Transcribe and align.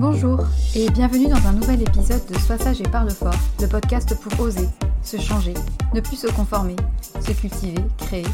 Bonjour 0.00 0.38
et 0.74 0.88
bienvenue 0.88 1.28
dans 1.28 1.46
un 1.46 1.52
nouvel 1.52 1.82
épisode 1.82 2.24
de 2.24 2.38
Sois 2.38 2.56
sage 2.56 2.80
et 2.80 2.88
parle 2.88 3.10
fort, 3.10 3.34
le 3.60 3.66
podcast 3.66 4.18
pour 4.18 4.40
oser, 4.40 4.66
se 5.02 5.18
changer, 5.18 5.52
ne 5.92 6.00
plus 6.00 6.16
se 6.16 6.26
conformer, 6.28 6.74
se 7.20 7.32
cultiver, 7.32 7.84
créer, 7.98 8.24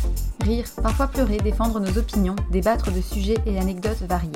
rire, 0.44 0.64
parfois 0.80 1.08
pleurer, 1.08 1.38
défendre 1.38 1.80
nos 1.80 1.98
opinions, 1.98 2.36
débattre 2.52 2.92
de 2.92 3.00
sujets 3.00 3.38
et 3.46 3.58
anecdotes 3.58 4.02
variés. 4.02 4.30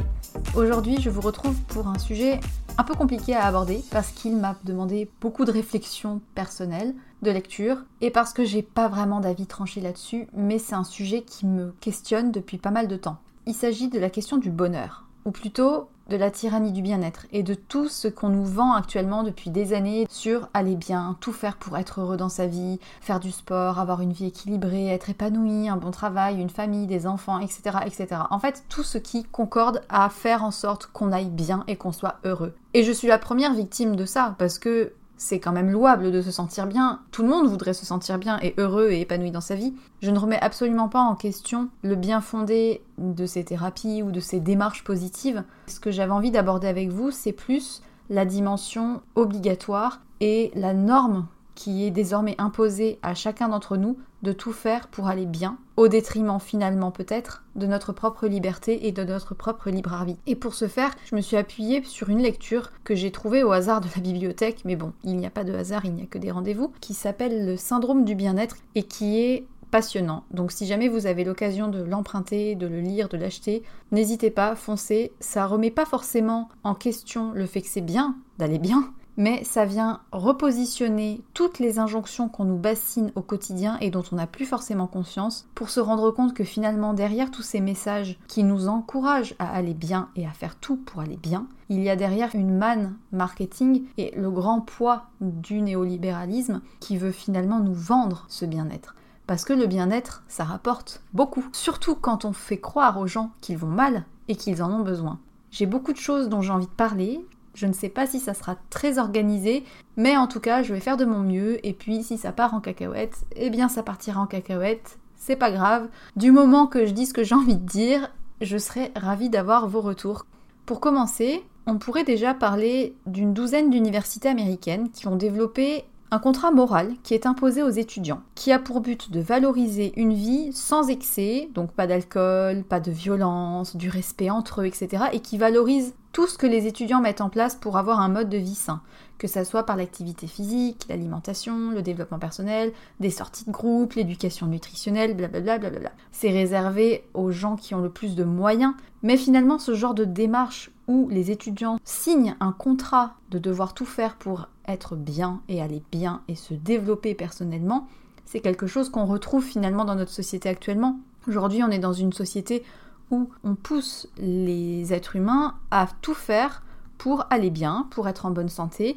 Aujourd'hui, 0.56 1.00
je 1.00 1.08
vous 1.08 1.20
retrouve 1.20 1.54
pour 1.68 1.86
un 1.86 2.00
sujet 2.00 2.40
un 2.78 2.82
peu 2.82 2.94
compliqué 2.94 3.36
à 3.36 3.46
aborder 3.46 3.84
parce 3.92 4.10
qu'il 4.10 4.36
m'a 4.36 4.56
demandé 4.64 5.08
beaucoup 5.20 5.44
de 5.44 5.52
réflexion 5.52 6.20
personnelle, 6.34 6.96
de 7.22 7.30
lecture, 7.30 7.76
et 8.00 8.10
parce 8.10 8.32
que 8.32 8.44
j'ai 8.44 8.62
pas 8.62 8.88
vraiment 8.88 9.20
d'avis 9.20 9.46
tranché 9.46 9.80
là-dessus, 9.80 10.26
mais 10.34 10.58
c'est 10.58 10.74
un 10.74 10.82
sujet 10.82 11.22
qui 11.22 11.46
me 11.46 11.72
questionne 11.80 12.32
depuis 12.32 12.58
pas 12.58 12.72
mal 12.72 12.88
de 12.88 12.96
temps. 12.96 13.18
Il 13.46 13.54
s'agit 13.54 13.86
de 13.86 14.00
la 14.00 14.10
question 14.10 14.36
du 14.36 14.50
bonheur, 14.50 15.04
ou 15.24 15.30
plutôt 15.30 15.86
de 16.10 16.16
la 16.16 16.30
tyrannie 16.30 16.72
du 16.72 16.82
bien-être 16.82 17.26
et 17.32 17.42
de 17.42 17.54
tout 17.54 17.88
ce 17.88 18.08
qu'on 18.08 18.28
nous 18.28 18.44
vend 18.44 18.72
actuellement 18.72 19.22
depuis 19.22 19.48
des 19.48 19.72
années 19.72 20.06
sur 20.10 20.48
aller 20.52 20.74
bien, 20.74 21.16
tout 21.20 21.32
faire 21.32 21.56
pour 21.56 21.78
être 21.78 22.00
heureux 22.00 22.16
dans 22.16 22.28
sa 22.28 22.46
vie, 22.46 22.80
faire 23.00 23.20
du 23.20 23.30
sport, 23.30 23.78
avoir 23.78 24.00
une 24.00 24.12
vie 24.12 24.26
équilibrée, 24.26 24.88
être 24.88 25.08
épanoui, 25.08 25.68
un 25.68 25.76
bon 25.76 25.92
travail, 25.92 26.40
une 26.40 26.50
famille, 26.50 26.88
des 26.88 27.06
enfants, 27.06 27.38
etc., 27.38 27.78
etc. 27.86 28.08
En 28.30 28.40
fait, 28.40 28.64
tout 28.68 28.82
ce 28.82 28.98
qui 28.98 29.24
concorde 29.24 29.82
à 29.88 30.10
faire 30.10 30.44
en 30.44 30.50
sorte 30.50 30.86
qu'on 30.86 31.12
aille 31.12 31.30
bien 31.30 31.64
et 31.68 31.76
qu'on 31.76 31.92
soit 31.92 32.16
heureux. 32.24 32.54
Et 32.74 32.82
je 32.82 32.92
suis 32.92 33.08
la 33.08 33.18
première 33.18 33.54
victime 33.54 33.94
de 33.94 34.04
ça 34.04 34.34
parce 34.38 34.58
que 34.58 34.92
c'est 35.20 35.38
quand 35.38 35.52
même 35.52 35.70
louable 35.70 36.10
de 36.10 36.22
se 36.22 36.30
sentir 36.30 36.66
bien. 36.66 37.00
Tout 37.12 37.22
le 37.22 37.28
monde 37.28 37.46
voudrait 37.46 37.74
se 37.74 37.84
sentir 37.84 38.18
bien 38.18 38.38
et 38.40 38.54
heureux 38.56 38.90
et 38.90 39.02
épanoui 39.02 39.30
dans 39.30 39.42
sa 39.42 39.54
vie. 39.54 39.74
Je 40.00 40.10
ne 40.10 40.18
remets 40.18 40.40
absolument 40.40 40.88
pas 40.88 41.02
en 41.02 41.14
question 41.14 41.68
le 41.82 41.94
bien 41.94 42.22
fondé 42.22 42.82
de 42.96 43.26
ces 43.26 43.44
thérapies 43.44 44.02
ou 44.02 44.12
de 44.12 44.18
ces 44.18 44.40
démarches 44.40 44.82
positives. 44.82 45.44
Ce 45.66 45.78
que 45.78 45.90
j'avais 45.90 46.10
envie 46.10 46.30
d'aborder 46.30 46.68
avec 46.68 46.88
vous, 46.88 47.10
c'est 47.10 47.32
plus 47.32 47.82
la 48.08 48.24
dimension 48.24 49.02
obligatoire 49.14 50.00
et 50.20 50.52
la 50.54 50.72
norme 50.72 51.26
qui 51.60 51.84
est 51.84 51.90
désormais 51.90 52.36
imposé 52.38 52.98
à 53.02 53.14
chacun 53.14 53.50
d'entre 53.50 53.76
nous 53.76 53.98
de 54.22 54.32
tout 54.32 54.52
faire 54.52 54.88
pour 54.88 55.08
aller 55.08 55.26
bien, 55.26 55.58
au 55.76 55.88
détriment 55.88 56.40
finalement 56.40 56.90
peut-être 56.90 57.44
de 57.54 57.66
notre 57.66 57.92
propre 57.92 58.26
liberté 58.28 58.86
et 58.86 58.92
de 58.92 59.04
notre 59.04 59.34
propre 59.34 59.68
libre 59.68 59.92
arbitre. 59.92 60.22
Et 60.26 60.36
pour 60.36 60.54
ce 60.54 60.68
faire, 60.68 60.94
je 61.04 61.14
me 61.14 61.20
suis 61.20 61.36
appuyée 61.36 61.84
sur 61.84 62.08
une 62.08 62.22
lecture 62.22 62.72
que 62.82 62.94
j'ai 62.94 63.10
trouvée 63.10 63.42
au 63.42 63.52
hasard 63.52 63.82
de 63.82 63.88
la 63.94 64.00
bibliothèque, 64.00 64.62
mais 64.64 64.74
bon, 64.74 64.94
il 65.04 65.18
n'y 65.18 65.26
a 65.26 65.30
pas 65.30 65.44
de 65.44 65.52
hasard, 65.52 65.84
il 65.84 65.92
n'y 65.92 66.02
a 66.02 66.06
que 66.06 66.16
des 66.16 66.30
rendez-vous, 66.30 66.72
qui 66.80 66.94
s'appelle 66.94 67.44
le 67.44 67.58
syndrome 67.58 68.06
du 68.06 68.14
bien-être 68.14 68.56
et 68.74 68.84
qui 68.84 69.20
est 69.20 69.46
passionnant. 69.70 70.24
Donc 70.30 70.52
si 70.52 70.66
jamais 70.66 70.88
vous 70.88 71.06
avez 71.06 71.24
l'occasion 71.24 71.68
de 71.68 71.82
l'emprunter, 71.82 72.54
de 72.54 72.68
le 72.68 72.80
lire, 72.80 73.10
de 73.10 73.18
l'acheter, 73.18 73.64
n'hésitez 73.92 74.30
pas, 74.30 74.56
foncez. 74.56 75.12
Ça 75.20 75.44
remet 75.44 75.70
pas 75.70 75.84
forcément 75.84 76.48
en 76.64 76.74
question 76.74 77.32
le 77.34 77.44
fait 77.44 77.60
que 77.60 77.68
c'est 77.68 77.82
bien 77.82 78.16
d'aller 78.38 78.58
bien, 78.58 78.90
mais 79.20 79.44
ça 79.44 79.66
vient 79.66 80.00
repositionner 80.12 81.20
toutes 81.34 81.58
les 81.58 81.78
injonctions 81.78 82.30
qu'on 82.30 82.46
nous 82.46 82.56
bassine 82.56 83.12
au 83.16 83.20
quotidien 83.20 83.76
et 83.82 83.90
dont 83.90 84.02
on 84.12 84.16
n'a 84.16 84.26
plus 84.26 84.46
forcément 84.46 84.86
conscience 84.86 85.46
pour 85.54 85.68
se 85.68 85.78
rendre 85.78 86.10
compte 86.10 86.32
que 86.32 86.42
finalement 86.42 86.94
derrière 86.94 87.30
tous 87.30 87.42
ces 87.42 87.60
messages 87.60 88.18
qui 88.28 88.44
nous 88.44 88.66
encouragent 88.66 89.34
à 89.38 89.54
aller 89.54 89.74
bien 89.74 90.08
et 90.16 90.26
à 90.26 90.30
faire 90.30 90.56
tout 90.56 90.78
pour 90.78 91.02
aller 91.02 91.18
bien, 91.18 91.46
il 91.68 91.82
y 91.82 91.90
a 91.90 91.96
derrière 91.96 92.34
une 92.34 92.56
manne 92.56 92.96
marketing 93.12 93.84
et 93.98 94.10
le 94.16 94.30
grand 94.30 94.62
poids 94.62 95.02
du 95.20 95.60
néolibéralisme 95.60 96.62
qui 96.80 96.96
veut 96.96 97.12
finalement 97.12 97.60
nous 97.60 97.74
vendre 97.74 98.24
ce 98.28 98.46
bien-être. 98.46 98.94
Parce 99.26 99.44
que 99.44 99.52
le 99.52 99.66
bien-être, 99.66 100.22
ça 100.28 100.44
rapporte 100.44 101.02
beaucoup. 101.12 101.44
Surtout 101.52 101.94
quand 101.94 102.24
on 102.24 102.32
fait 102.32 102.58
croire 102.58 102.98
aux 102.98 103.06
gens 103.06 103.32
qu'ils 103.42 103.58
vont 103.58 103.68
mal 103.68 104.06
et 104.28 104.34
qu'ils 104.34 104.62
en 104.62 104.72
ont 104.72 104.82
besoin. 104.82 105.18
J'ai 105.50 105.66
beaucoup 105.66 105.92
de 105.92 105.98
choses 105.98 106.30
dont 106.30 106.40
j'ai 106.40 106.52
envie 106.52 106.66
de 106.66 106.70
parler. 106.70 107.22
Je 107.54 107.66
ne 107.66 107.72
sais 107.72 107.88
pas 107.88 108.06
si 108.06 108.20
ça 108.20 108.34
sera 108.34 108.56
très 108.70 108.98
organisé, 108.98 109.64
mais 109.96 110.16
en 110.16 110.26
tout 110.26 110.40
cas, 110.40 110.62
je 110.62 110.72
vais 110.72 110.80
faire 110.80 110.96
de 110.96 111.04
mon 111.04 111.20
mieux. 111.20 111.64
Et 111.66 111.72
puis, 111.72 112.02
si 112.02 112.16
ça 112.16 112.32
part 112.32 112.54
en 112.54 112.60
cacahuète, 112.60 113.16
eh 113.36 113.50
bien, 113.50 113.68
ça 113.68 113.82
partira 113.82 114.20
en 114.20 114.26
cacahuète. 114.26 114.98
C'est 115.16 115.36
pas 115.36 115.50
grave. 115.50 115.88
Du 116.16 116.30
moment 116.30 116.66
que 116.66 116.86
je 116.86 116.92
dis 116.92 117.06
ce 117.06 117.12
que 117.12 117.24
j'ai 117.24 117.34
envie 117.34 117.56
de 117.56 117.66
dire, 117.66 118.10
je 118.40 118.56
serai 118.56 118.92
ravie 118.96 119.30
d'avoir 119.30 119.68
vos 119.68 119.80
retours. 119.80 120.26
Pour 120.64 120.80
commencer, 120.80 121.44
on 121.66 121.78
pourrait 121.78 122.04
déjà 122.04 122.32
parler 122.32 122.96
d'une 123.06 123.34
douzaine 123.34 123.70
d'universités 123.70 124.28
américaines 124.28 124.90
qui 124.90 125.06
ont 125.08 125.16
développé 125.16 125.84
un 126.10 126.18
contrat 126.18 126.50
moral 126.50 126.94
qui 127.02 127.14
est 127.14 127.26
imposé 127.26 127.62
aux 127.62 127.70
étudiants, 127.70 128.22
qui 128.34 128.52
a 128.52 128.58
pour 128.58 128.80
but 128.80 129.10
de 129.12 129.20
valoriser 129.20 129.92
une 129.96 130.12
vie 130.12 130.52
sans 130.52 130.88
excès, 130.88 131.48
donc 131.54 131.72
pas 131.72 131.86
d'alcool, 131.86 132.64
pas 132.64 132.80
de 132.80 132.90
violence, 132.90 133.76
du 133.76 133.88
respect 133.88 134.30
entre 134.30 134.62
eux, 134.62 134.66
etc., 134.66 135.04
et 135.12 135.20
qui 135.20 135.38
valorise 135.38 135.94
tout 136.12 136.26
ce 136.26 136.36
que 136.36 136.46
les 136.46 136.66
étudiants 136.66 137.00
mettent 137.00 137.20
en 137.20 137.28
place 137.28 137.54
pour 137.54 137.76
avoir 137.76 138.00
un 138.00 138.08
mode 138.08 138.28
de 138.28 138.36
vie 138.36 138.56
sain, 138.56 138.82
que 139.18 139.28
ce 139.28 139.44
soit 139.44 139.64
par 139.64 139.76
l'activité 139.76 140.26
physique, 140.26 140.86
l'alimentation, 140.88 141.70
le 141.70 141.82
développement 141.82 142.18
personnel, 142.18 142.72
des 142.98 143.10
sorties 143.10 143.44
de 143.44 143.52
groupe, 143.52 143.92
l'éducation 143.92 144.46
nutritionnelle, 144.46 145.14
blablabla. 145.14 145.70
Bla 145.70 145.92
C'est 146.10 146.30
réservé 146.30 147.04
aux 147.14 147.30
gens 147.30 147.54
qui 147.54 147.74
ont 147.76 147.80
le 147.80 147.90
plus 147.90 148.16
de 148.16 148.24
moyens, 148.24 148.74
mais 149.02 149.16
finalement 149.16 149.58
ce 149.60 149.74
genre 149.74 149.94
de 149.94 150.04
démarche 150.04 150.72
où 150.90 151.08
les 151.08 151.30
étudiants 151.30 151.78
signent 151.84 152.34
un 152.40 152.50
contrat 152.50 153.14
de 153.30 153.38
devoir 153.38 153.74
tout 153.74 153.86
faire 153.86 154.16
pour 154.16 154.48
être 154.66 154.96
bien 154.96 155.40
et 155.48 155.62
aller 155.62 155.84
bien 155.92 156.22
et 156.26 156.34
se 156.34 156.52
développer 156.52 157.14
personnellement, 157.14 157.86
c'est 158.26 158.40
quelque 158.40 158.66
chose 158.66 158.90
qu'on 158.90 159.06
retrouve 159.06 159.44
finalement 159.44 159.84
dans 159.84 159.94
notre 159.94 160.10
société 160.10 160.48
actuellement. 160.48 160.98
Aujourd'hui, 161.28 161.62
on 161.62 161.70
est 161.70 161.78
dans 161.78 161.92
une 161.92 162.12
société 162.12 162.64
où 163.12 163.30
on 163.44 163.54
pousse 163.54 164.08
les 164.18 164.92
êtres 164.92 165.14
humains 165.14 165.54
à 165.70 165.86
tout 166.02 166.14
faire 166.14 166.64
pour 166.98 167.24
aller 167.30 167.50
bien, 167.50 167.86
pour 167.90 168.08
être 168.08 168.26
en 168.26 168.32
bonne 168.32 168.48
santé, 168.48 168.96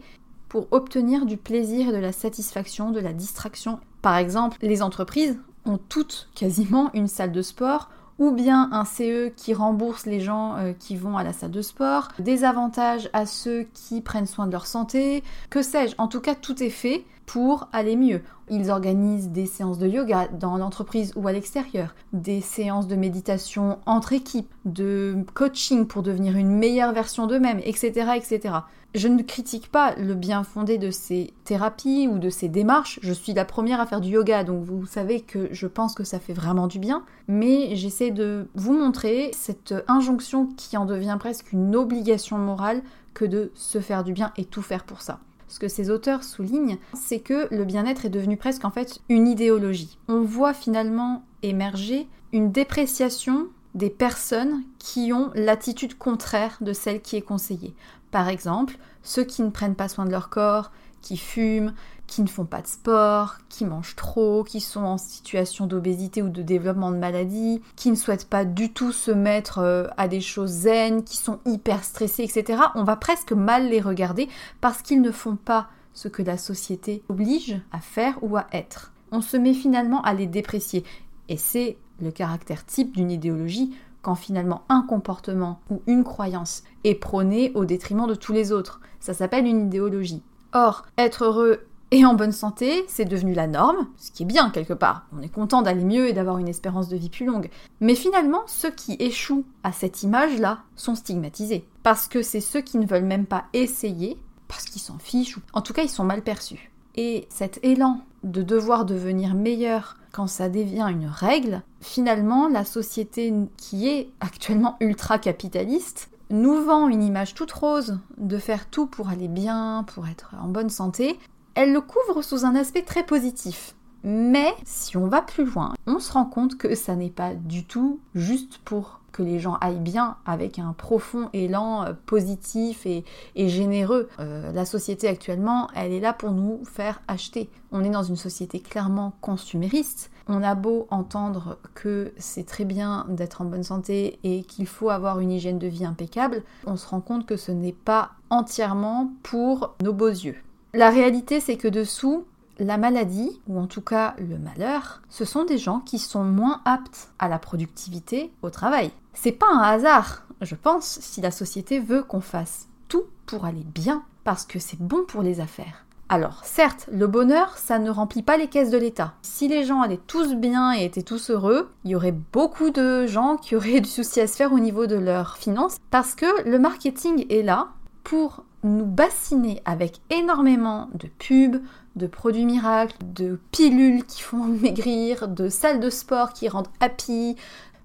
pour 0.49 0.67
obtenir 0.71 1.27
du 1.27 1.37
plaisir 1.37 1.89
et 1.89 1.93
de 1.93 1.97
la 1.97 2.11
satisfaction, 2.11 2.89
de 2.89 2.99
la 2.99 3.13
distraction. 3.13 3.79
Par 4.01 4.17
exemple, 4.17 4.57
les 4.63 4.81
entreprises 4.81 5.39
ont 5.65 5.77
toutes 5.77 6.27
quasiment 6.33 6.89
une 6.95 7.07
salle 7.07 7.31
de 7.31 7.43
sport 7.43 7.89
ou 8.19 8.31
bien 8.31 8.69
un 8.71 8.85
CE 8.85 9.29
qui 9.29 9.53
rembourse 9.53 10.05
les 10.05 10.19
gens 10.19 10.55
euh, 10.57 10.73
qui 10.77 10.95
vont 10.95 11.17
à 11.17 11.23
la 11.23 11.33
salle 11.33 11.51
de 11.51 11.61
sport, 11.61 12.09
des 12.19 12.43
avantages 12.43 13.09
à 13.13 13.25
ceux 13.25 13.67
qui 13.73 14.01
prennent 14.01 14.25
soin 14.27 14.47
de 14.47 14.51
leur 14.51 14.67
santé, 14.67 15.23
que 15.49 15.61
sais-je, 15.61 15.95
en 15.97 16.07
tout 16.07 16.21
cas 16.21 16.35
tout 16.35 16.61
est 16.61 16.69
fait 16.69 17.05
pour 17.25 17.67
aller 17.71 17.95
mieux. 17.95 18.21
Ils 18.49 18.69
organisent 18.69 19.29
des 19.29 19.45
séances 19.45 19.77
de 19.77 19.87
yoga 19.87 20.27
dans 20.27 20.57
l'entreprise 20.57 21.13
ou 21.15 21.27
à 21.27 21.31
l'extérieur, 21.31 21.95
des 22.11 22.41
séances 22.41 22.87
de 22.87 22.95
méditation 22.95 23.79
entre 23.85 24.13
équipes, 24.13 24.53
de 24.65 25.15
coaching 25.33 25.87
pour 25.87 26.03
devenir 26.03 26.35
une 26.35 26.51
meilleure 26.51 26.93
version 26.93 27.25
d'eux-mêmes, 27.27 27.61
etc., 27.63 28.11
etc. 28.15 28.55
Je 28.93 29.07
ne 29.07 29.23
critique 29.23 29.71
pas 29.71 29.95
le 29.95 30.13
bien 30.13 30.43
fondé 30.43 30.77
de 30.77 30.91
ces 30.91 31.33
thérapies 31.45 32.07
ou 32.07 32.19
de 32.19 32.29
ces 32.29 32.47
démarches. 32.47 32.99
Je 33.01 33.11
suis 33.11 33.33
la 33.33 33.43
première 33.43 33.81
à 33.81 33.87
faire 33.87 34.01
du 34.01 34.09
yoga, 34.09 34.43
donc 34.43 34.63
vous 34.63 34.85
savez 34.85 35.21
que 35.21 35.49
je 35.51 35.65
pense 35.65 35.95
que 35.95 36.03
ça 36.03 36.19
fait 36.19 36.33
vraiment 36.33 36.67
du 36.67 36.77
bien. 36.77 37.03
Mais 37.27 37.75
j'essaie 37.75 38.11
de 38.11 38.47
vous 38.53 38.73
montrer 38.73 39.31
cette 39.33 39.73
injonction 39.87 40.47
qui 40.57 40.77
en 40.77 40.85
devient 40.85 41.17
presque 41.19 41.53
une 41.53 41.75
obligation 41.75 42.37
morale 42.37 42.83
que 43.15 43.25
de 43.25 43.51
se 43.55 43.79
faire 43.79 44.03
du 44.03 44.13
bien 44.13 44.31
et 44.37 44.45
tout 44.45 44.61
faire 44.61 44.83
pour 44.83 45.01
ça. 45.01 45.19
Ce 45.53 45.59
que 45.59 45.67
ces 45.67 45.91
auteurs 45.91 46.23
soulignent, 46.23 46.79
c'est 46.95 47.19
que 47.19 47.47
le 47.53 47.63
bien-être 47.63 48.05
est 48.05 48.09
devenu 48.09 48.37
presque 48.37 48.65
en 48.65 48.71
fait 48.71 49.01
une 49.07 49.27
idéologie. 49.27 49.99
On 50.07 50.21
voit 50.21 50.55
finalement 50.55 51.23
émerger 51.43 52.07
une 52.31 52.51
dépréciation 52.51 53.49
des 53.75 53.91
personnes 53.91 54.63
qui 54.79 55.13
ont 55.13 55.29
l'attitude 55.35 55.95
contraire 55.95 56.57
de 56.61 56.73
celle 56.73 57.03
qui 57.03 57.17
est 57.17 57.21
conseillée. 57.21 57.75
Par 58.09 58.29
exemple, 58.29 58.79
ceux 59.03 59.25
qui 59.25 59.43
ne 59.43 59.51
prennent 59.51 59.75
pas 59.75 59.89
soin 59.89 60.05
de 60.05 60.09
leur 60.09 60.29
corps, 60.29 60.71
qui 61.03 61.17
fument, 61.17 61.75
qui 62.13 62.21
ne 62.21 62.27
font 62.27 62.45
pas 62.45 62.61
de 62.61 62.67
sport, 62.67 63.37
qui 63.49 63.65
mangent 63.65 63.95
trop, 63.95 64.43
qui 64.43 64.61
sont 64.61 64.83
en 64.83 64.99
situation 64.99 65.65
d'obésité 65.65 66.21
ou 66.21 66.29
de 66.29 66.43
développement 66.43 66.91
de 66.91 66.97
maladie, 66.97 67.59
qui 67.75 67.89
ne 67.89 67.95
souhaitent 67.95 68.29
pas 68.29 68.45
du 68.45 68.71
tout 68.71 68.91
se 68.91 69.09
mettre 69.09 69.57
euh, 69.57 69.87
à 69.97 70.07
des 70.07 70.21
choses 70.21 70.51
zen, 70.51 71.03
qui 71.03 71.17
sont 71.17 71.39
hyper 71.47 71.83
stressés, 71.83 72.21
etc. 72.21 72.61
On 72.75 72.83
va 72.83 72.97
presque 72.97 73.31
mal 73.31 73.67
les 73.67 73.81
regarder 73.81 74.29
parce 74.61 74.83
qu'ils 74.83 75.01
ne 75.01 75.09
font 75.09 75.35
pas 75.35 75.69
ce 75.93 76.07
que 76.07 76.21
la 76.21 76.37
société 76.37 77.01
oblige 77.09 77.59
à 77.71 77.79
faire 77.79 78.19
ou 78.21 78.37
à 78.37 78.45
être. 78.51 78.93
On 79.11 79.21
se 79.21 79.35
met 79.35 79.55
finalement 79.55 80.03
à 80.03 80.13
les 80.13 80.27
déprécier. 80.27 80.83
Et 81.29 81.37
c'est 81.37 81.77
le 81.99 82.11
caractère 82.11 82.63
type 82.63 82.95
d'une 82.95 83.09
idéologie 83.09 83.75
quand 84.03 84.13
finalement 84.13 84.65
un 84.69 84.83
comportement 84.83 85.61
ou 85.71 85.81
une 85.87 86.03
croyance 86.03 86.63
est 86.83 86.93
prôné 86.93 87.51
au 87.55 87.65
détriment 87.65 88.05
de 88.05 88.13
tous 88.13 88.33
les 88.33 88.51
autres. 88.51 88.81
Ça 88.99 89.15
s'appelle 89.15 89.47
une 89.47 89.65
idéologie. 89.65 90.21
Or, 90.53 90.85
être 90.99 91.23
heureux 91.23 91.65
et 91.93 92.05
en 92.05 92.15
bonne 92.15 92.31
santé, 92.31 92.83
c'est 92.87 93.05
devenu 93.05 93.35
la 93.35 93.45
norme, 93.45 93.87
ce 93.97 94.09
qui 94.09 94.23
est 94.23 94.25
bien 94.25 94.49
quelque 94.49 94.73
part. 94.73 95.05
On 95.15 95.21
est 95.21 95.29
content 95.29 95.61
d'aller 95.61 95.83
mieux 95.83 96.07
et 96.07 96.13
d'avoir 96.13 96.39
une 96.39 96.47
espérance 96.47 96.89
de 96.89 96.97
vie 96.97 97.11
plus 97.11 97.27
longue. 97.27 97.51
Mais 97.81 97.93
finalement, 97.93 98.41
ceux 98.47 98.71
qui 98.71 98.95
échouent 98.97 99.45
à 99.61 99.71
cette 99.71 100.01
image-là 100.01 100.63
sont 100.75 100.95
stigmatisés. 100.95 101.67
Parce 101.83 102.07
que 102.07 102.23
c'est 102.23 102.41
ceux 102.41 102.61
qui 102.61 102.79
ne 102.79 102.87
veulent 102.87 103.05
même 103.05 103.27
pas 103.27 103.43
essayer, 103.53 104.17
parce 104.47 104.65
qu'ils 104.65 104.81
s'en 104.81 104.97
fichent, 104.97 105.37
ou 105.37 105.41
en 105.53 105.61
tout 105.61 105.73
cas 105.73 105.83
ils 105.83 105.89
sont 105.89 106.03
mal 106.03 106.23
perçus. 106.23 106.71
Et 106.95 107.27
cet 107.29 107.59
élan 107.61 108.01
de 108.23 108.41
devoir 108.41 108.85
devenir 108.85 109.35
meilleur 109.35 109.97
quand 110.11 110.25
ça 110.25 110.49
devient 110.49 110.87
une 110.89 111.05
règle, 111.05 111.61
finalement, 111.79 112.47
la 112.47 112.65
société 112.65 113.31
qui 113.55 113.87
est 113.87 114.09
actuellement 114.19 114.77
ultra 114.79 115.19
capitaliste 115.19 116.09
nous 116.31 116.63
vend 116.63 116.87
une 116.87 117.03
image 117.03 117.35
toute 117.35 117.51
rose 117.51 117.99
de 118.17 118.39
faire 118.39 118.67
tout 118.67 118.87
pour 118.87 119.09
aller 119.09 119.27
bien, 119.27 119.85
pour 119.93 120.07
être 120.07 120.33
en 120.41 120.47
bonne 120.47 120.71
santé. 120.71 121.19
Elle 121.55 121.71
le 121.71 121.81
couvre 121.81 122.21
sous 122.23 122.45
un 122.45 122.55
aspect 122.55 122.81
très 122.81 123.05
positif. 123.05 123.75
Mais 124.03 124.53
si 124.65 124.97
on 124.97 125.07
va 125.07 125.21
plus 125.21 125.45
loin, 125.45 125.73
on 125.87 125.99
se 125.99 126.11
rend 126.11 126.25
compte 126.25 126.57
que 126.57 126.75
ça 126.75 126.95
n'est 126.95 127.09
pas 127.09 127.35
du 127.35 127.63
tout 127.63 127.99
juste 128.15 128.57
pour 128.65 128.99
que 129.13 129.23
les 129.23 129.39
gens 129.39 129.57
aillent 129.61 129.77
bien 129.79 130.17
avec 130.25 130.59
un 130.59 130.73
profond 130.73 131.29
élan 131.31 131.85
euh, 131.85 131.93
positif 132.07 132.85
et, 132.85 133.05
généreux. 133.35 134.09
Euh, 134.19 134.51
la 134.51 134.65
société 134.65 135.07
actuellement, 135.07 135.69
elle 135.75 135.93
est 135.93 135.99
là 135.99 136.11
pour 136.11 136.31
nous 136.31 136.61
faire 136.65 137.01
acheter. 137.07 137.49
On 137.71 137.83
est 137.83 137.91
dans 137.91 138.03
une 138.03 138.17
société 138.17 138.59
clairement 138.59 139.13
consumériste. 139.21 140.09
On 140.27 140.41
a 140.41 140.55
beau 140.55 140.87
entendre 140.89 141.59
que 141.75 142.13
c'est 142.17 142.45
très 142.45 142.65
bien 142.65 143.05
d'être 143.07 143.41
en 143.41 143.45
bonne 143.45 143.63
santé 143.63 144.19
et 144.23 144.43
qu'il 144.43 144.67
faut 144.67 144.89
avoir 144.89 145.19
une 145.19 145.31
hygiène 145.31 145.59
de 145.59 145.67
vie 145.67 145.85
impeccable, 145.85 146.43
on 146.65 146.77
se 146.77 146.87
rend 146.87 147.01
compte 147.01 147.25
que 147.25 147.37
ce 147.37 147.51
n'est 147.51 147.73
pas 147.73 148.11
entièrement 148.29 149.11
pour 149.21 149.75
nos 149.83 149.93
beaux 149.93 150.07
yeux. 150.07 150.37
La 150.75 150.89
réalité, 150.89 151.39
c'est 151.39 151.57
que 151.57 151.67
dessous, 151.67 152.25
la 152.57 152.77
maladie, 152.77 153.39
ou 153.47 153.59
en 153.59 153.67
tout 153.67 153.81
cas 153.81 154.15
le 154.17 154.39
malheur, 154.39 155.03
ce 155.07 155.23
sont 155.23 155.45
des 155.45 155.59
gens 155.59 155.79
qui 155.79 155.99
sont 155.99 156.23
moins 156.23 156.61
aptes 156.65 157.11
à 157.19 157.27
la 157.27 157.37
productivité 157.37 158.31
au 158.41 158.49
travail. 158.49 158.89
C'est 159.13 159.33
pas 159.33 159.51
un 159.51 159.59
hasard, 159.59 160.23
je 160.41 160.55
pense, 160.55 160.97
si 160.99 161.21
la 161.21 161.29
société 161.29 161.79
veut 161.79 162.01
qu'on 162.01 162.21
fasse 162.21 162.69
tout 162.87 163.03
pour 163.27 163.45
aller 163.45 163.63
bien, 163.63 164.01
parce 164.23 164.47
que 164.47 164.57
c'est 164.57 164.79
bon 164.79 165.03
pour 165.07 165.21
les 165.21 165.41
affaires. 165.41 165.85
Alors, 166.09 166.43
certes, 166.43 166.89
le 166.91 167.05
bonheur, 167.05 167.55
ça 167.55 167.77
ne 167.77 167.91
remplit 167.91 168.23
pas 168.23 168.37
les 168.37 168.47
caisses 168.47 168.71
de 168.71 168.77
l'État. 168.79 169.13
Si 169.21 169.47
les 169.47 169.65
gens 169.65 169.81
allaient 169.81 169.99
tous 170.07 170.33
bien 170.33 170.73
et 170.73 170.85
étaient 170.85 171.03
tous 171.03 171.29
heureux, 171.29 171.69
il 171.83 171.91
y 171.91 171.95
aurait 171.95 172.15
beaucoup 172.33 172.71
de 172.71 173.05
gens 173.05 173.37
qui 173.37 173.55
auraient 173.55 173.79
du 173.79 173.89
souci 173.89 174.21
à 174.21 174.27
se 174.27 174.35
faire 174.35 174.53
au 174.53 174.59
niveau 174.59 174.87
de 174.87 174.95
leurs 174.95 175.37
finances, 175.37 175.77
parce 175.91 176.15
que 176.15 176.49
le 176.49 176.57
marketing 176.57 177.27
est 177.29 177.43
là 177.43 177.67
pour 178.03 178.43
nous 178.63 178.85
bassiner 178.85 179.61
avec 179.65 179.99
énormément 180.09 180.89
de 180.93 181.07
pubs, 181.07 181.61
de 181.95 182.07
produits 182.07 182.45
miracles, 182.45 182.97
de 183.13 183.39
pilules 183.51 184.03
qui 184.05 184.21
font 184.21 184.43
maigrir, 184.61 185.27
de 185.27 185.49
salles 185.49 185.79
de 185.79 185.89
sport 185.89 186.33
qui 186.33 186.49
rendent 186.49 186.69
happy. 186.79 187.35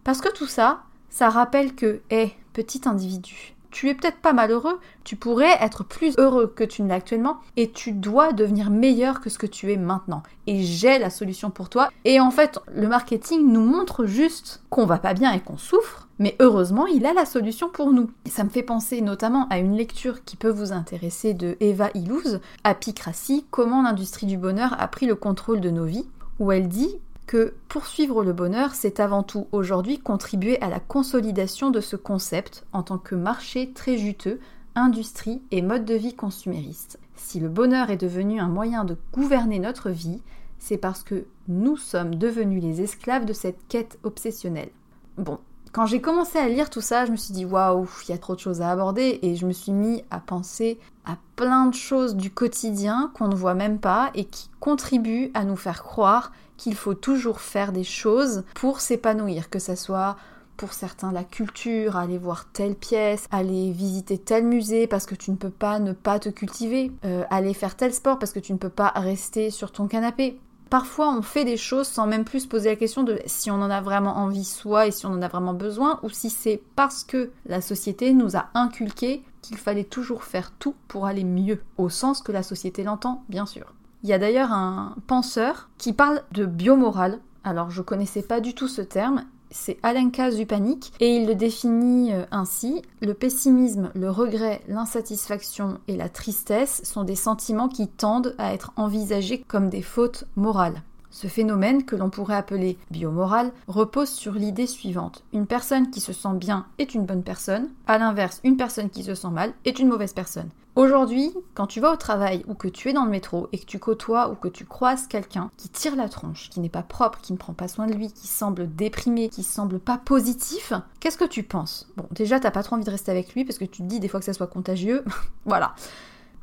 Parce 0.05 0.21
que 0.21 0.33
tout 0.33 0.47
ça, 0.47 0.83
ça 1.11 1.29
rappelle 1.29 1.75
que, 1.75 2.01
hé, 2.11 2.33
petit 2.53 2.83
individu, 2.87 3.55
tu 3.71 3.89
es 3.89 3.95
peut-être 3.95 4.19
pas 4.19 4.33
malheureux, 4.33 4.79
tu 5.05 5.17
pourrais 5.17 5.57
être 5.61 5.85
plus 5.85 6.15
heureux 6.19 6.53
que 6.55 6.65
tu 6.65 6.83
ne 6.83 6.89
l'es 6.89 6.95
actuellement 6.95 7.39
et 7.57 7.71
tu 7.71 7.93
dois 7.93 8.33
devenir 8.33 8.71
meilleur 8.71 9.21
que 9.21 9.31
ce 9.31 9.39
que 9.39 9.47
tu 9.47 9.73
es 9.73 9.77
maintenant. 9.77 10.23
Et 10.47 10.63
j'ai 10.63 10.99
la 10.99 11.11
solution 11.11 11.51
pour 11.51 11.69
toi. 11.69 11.91
Et 12.05 12.21
en 12.21 12.31
fait, 12.31 12.59
le 12.73 12.89
marketing 12.89 13.53
nous 13.53 13.65
montre 13.65 14.07
juste 14.07 14.63
qu'on 14.71 14.87
va 14.87 14.99
pas 14.99 15.15
bien 15.15 15.33
et 15.33 15.41
qu'on 15.41 15.59
souffre, 15.59 16.09
mais 16.19 16.37
heureusement, 16.41 16.87
il 16.87 17.07
a 17.07 17.13
la 17.13 17.25
solution 17.25 17.69
pour 17.69 17.93
nous. 17.93 18.11
Ça 18.27 18.45
me 18.45 18.49
fait 18.49 18.63
penser 18.63 19.01
notamment 19.01 19.47
à 19.51 19.59
une 19.59 19.77
lecture 19.77 20.25
qui 20.25 20.37
peut 20.37 20.51
vous 20.51 20.73
intéresser 20.73 21.35
de 21.35 21.57
Eva 21.61 21.91
Illouz, 21.95 22.41
Apicratie, 22.65 23.47
comment 23.51 23.83
l'industrie 23.83 24.27
du 24.27 24.37
bonheur 24.37 24.75
a 24.81 24.89
pris 24.89 25.07
le 25.07 25.15
contrôle 25.15 25.61
de 25.61 25.71
nos 25.71 25.85
vies, 25.85 26.09
où 26.39 26.53
elle 26.53 26.69
dit 26.69 26.97
que 27.29 27.55
poursuivre 27.69 28.25
le 28.25 28.33
bonheur, 28.33 28.75
c'est 28.75 29.01
avant 29.01 29.23
tout 29.23 29.47
aujourd'hui 29.53 29.99
contribuer 29.99 30.61
à 30.63 30.71
la 30.71 30.81
consolidation 30.81 31.71
de 31.71 31.81
ce 31.81 31.95
concept 31.95 32.65
en 32.73 32.83
tant 32.83 32.97
que 32.97 33.15
marché 33.15 33.71
très 33.75 33.99
juteux, 33.99 34.41
industrie 34.75 35.43
et 35.51 35.61
mode 35.61 35.85
de 35.85 35.95
vie 35.95 36.15
consumériste. 36.15 36.99
Si 37.17 37.39
le 37.39 37.51
bonheur 37.51 37.91
est 37.91 37.99
devenu 37.99 38.41
un 38.41 38.49
moyen 38.49 38.85
de 38.85 38.97
gouverner 39.13 39.59
notre 39.59 39.91
vie, 39.91 40.23
c'est 40.59 40.79
parce 40.79 41.03
que 41.03 41.27
nous 41.49 41.77
sommes 41.77 42.15
devenus 42.15 42.63
les 42.63 42.81
esclaves 42.81 43.27
de 43.27 43.35
cette 43.35 43.61
quête 43.69 43.99
obsessionnelle. 44.05 44.71
Bon, 45.19 45.39
quand 45.73 45.85
j'ai 45.85 46.01
commencé 46.01 46.39
à 46.39 46.49
lire 46.49 46.71
tout 46.71 46.81
ça, 46.81 47.05
je 47.05 47.13
me 47.13 47.17
suis 47.17 47.35
dit 47.35 47.45
waouh, 47.45 47.87
il 48.05 48.11
y 48.11 48.15
a 48.15 48.19
trop 48.19 48.37
de 48.37 48.41
choses 48.41 48.63
à 48.63 48.71
aborder 48.71 49.19
et 49.21 49.37
je 49.37 49.47
me 49.47 49.53
suis 49.53 49.73
mis 49.73 50.03
à 50.11 50.19
penser 50.19 50.79
à 51.05 51.19
plein 51.37 51.67
de 51.67 51.75
choses 51.75 52.17
du 52.17 52.31
quotidien 52.31 53.11
qu'on 53.15 53.29
ne 53.29 53.35
voit 53.35 53.55
même 53.55 53.79
pas 53.79 54.11
et 54.15 54.25
qui 54.25 54.49
contribuent 54.61 55.31
à 55.35 55.45
nous 55.45 55.57
faire 55.57 55.83
croire 55.83 56.33
qu'il 56.59 56.75
faut 56.75 56.95
toujours 56.95 57.41
faire 57.41 57.73
des 57.73 57.85
choses 57.85 58.45
pour 58.55 58.81
s'épanouir, 58.81 59.49
que 59.49 59.59
ce 59.59 59.75
soit 59.75 60.17
pour 60.59 60.75
certains 60.75 61.13
la 61.13 61.25
culture, 61.25 61.97
aller 61.97 62.19
voir 62.19 62.47
telle 62.53 62.75
pièce, 62.75 63.29
aller 63.31 63.71
visiter 63.71 64.19
tel 64.19 64.45
musée 64.45 64.87
parce 64.87 65.07
que 65.07 65.15
tu 65.15 65.31
ne 65.31 65.37
peux 65.37 65.51
pas 65.51 65.79
ne 65.79 65.93
pas 65.93 66.19
te 66.19 66.29
cultiver, 66.29 66.93
euh, 67.07 67.25
aller 67.31 67.55
faire 67.55 67.77
tel 67.77 67.95
sport 67.95 68.19
parce 68.19 68.33
que 68.33 68.41
tu 68.41 68.53
ne 68.53 68.59
peux 68.59 68.69
pas 68.69 68.93
rester 68.97 69.51
sur 69.51 69.73
ton 69.73 69.87
canapé. 69.87 70.39
Parfois, 70.69 71.15
on 71.17 71.23
fait 71.23 71.47
des 71.47 71.57
choses 71.57 71.87
sans 71.87 72.07
même 72.07 72.25
plus 72.25 72.41
se 72.41 72.49
poser 72.49 72.69
la 72.69 72.77
question 72.77 73.03
de 73.03 73.19
si 73.25 73.51
on 73.51 73.55
en 73.55 73.71
a 73.71 73.81
vraiment 73.81 74.19
envie 74.19 74.45
soi 74.45 74.87
et 74.87 74.91
si 74.91 75.07
on 75.07 75.13
en 75.13 75.23
a 75.23 75.29
vraiment 75.29 75.55
besoin, 75.55 75.99
ou 76.03 76.11
si 76.11 76.29
c'est 76.29 76.61
parce 76.77 77.05
que 77.05 77.31
la 77.47 77.63
société 77.63 78.13
nous 78.13 78.37
a 78.37 78.49
inculqué 78.53 79.23
qu'il 79.41 79.57
fallait 79.57 79.85
toujours 79.85 80.25
faire 80.25 80.53
tout 80.59 80.75
pour 80.89 81.07
aller 81.07 81.25
mieux, 81.25 81.63
au 81.79 81.89
sens 81.89 82.21
que 82.21 82.33
la 82.33 82.43
société 82.43 82.83
l'entend, 82.83 83.25
bien 83.31 83.47
sûr. 83.47 83.73
Il 84.03 84.09
y 84.09 84.13
a 84.13 84.19
d'ailleurs 84.19 84.53
un 84.53 84.95
penseur 85.07 85.69
qui 85.77 85.93
parle 85.93 86.23
de 86.33 86.47
biomorale. 86.47 87.19
Alors 87.43 87.71
je 87.71 87.83
connaissais 87.83 88.23
pas 88.23 88.41
du 88.41 88.55
tout 88.55 88.69
ce 88.69 88.83
terme, 88.83 89.25
c'est 89.51 89.79
Alenka 89.83 90.31
Zupanik 90.31 90.93
et 91.01 91.17
il 91.17 91.27
le 91.27 91.35
définit 91.35 92.13
euh, 92.13 92.25
ainsi 92.31 92.83
le 93.01 93.15
pessimisme, 93.15 93.91
le 93.95 94.11
regret, 94.11 94.61
l'insatisfaction 94.69 95.79
et 95.89 95.97
la 95.97 96.09
tristesse 96.09 96.83
sont 96.85 97.05
des 97.05 97.17
sentiments 97.17 97.69
qui 97.69 97.89
tendent 97.89 98.35
à 98.39 98.53
être 98.53 98.73
envisagés 98.77 99.43
comme 99.49 99.71
des 99.71 99.83
fautes 99.83 100.25
morales. 100.37 100.83
Ce 101.11 101.27
phénomène, 101.27 101.85
que 101.85 101.97
l'on 101.97 102.11
pourrait 102.11 102.37
appeler 102.37 102.77
biomorale, 102.91 103.51
repose 103.67 104.11
sur 104.11 104.35
l'idée 104.35 104.67
suivante. 104.67 105.25
Une 105.33 105.47
personne 105.47 105.91
qui 105.91 106.01
se 106.01 106.13
sent 106.13 106.35
bien 106.35 106.67
est 106.79 106.95
une 106.95 107.07
bonne 107.07 107.23
personne, 107.23 107.71
à 107.87 107.99
l'inverse, 107.99 108.41
une 108.45 108.59
personne 108.59 108.91
qui 108.91 109.03
se 109.03 109.15
sent 109.15 109.31
mal 109.31 109.55
est 109.65 109.79
une 109.79 109.89
mauvaise 109.89 110.13
personne. 110.13 110.51
Aujourd'hui, 110.79 111.35
quand 111.55 111.67
tu 111.67 111.81
vas 111.81 111.93
au 111.93 111.97
travail 111.97 112.45
ou 112.47 112.55
que 112.55 112.69
tu 112.69 112.89
es 112.89 112.93
dans 112.93 113.05
le 113.05 113.11
métro 113.11 113.49
et 113.51 113.59
que 113.59 113.65
tu 113.65 113.81
côtoies 113.81 114.31
ou 114.31 114.37
que 114.37 114.47
tu 114.47 114.65
croises 114.65 115.09
quelqu'un 115.09 115.51
qui 115.57 115.69
tire 115.69 115.97
la 115.97 116.09
tronche, 116.09 116.51
qui 116.51 116.61
n'est 116.61 116.69
pas 116.69 116.85
propre, 116.85 117.19
qui 117.21 117.33
ne 117.33 117.37
prend 117.37 117.53
pas 117.53 117.67
soin 117.67 117.89
de 117.89 117.95
lui, 117.95 118.13
qui 118.13 118.29
semble 118.29 118.73
déprimé, 118.73 119.29
qui 119.29 119.43
semble 119.43 119.81
pas 119.81 119.99
positif, 119.99 120.73
qu'est-ce 121.01 121.19
que 121.19 121.25
tu 121.25 121.43
penses? 121.43 121.89
Bon, 121.97 122.07
déjà, 122.13 122.39
t'as 122.39 122.53
pas 122.53 122.63
trop 122.63 122.77
envie 122.77 122.85
de 122.85 122.93
rester 122.93 123.11
avec 123.11 123.35
lui 123.35 123.45
parce 123.45 123.59
que 123.59 123.65
tu 123.65 123.83
te 123.83 123.89
dis 123.89 123.99
des 123.99 124.07
fois 124.07 124.21
que 124.21 124.27
ça 124.27 124.33
soit 124.33 124.47
contagieux. 124.47 125.03
voilà. 125.47 125.75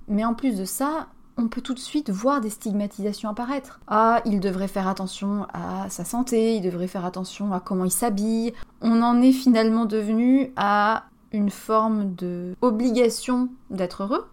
Mais 0.09 0.25
en 0.25 0.33
plus 0.33 0.57
de 0.57 0.65
ça, 0.65 1.07
on 1.37 1.47
peut 1.47 1.61
tout 1.61 1.73
de 1.73 1.79
suite 1.79 2.09
voir 2.09 2.41
des 2.41 2.49
stigmatisations 2.49 3.29
apparaître. 3.29 3.79
Ah, 3.87 4.21
il 4.25 4.41
devrait 4.41 4.67
faire 4.67 4.89
attention 4.89 5.47
à 5.53 5.89
sa 5.89 6.03
santé, 6.03 6.57
il 6.57 6.61
devrait 6.61 6.87
faire 6.87 7.05
attention 7.05 7.53
à 7.53 7.61
comment 7.61 7.85
il 7.85 7.91
s'habille. 7.91 8.53
On 8.81 9.01
en 9.01 9.21
est 9.21 9.31
finalement 9.31 9.85
devenu 9.85 10.51
à 10.57 11.05
une 11.35 11.51
forme 11.51 12.15
de 12.15 12.55
obligation 12.61 13.49
d'être 13.69 14.03
heureux 14.03 14.27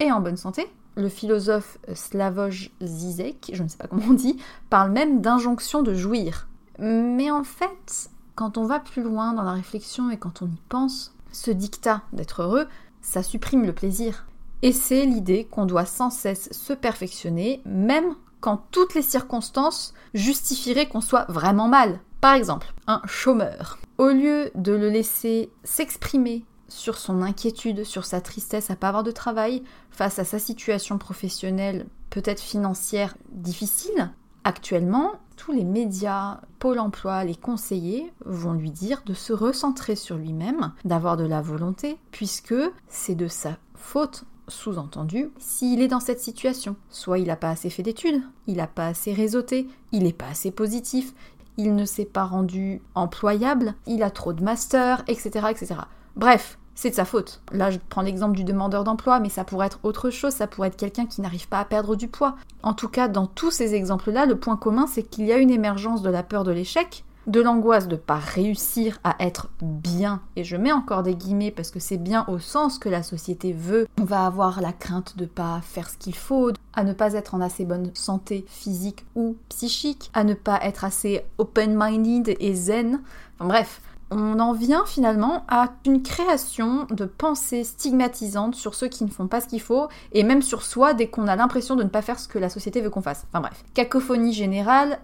et 0.00 0.12
en 0.12 0.20
bonne 0.20 0.36
santé. 0.36 0.66
Le 0.94 1.08
philosophe 1.08 1.78
Slavoj 1.94 2.70
Zizek, 2.82 3.50
je 3.54 3.62
ne 3.62 3.68
sais 3.68 3.78
pas 3.78 3.86
comment 3.86 4.04
on 4.10 4.14
dit, 4.14 4.36
parle 4.68 4.92
même 4.92 5.22
d'injonction 5.22 5.82
de 5.82 5.94
jouir. 5.94 6.48
Mais 6.78 7.30
en 7.30 7.44
fait, 7.44 8.10
quand 8.34 8.58
on 8.58 8.66
va 8.66 8.78
plus 8.78 9.02
loin 9.02 9.32
dans 9.32 9.42
la 9.42 9.52
réflexion 9.52 10.10
et 10.10 10.18
quand 10.18 10.42
on 10.42 10.46
y 10.46 10.60
pense, 10.68 11.14
ce 11.32 11.50
dictat 11.50 12.02
d'être 12.12 12.42
heureux, 12.42 12.66
ça 13.00 13.22
supprime 13.22 13.64
le 13.64 13.72
plaisir. 13.72 14.26
Et 14.60 14.72
c'est 14.72 15.06
l'idée 15.06 15.44
qu'on 15.50 15.66
doit 15.66 15.86
sans 15.86 16.10
cesse 16.10 16.48
se 16.52 16.72
perfectionner, 16.72 17.62
même 17.64 18.14
quand 18.42 18.66
toutes 18.72 18.94
les 18.94 19.02
circonstances 19.02 19.94
justifieraient 20.12 20.88
qu'on 20.88 21.00
soit 21.00 21.24
vraiment 21.30 21.68
mal. 21.68 22.00
Par 22.20 22.34
exemple, 22.34 22.74
un 22.86 23.00
chômeur. 23.06 23.78
Au 23.96 24.08
lieu 24.08 24.50
de 24.54 24.72
le 24.72 24.90
laisser 24.90 25.50
s'exprimer 25.64 26.44
sur 26.68 26.98
son 26.98 27.22
inquiétude, 27.22 27.84
sur 27.84 28.04
sa 28.04 28.20
tristesse 28.20 28.70
à 28.70 28.76
pas 28.76 28.88
avoir 28.88 29.04
de 29.04 29.10
travail, 29.12 29.62
face 29.90 30.18
à 30.18 30.24
sa 30.24 30.38
situation 30.38 30.98
professionnelle, 30.98 31.86
peut-être 32.10 32.40
financière 32.40 33.14
difficile, 33.30 34.10
actuellement, 34.44 35.12
tous 35.36 35.52
les 35.52 35.64
médias, 35.64 36.40
Pôle 36.58 36.78
emploi, 36.78 37.24
les 37.24 37.34
conseillers 37.34 38.12
vont 38.24 38.52
lui 38.52 38.70
dire 38.70 39.02
de 39.06 39.14
se 39.14 39.32
recentrer 39.32 39.96
sur 39.96 40.16
lui-même, 40.16 40.72
d'avoir 40.84 41.16
de 41.16 41.24
la 41.24 41.40
volonté, 41.40 41.96
puisque 42.10 42.54
c'est 42.88 43.14
de 43.14 43.28
sa 43.28 43.56
faute 43.74 44.24
sous-entendu, 44.48 45.30
s'il 45.38 45.80
est 45.80 45.88
dans 45.88 46.00
cette 46.00 46.20
situation. 46.20 46.76
Soit 46.90 47.18
il 47.18 47.26
n'a 47.26 47.36
pas 47.36 47.50
assez 47.50 47.70
fait 47.70 47.82
d'études, 47.82 48.22
il 48.46 48.56
n'a 48.56 48.66
pas 48.66 48.88
assez 48.88 49.12
réseauté, 49.12 49.68
il 49.92 50.04
n'est 50.04 50.12
pas 50.12 50.26
assez 50.26 50.50
positif, 50.50 51.12
il 51.56 51.74
ne 51.74 51.84
s'est 51.84 52.04
pas 52.04 52.24
rendu 52.24 52.80
employable, 52.94 53.74
il 53.86 54.02
a 54.02 54.10
trop 54.10 54.32
de 54.32 54.42
masters, 54.42 55.02
etc. 55.06 55.46
etc. 55.50 55.74
Bref, 56.16 56.58
c'est 56.74 56.90
de 56.90 56.94
sa 56.94 57.04
faute. 57.04 57.42
Là, 57.52 57.70
je 57.70 57.78
prends 57.88 58.02
l'exemple 58.02 58.36
du 58.36 58.44
demandeur 58.44 58.84
d'emploi, 58.84 59.20
mais 59.20 59.28
ça 59.28 59.44
pourrait 59.44 59.66
être 59.66 59.80
autre 59.82 60.10
chose, 60.10 60.32
ça 60.32 60.46
pourrait 60.46 60.68
être 60.68 60.76
quelqu'un 60.76 61.06
qui 61.06 61.20
n'arrive 61.20 61.48
pas 61.48 61.60
à 61.60 61.64
perdre 61.64 61.96
du 61.96 62.08
poids. 62.08 62.36
En 62.62 62.74
tout 62.74 62.88
cas, 62.88 63.08
dans 63.08 63.26
tous 63.26 63.50
ces 63.50 63.74
exemples-là, 63.74 64.26
le 64.26 64.38
point 64.38 64.56
commun, 64.56 64.86
c'est 64.86 65.02
qu'il 65.02 65.26
y 65.26 65.32
a 65.32 65.38
une 65.38 65.50
émergence 65.50 66.02
de 66.02 66.10
la 66.10 66.22
peur 66.22 66.44
de 66.44 66.52
l'échec, 66.52 67.04
de 67.26 67.40
l'angoisse 67.40 67.88
de 67.88 67.94
ne 67.94 68.00
pas 68.00 68.16
réussir 68.16 68.98
à 69.04 69.16
être 69.20 69.48
bien, 69.60 70.20
et 70.36 70.44
je 70.44 70.56
mets 70.56 70.72
encore 70.72 71.02
des 71.02 71.14
guillemets 71.14 71.50
parce 71.50 71.70
que 71.70 71.80
c'est 71.80 71.98
bien 71.98 72.24
au 72.28 72.38
sens 72.38 72.78
que 72.78 72.88
la 72.88 73.02
société 73.02 73.52
veut, 73.52 73.86
on 74.00 74.04
va 74.04 74.26
avoir 74.26 74.60
la 74.60 74.72
crainte 74.72 75.16
de 75.16 75.24
ne 75.24 75.28
pas 75.28 75.60
faire 75.62 75.88
ce 75.88 75.96
qu'il 75.96 76.16
faut, 76.16 76.50
à 76.74 76.84
ne 76.84 76.92
pas 76.92 77.12
être 77.14 77.34
en 77.34 77.40
assez 77.40 77.64
bonne 77.64 77.90
santé 77.94 78.44
physique 78.48 79.04
ou 79.14 79.36
psychique, 79.48 80.10
à 80.14 80.24
ne 80.24 80.34
pas 80.34 80.58
être 80.62 80.84
assez 80.84 81.24
open-minded 81.38 82.36
et 82.40 82.54
zen, 82.54 83.00
enfin 83.38 83.48
bref, 83.48 83.80
on 84.14 84.38
en 84.40 84.52
vient 84.52 84.84
finalement 84.84 85.44
à 85.48 85.72
une 85.86 86.02
création 86.02 86.86
de 86.90 87.06
pensées 87.06 87.64
stigmatisantes 87.64 88.54
sur 88.54 88.74
ceux 88.74 88.88
qui 88.88 89.04
ne 89.04 89.10
font 89.10 89.26
pas 89.26 89.40
ce 89.40 89.46
qu'il 89.46 89.60
faut, 89.60 89.88
et 90.12 90.22
même 90.22 90.42
sur 90.42 90.62
soi 90.62 90.92
dès 90.92 91.06
qu'on 91.06 91.28
a 91.28 91.36
l'impression 91.36 91.76
de 91.76 91.82
ne 91.82 91.88
pas 91.88 92.02
faire 92.02 92.18
ce 92.18 92.28
que 92.28 92.38
la 92.38 92.50
société 92.50 92.80
veut 92.80 92.90
qu'on 92.90 93.00
fasse. 93.00 93.24
Enfin 93.28 93.40
bref. 93.40 93.64
Cacophonie 93.72 94.34
générale, 94.34 94.98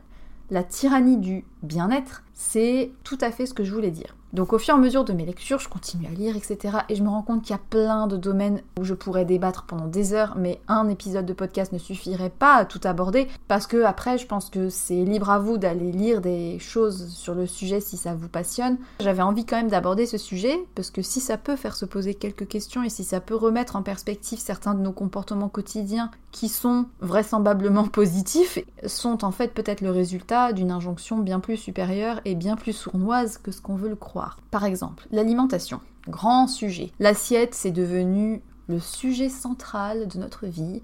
la 0.51 0.63
tyrannie 0.65 1.19
du 1.19 1.45
bien-être, 1.63 2.25
c'est 2.35 2.93
tout 3.05 3.19
à 3.21 3.31
fait 3.31 3.47
ce 3.47 3.55
que 3.55 3.65
je 3.65 3.75
voulais 3.75 3.91
dire. 3.91 4.18
Donc 4.33 4.53
au 4.53 4.59
fur 4.59 4.75
et 4.75 4.79
à 4.79 4.81
mesure 4.81 5.05
de 5.05 5.13
mes 5.13 5.25
lectures, 5.25 5.59
je 5.59 5.69
continue 5.69 6.07
à 6.07 6.11
lire, 6.11 6.37
etc. 6.37 6.79
Et 6.89 6.95
je 6.95 7.03
me 7.03 7.09
rends 7.09 7.23
compte 7.23 7.43
qu'il 7.43 7.53
y 7.53 7.59
a 7.59 7.63
plein 7.71 8.07
de 8.07 8.17
domaines 8.17 8.61
où 8.79 8.85
je 8.85 8.95
pourrais 8.95 9.25
débattre 9.25 9.65
pendant 9.65 9.87
des 9.87 10.13
heures, 10.13 10.35
mais 10.37 10.61
un 10.69 10.89
épisode 10.89 11.25
de 11.25 11.33
podcast 11.33 11.73
ne 11.73 11.79
suffirait 11.79 12.31
pas 12.31 12.57
à 12.57 12.65
tout 12.65 12.81
aborder, 12.85 13.29
parce 13.49 13.67
que 13.67 13.83
après, 13.85 14.19
je 14.19 14.27
pense 14.27 14.51
que 14.51 14.69
c'est 14.69 15.05
libre 15.05 15.31
à 15.31 15.39
vous 15.39 15.57
d'aller 15.57 15.93
lire 15.93 16.21
des 16.21 16.59
choses 16.59 17.09
sur 17.09 17.35
le 17.35 17.47
sujet 17.47 17.81
si 17.81 17.97
ça 17.97 18.15
vous 18.15 18.29
passionne. 18.29 18.77
J'avais 19.01 19.23
envie 19.23 19.47
quand 19.47 19.57
même 19.57 19.69
d'aborder 19.69 20.05
ce 20.05 20.19
sujet, 20.19 20.59
parce 20.75 20.91
que 20.91 21.03
si 21.03 21.21
ça 21.21 21.39
peut 21.39 21.57
faire 21.57 21.77
se 21.77 21.87
poser 21.87 22.15
quelques 22.15 22.49
questions 22.49 22.83
et 22.83 22.91
si 22.91 23.05
ça 23.05 23.21
peut 23.21 23.35
remettre 23.35 23.77
en 23.77 23.83
perspective 23.83 24.39
certains 24.39 24.75
de 24.75 24.81
nos 24.81 24.93
comportements 24.93 25.49
quotidiens 25.49 26.11
qui 26.33 26.49
sont 26.49 26.87
vraisemblablement 27.01 27.85
positifs, 27.89 28.59
sont 28.87 29.25
en 29.25 29.31
fait 29.31 29.55
peut-être 29.55 29.81
le 29.81 29.91
résultat 29.91 30.53
d'une 30.53 30.71
injonction 30.71 31.19
bien 31.19 31.41
plus 31.41 31.57
supérieure 31.57 32.21
et 32.25 32.35
bien 32.35 32.57
plus 32.57 32.75
sournoise 32.75 33.39
que 33.39 33.53
ce 33.53 33.63
qu'on 33.63 33.77
veut 33.77 33.89
le 33.89 33.97
croire. 33.97 34.18
Par 34.51 34.65
exemple, 34.65 35.07
l'alimentation, 35.11 35.81
grand 36.09 36.47
sujet. 36.47 36.93
L'assiette, 36.99 37.55
c'est 37.55 37.71
devenu 37.71 38.43
le 38.69 38.81
sujet 38.81 39.29
central 39.29 40.09
de 40.09 40.19
notre 40.19 40.47
vie, 40.47 40.83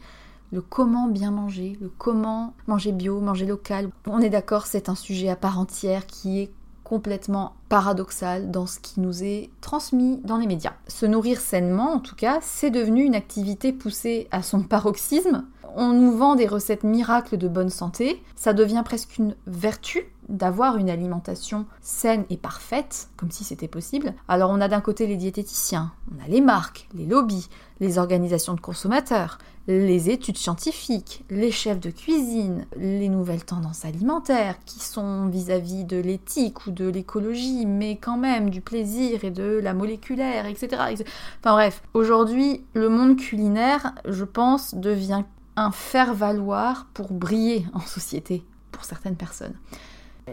le 0.53 0.63
comment 0.63 1.09
bien 1.09 1.31
manger, 1.31 1.77
le 1.81 1.91
comment 1.99 2.55
manger 2.67 2.93
bio, 2.93 3.21
manger 3.21 3.47
local. 3.47 3.91
On 4.07 4.21
est 4.21 4.31
d'accord, 4.31 4.67
c'est 4.67 4.89
un 4.89 4.95
sujet 4.95 5.29
à 5.29 5.37
part 5.37 5.59
entière 5.59 6.07
qui 6.07 6.41
est 6.41 6.53
complètement 6.85 7.55
paradoxal 7.69 8.51
dans 8.51 8.67
ce 8.67 8.79
qui 8.79 9.01
nous 9.01 9.25
est 9.25 9.51
transmis 9.61 10.21
dans 10.23 10.37
les 10.37 10.47
médias. 10.47 10.75
Se 10.87 11.07
nourrir 11.07 11.41
sainement, 11.41 11.95
en 11.95 11.99
tout 11.99 12.15
cas, 12.15 12.39
c'est 12.43 12.71
devenu 12.71 13.03
une 13.03 13.15
activité 13.15 13.73
poussée 13.73 14.29
à 14.31 14.43
son 14.43 14.63
paroxysme. 14.63 15.45
On 15.77 15.93
nous 15.93 16.17
vend 16.17 16.37
des 16.37 16.47
recettes 16.47 16.85
miracles 16.85 17.37
de 17.37 17.49
bonne 17.49 17.71
santé, 17.71 18.23
ça 18.37 18.53
devient 18.53 18.83
presque 18.85 19.19
une 19.19 19.35
vertu 19.47 20.05
d'avoir 20.29 20.77
une 20.77 20.91
alimentation 20.91 21.67
saine 21.81 22.25
et 22.31 22.37
parfaite, 22.37 23.09
comme 23.17 23.31
si 23.31 23.45
c'était 23.45 23.69
possible. 23.69 24.15
Alors 24.29 24.51
on 24.51 24.61
a 24.61 24.69
d'un 24.69 24.81
côté 24.81 25.07
les 25.07 25.17
diététiciens, 25.17 25.93
on 26.15 26.25
a 26.25 26.29
les 26.29 26.41
marques, 26.41 26.89
les 26.95 27.07
lobbies, 27.07 27.49
les 27.81 27.99
organisations 27.99 28.55
de 28.55 28.61
consommateurs, 28.61 29.39
les 29.67 30.11
études 30.11 30.37
scientifiques, 30.37 31.25
les 31.31 31.51
chefs 31.51 31.81
de 31.81 31.91
cuisine, 31.91 32.67
les 32.77 33.09
nouvelles 33.09 33.45
tendances 33.45 33.85
alimentaires 33.85 34.57
qui 34.67 34.81
sont 34.81 35.27
vis-à-vis 35.29 35.85
de 35.85 35.97
l'éthique 35.97 36.67
ou 36.67 36.71
de 36.71 36.87
l'écologie, 36.87 37.65
mais 37.65 37.97
quand 37.97 38.19
même 38.19 38.51
du 38.51 38.61
plaisir 38.61 39.25
et 39.25 39.31
de 39.31 39.61
la 39.63 39.73
moléculaire, 39.73 40.47
etc. 40.47 40.69
Enfin 41.41 41.55
bref, 41.55 41.83
aujourd'hui, 41.95 42.65
le 42.75 42.89
monde 42.89 43.17
culinaire, 43.17 43.95
je 44.07 44.25
pense, 44.25 44.75
devient 44.75 45.25
un 45.57 45.71
faire-valoir 45.71 46.87
pour 46.93 47.13
briller 47.13 47.67
en 47.73 47.81
société 47.81 48.45
pour 48.71 48.85
certaines 48.85 49.17
personnes. 49.17 49.55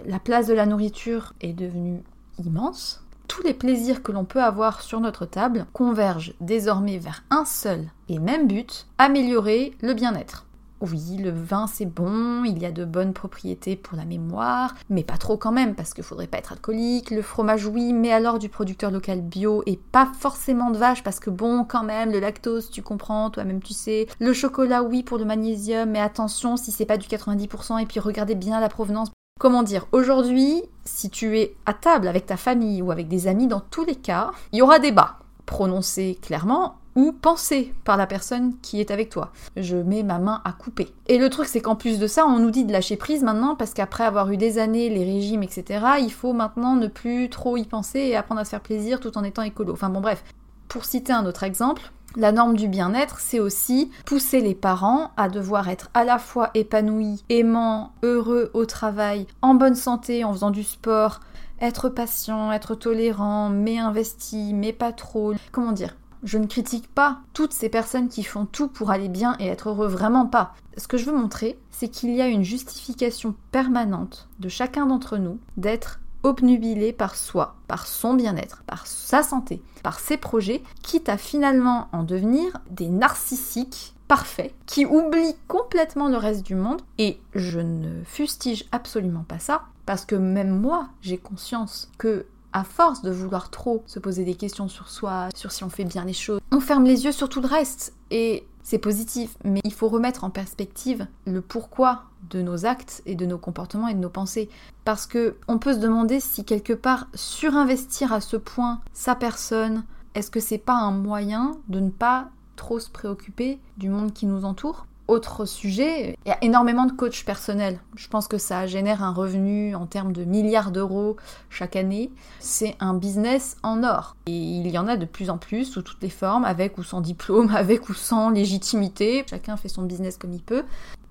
La 0.05 0.19
place 0.19 0.47
de 0.47 0.53
la 0.53 0.65
nourriture 0.65 1.33
est 1.41 1.53
devenue 1.53 2.01
immense. 2.43 3.03
Tous 3.27 3.43
les 3.43 3.53
plaisirs 3.53 4.03
que 4.03 4.11
l'on 4.11 4.25
peut 4.25 4.41
avoir 4.41 4.81
sur 4.81 4.99
notre 4.99 5.25
table 5.25 5.65
convergent 5.73 6.33
désormais 6.41 6.97
vers 6.97 7.23
un 7.29 7.45
seul 7.45 7.87
et 8.09 8.19
même 8.19 8.47
but, 8.47 8.87
améliorer 8.97 9.73
le 9.81 9.93
bien-être. 9.93 10.45
Oui, 10.81 11.17
le 11.17 11.29
vin 11.29 11.67
c'est 11.67 11.85
bon, 11.85 12.43
il 12.43 12.57
y 12.57 12.65
a 12.65 12.71
de 12.71 12.85
bonnes 12.85 13.13
propriétés 13.13 13.75
pour 13.75 13.95
la 13.95 14.03
mémoire, 14.03 14.73
mais 14.89 15.03
pas 15.03 15.17
trop 15.17 15.37
quand 15.37 15.51
même, 15.51 15.75
parce 15.75 15.93
qu'il 15.93 16.03
faudrait 16.03 16.25
pas 16.25 16.39
être 16.39 16.53
alcoolique. 16.53 17.11
Le 17.11 17.21
fromage, 17.21 17.67
oui, 17.67 17.93
mais 17.93 18.11
alors 18.11 18.39
du 18.39 18.49
producteur 18.49 18.89
local 18.89 19.21
bio 19.21 19.61
et 19.67 19.77
pas 19.77 20.11
forcément 20.19 20.71
de 20.71 20.77
vache, 20.77 21.03
parce 21.03 21.19
que 21.19 21.29
bon, 21.29 21.65
quand 21.65 21.83
même, 21.83 22.11
le 22.11 22.19
lactose, 22.19 22.71
tu 22.71 22.81
comprends, 22.81 23.29
toi-même 23.29 23.61
tu 23.61 23.73
sais. 23.73 24.07
Le 24.19 24.33
chocolat, 24.33 24.81
oui, 24.81 25.03
pour 25.03 25.19
le 25.19 25.25
magnésium, 25.25 25.91
mais 25.91 25.99
attention 26.01 26.57
si 26.57 26.71
c'est 26.71 26.87
pas 26.87 26.97
du 26.97 27.07
90%, 27.07 27.79
et 27.79 27.85
puis 27.85 27.99
regardez 27.99 28.35
bien 28.35 28.59
la 28.59 28.69
provenance. 28.69 29.11
Comment 29.41 29.63
dire 29.63 29.87
Aujourd'hui, 29.91 30.61
si 30.85 31.09
tu 31.09 31.39
es 31.39 31.55
à 31.65 31.73
table 31.73 32.07
avec 32.07 32.27
ta 32.27 32.37
famille 32.37 32.83
ou 32.83 32.91
avec 32.91 33.07
des 33.07 33.25
amis, 33.25 33.47
dans 33.47 33.59
tous 33.59 33.83
les 33.83 33.95
cas, 33.95 34.29
il 34.51 34.59
y 34.59 34.61
aura 34.61 34.77
débat, 34.77 35.17
prononcé 35.47 36.19
clairement 36.21 36.75
ou 36.95 37.11
pensé 37.11 37.73
par 37.83 37.97
la 37.97 38.05
personne 38.05 38.53
qui 38.61 38.79
est 38.79 38.91
avec 38.91 39.09
toi. 39.09 39.31
Je 39.57 39.77
mets 39.77 40.03
ma 40.03 40.19
main 40.19 40.43
à 40.45 40.51
couper. 40.51 40.93
Et 41.07 41.17
le 41.17 41.27
truc, 41.31 41.47
c'est 41.47 41.59
qu'en 41.59 41.75
plus 41.75 41.97
de 41.97 42.05
ça, 42.05 42.27
on 42.27 42.37
nous 42.37 42.51
dit 42.51 42.65
de 42.65 42.71
lâcher 42.71 42.97
prise 42.97 43.23
maintenant 43.23 43.55
parce 43.55 43.73
qu'après 43.73 44.03
avoir 44.03 44.29
eu 44.29 44.37
des 44.37 44.59
années, 44.59 44.89
les 44.89 45.05
régimes, 45.05 45.41
etc., 45.41 45.85
il 45.99 46.11
faut 46.11 46.33
maintenant 46.33 46.75
ne 46.75 46.85
plus 46.85 47.27
trop 47.27 47.57
y 47.57 47.63
penser 47.63 47.97
et 47.97 48.15
apprendre 48.15 48.41
à 48.41 48.45
se 48.45 48.51
faire 48.51 48.61
plaisir 48.61 48.99
tout 48.99 49.17
en 49.17 49.23
étant 49.23 49.41
écolo. 49.41 49.73
Enfin 49.73 49.89
bon, 49.89 50.01
bref. 50.01 50.23
Pour 50.67 50.85
citer 50.85 51.13
un 51.13 51.25
autre 51.25 51.41
exemple, 51.41 51.91
la 52.15 52.31
norme 52.31 52.57
du 52.57 52.67
bien-être, 52.67 53.19
c'est 53.19 53.39
aussi 53.39 53.91
pousser 54.05 54.41
les 54.41 54.55
parents 54.55 55.11
à 55.17 55.29
devoir 55.29 55.69
être 55.69 55.89
à 55.93 56.03
la 56.03 56.19
fois 56.19 56.51
épanouis, 56.53 57.23
aimants, 57.29 57.93
heureux 58.03 58.51
au 58.53 58.65
travail, 58.65 59.27
en 59.41 59.55
bonne 59.55 59.75
santé, 59.75 60.23
en 60.23 60.33
faisant 60.33 60.51
du 60.51 60.63
sport, 60.63 61.21
être 61.61 61.89
patient, 61.89 62.51
être 62.51 62.75
tolérant, 62.75 63.49
mais 63.49 63.77
investi, 63.77 64.53
mais 64.53 64.73
pas 64.73 64.91
trop. 64.91 65.33
Comment 65.51 65.71
dire? 65.71 65.95
Je 66.23 66.37
ne 66.37 66.45
critique 66.45 66.93
pas 66.93 67.21
toutes 67.33 67.53
ces 67.53 67.69
personnes 67.69 68.09
qui 68.09 68.23
font 68.23 68.45
tout 68.45 68.67
pour 68.67 68.91
aller 68.91 69.09
bien 69.09 69.35
et 69.39 69.47
être 69.47 69.69
heureux, 69.69 69.87
vraiment 69.87 70.27
pas. 70.27 70.53
Ce 70.77 70.87
que 70.87 70.97
je 70.97 71.05
veux 71.05 71.17
montrer, 71.17 71.57
c'est 71.71 71.87
qu'il 71.87 72.13
y 72.13 72.21
a 72.21 72.27
une 72.27 72.43
justification 72.43 73.35
permanente 73.51 74.27
de 74.39 74.49
chacun 74.49 74.85
d'entre 74.85 75.17
nous 75.17 75.39
d'être 75.57 76.00
obnubilé 76.23 76.93
par 76.93 77.15
soi, 77.15 77.55
par 77.67 77.87
son 77.87 78.13
bien-être, 78.13 78.63
par 78.65 78.87
sa 78.87 79.23
santé, 79.23 79.61
par 79.83 79.99
ses 79.99 80.17
projets, 80.17 80.63
quitte 80.81 81.09
à 81.09 81.17
finalement 81.17 81.87
en 81.91 82.03
devenir 82.03 82.59
des 82.69 82.89
narcissiques 82.89 83.95
parfaits 84.07 84.53
qui 84.65 84.85
oublient 84.85 85.35
complètement 85.47 86.09
le 86.09 86.17
reste 86.17 86.45
du 86.45 86.55
monde. 86.55 86.81
Et 86.97 87.19
je 87.33 87.59
ne 87.59 88.03
fustige 88.03 88.65
absolument 88.71 89.23
pas 89.23 89.39
ça, 89.39 89.63
parce 89.85 90.05
que 90.05 90.15
même 90.15 90.59
moi, 90.59 90.89
j'ai 91.01 91.17
conscience 91.17 91.89
que 91.97 92.25
à 92.53 92.65
force 92.65 93.01
de 93.01 93.11
vouloir 93.11 93.49
trop 93.49 93.81
se 93.87 93.99
poser 93.99 94.25
des 94.25 94.35
questions 94.35 94.67
sur 94.67 94.89
soi, 94.89 95.29
sur 95.33 95.53
si 95.53 95.63
on 95.63 95.69
fait 95.69 95.85
bien 95.85 96.03
les 96.03 96.13
choses, 96.13 96.41
on 96.51 96.59
ferme 96.59 96.83
les 96.83 97.05
yeux 97.05 97.13
sur 97.13 97.29
tout 97.29 97.39
le 97.39 97.47
reste. 97.47 97.93
Et 98.09 98.45
c'est 98.63 98.77
positif, 98.77 99.37
mais 99.43 99.61
il 99.63 99.73
faut 99.73 99.87
remettre 99.87 100.23
en 100.23 100.29
perspective 100.29 101.07
le 101.25 101.41
pourquoi 101.41 102.03
de 102.29 102.41
nos 102.41 102.65
actes 102.65 103.01
et 103.05 103.15
de 103.15 103.25
nos 103.25 103.37
comportements 103.37 103.87
et 103.87 103.93
de 103.93 103.99
nos 103.99 104.09
pensées. 104.09 104.49
Parce 104.85 105.05
que 105.05 105.35
on 105.47 105.57
peut 105.57 105.73
se 105.73 105.79
demander 105.79 106.19
si 106.19 106.45
quelque 106.45 106.73
part 106.73 107.07
surinvestir 107.13 108.13
à 108.13 108.21
ce 108.21 108.37
point 108.37 108.81
sa 108.93 109.15
personne, 109.15 109.83
est-ce 110.15 110.31
que 110.31 110.39
c'est 110.39 110.57
pas 110.57 110.75
un 110.75 110.91
moyen 110.91 111.53
de 111.69 111.79
ne 111.79 111.89
pas 111.89 112.29
trop 112.55 112.79
se 112.79 112.89
préoccuper 112.89 113.59
du 113.77 113.89
monde 113.89 114.13
qui 114.13 114.25
nous 114.25 114.45
entoure? 114.45 114.85
Autre 115.07 115.45
sujet, 115.45 116.15
il 116.25 116.29
y 116.29 116.31
a 116.31 116.37
énormément 116.41 116.85
de 116.85 116.93
coachs 116.93 117.25
personnels. 117.25 117.79
Je 117.95 118.07
pense 118.07 118.29
que 118.29 118.37
ça 118.37 118.65
génère 118.65 119.03
un 119.03 119.11
revenu 119.11 119.75
en 119.75 119.85
termes 119.85 120.13
de 120.13 120.23
milliards 120.23 120.71
d'euros 120.71 121.17
chaque 121.49 121.75
année. 121.75 122.11
C'est 122.39 122.77
un 122.79 122.93
business 122.93 123.57
en 123.61 123.83
or. 123.83 124.15
Et 124.25 124.31
il 124.31 124.67
y 124.69 124.77
en 124.77 124.87
a 124.87 124.95
de 124.95 125.05
plus 125.05 125.29
en 125.29 125.37
plus, 125.37 125.65
sous 125.65 125.81
toutes 125.81 126.01
les 126.01 126.09
formes, 126.09 126.45
avec 126.45 126.77
ou 126.77 126.83
sans 126.83 127.01
diplôme, 127.01 127.49
avec 127.55 127.89
ou 127.89 127.93
sans 127.93 128.29
légitimité. 128.29 129.25
Chacun 129.29 129.57
fait 129.57 129.67
son 129.67 129.81
business 129.83 130.17
comme 130.17 130.31
il 130.31 130.41
peut. 130.41 130.63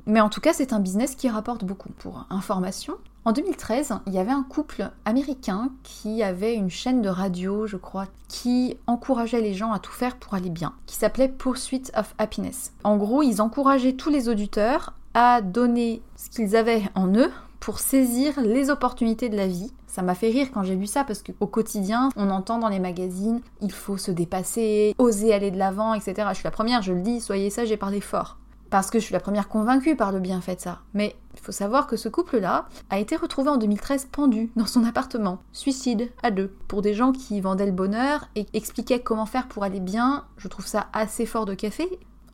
Mais 0.06 0.20
en 0.20 0.28
tout 0.28 0.40
cas, 0.40 0.52
c'est 0.52 0.72
un 0.72 0.80
business 0.80 1.14
qui 1.14 1.28
rapporte 1.28 1.64
beaucoup. 1.64 1.90
Pour 1.98 2.26
information, 2.30 2.96
en 3.26 3.32
2013, 3.32 3.92
il 4.06 4.14
y 4.14 4.18
avait 4.18 4.30
un 4.30 4.42
couple 4.42 4.90
américain 5.04 5.70
qui 5.82 6.22
avait 6.22 6.54
une 6.54 6.70
chaîne 6.70 7.02
de 7.02 7.08
radio, 7.08 7.66
je 7.66 7.76
crois, 7.76 8.06
qui 8.28 8.78
encourageait 8.86 9.42
les 9.42 9.52
gens 9.52 9.72
à 9.72 9.78
tout 9.78 9.92
faire 9.92 10.16
pour 10.16 10.34
aller 10.34 10.48
bien, 10.48 10.72
qui 10.86 10.96
s'appelait 10.96 11.28
Pursuit 11.28 11.82
of 11.94 12.14
Happiness. 12.16 12.72
En 12.82 12.96
gros, 12.96 13.22
ils 13.22 13.42
encourageaient 13.42 13.92
tous 13.92 14.08
les 14.08 14.28
auditeurs 14.30 14.94
à 15.12 15.42
donner 15.42 16.00
ce 16.16 16.30
qu'ils 16.30 16.56
avaient 16.56 16.84
en 16.94 17.14
eux 17.14 17.30
pour 17.58 17.78
saisir 17.78 18.40
les 18.40 18.70
opportunités 18.70 19.28
de 19.28 19.36
la 19.36 19.46
vie. 19.46 19.70
Ça 19.86 20.00
m'a 20.00 20.14
fait 20.14 20.30
rire 20.30 20.48
quand 20.52 20.62
j'ai 20.62 20.76
lu 20.76 20.86
ça 20.86 21.04
parce 21.04 21.22
qu'au 21.22 21.46
quotidien, 21.46 22.08
on 22.16 22.30
entend 22.30 22.58
dans 22.58 22.68
les 22.68 22.78
magazines, 22.78 23.40
il 23.60 23.72
faut 23.72 23.98
se 23.98 24.10
dépasser, 24.10 24.94
oser 24.98 25.34
aller 25.34 25.50
de 25.50 25.58
l'avant, 25.58 25.92
etc. 25.92 26.28
Je 26.30 26.36
suis 26.36 26.44
la 26.44 26.52
première, 26.52 26.80
je 26.80 26.92
le 26.92 27.02
dis, 27.02 27.20
soyez 27.20 27.50
sage 27.50 27.70
et 27.70 27.76
parlez 27.76 28.00
fort 28.00 28.38
parce 28.70 28.90
que 28.90 28.98
je 28.98 29.04
suis 29.04 29.12
la 29.12 29.20
première 29.20 29.48
convaincue 29.48 29.96
par 29.96 30.12
le 30.12 30.20
bienfait 30.20 30.54
de 30.54 30.60
ça. 30.60 30.80
Mais 30.94 31.16
il 31.34 31.40
faut 31.40 31.52
savoir 31.52 31.86
que 31.86 31.96
ce 31.96 32.08
couple-là 32.08 32.68
a 32.88 32.98
été 32.98 33.16
retrouvé 33.16 33.50
en 33.50 33.56
2013 33.56 34.08
pendu 34.10 34.50
dans 34.56 34.66
son 34.66 34.84
appartement, 34.84 35.42
suicide 35.52 36.10
à 36.22 36.30
deux. 36.30 36.54
Pour 36.68 36.82
des 36.82 36.94
gens 36.94 37.12
qui 37.12 37.40
vendaient 37.40 37.66
le 37.66 37.72
bonheur 37.72 38.28
et 38.36 38.46
expliquaient 38.54 39.00
comment 39.00 39.26
faire 39.26 39.48
pour 39.48 39.64
aller 39.64 39.80
bien, 39.80 40.24
je 40.36 40.48
trouve 40.48 40.66
ça 40.66 40.88
assez 40.92 41.26
fort 41.26 41.46
de 41.46 41.54
café. 41.54 41.88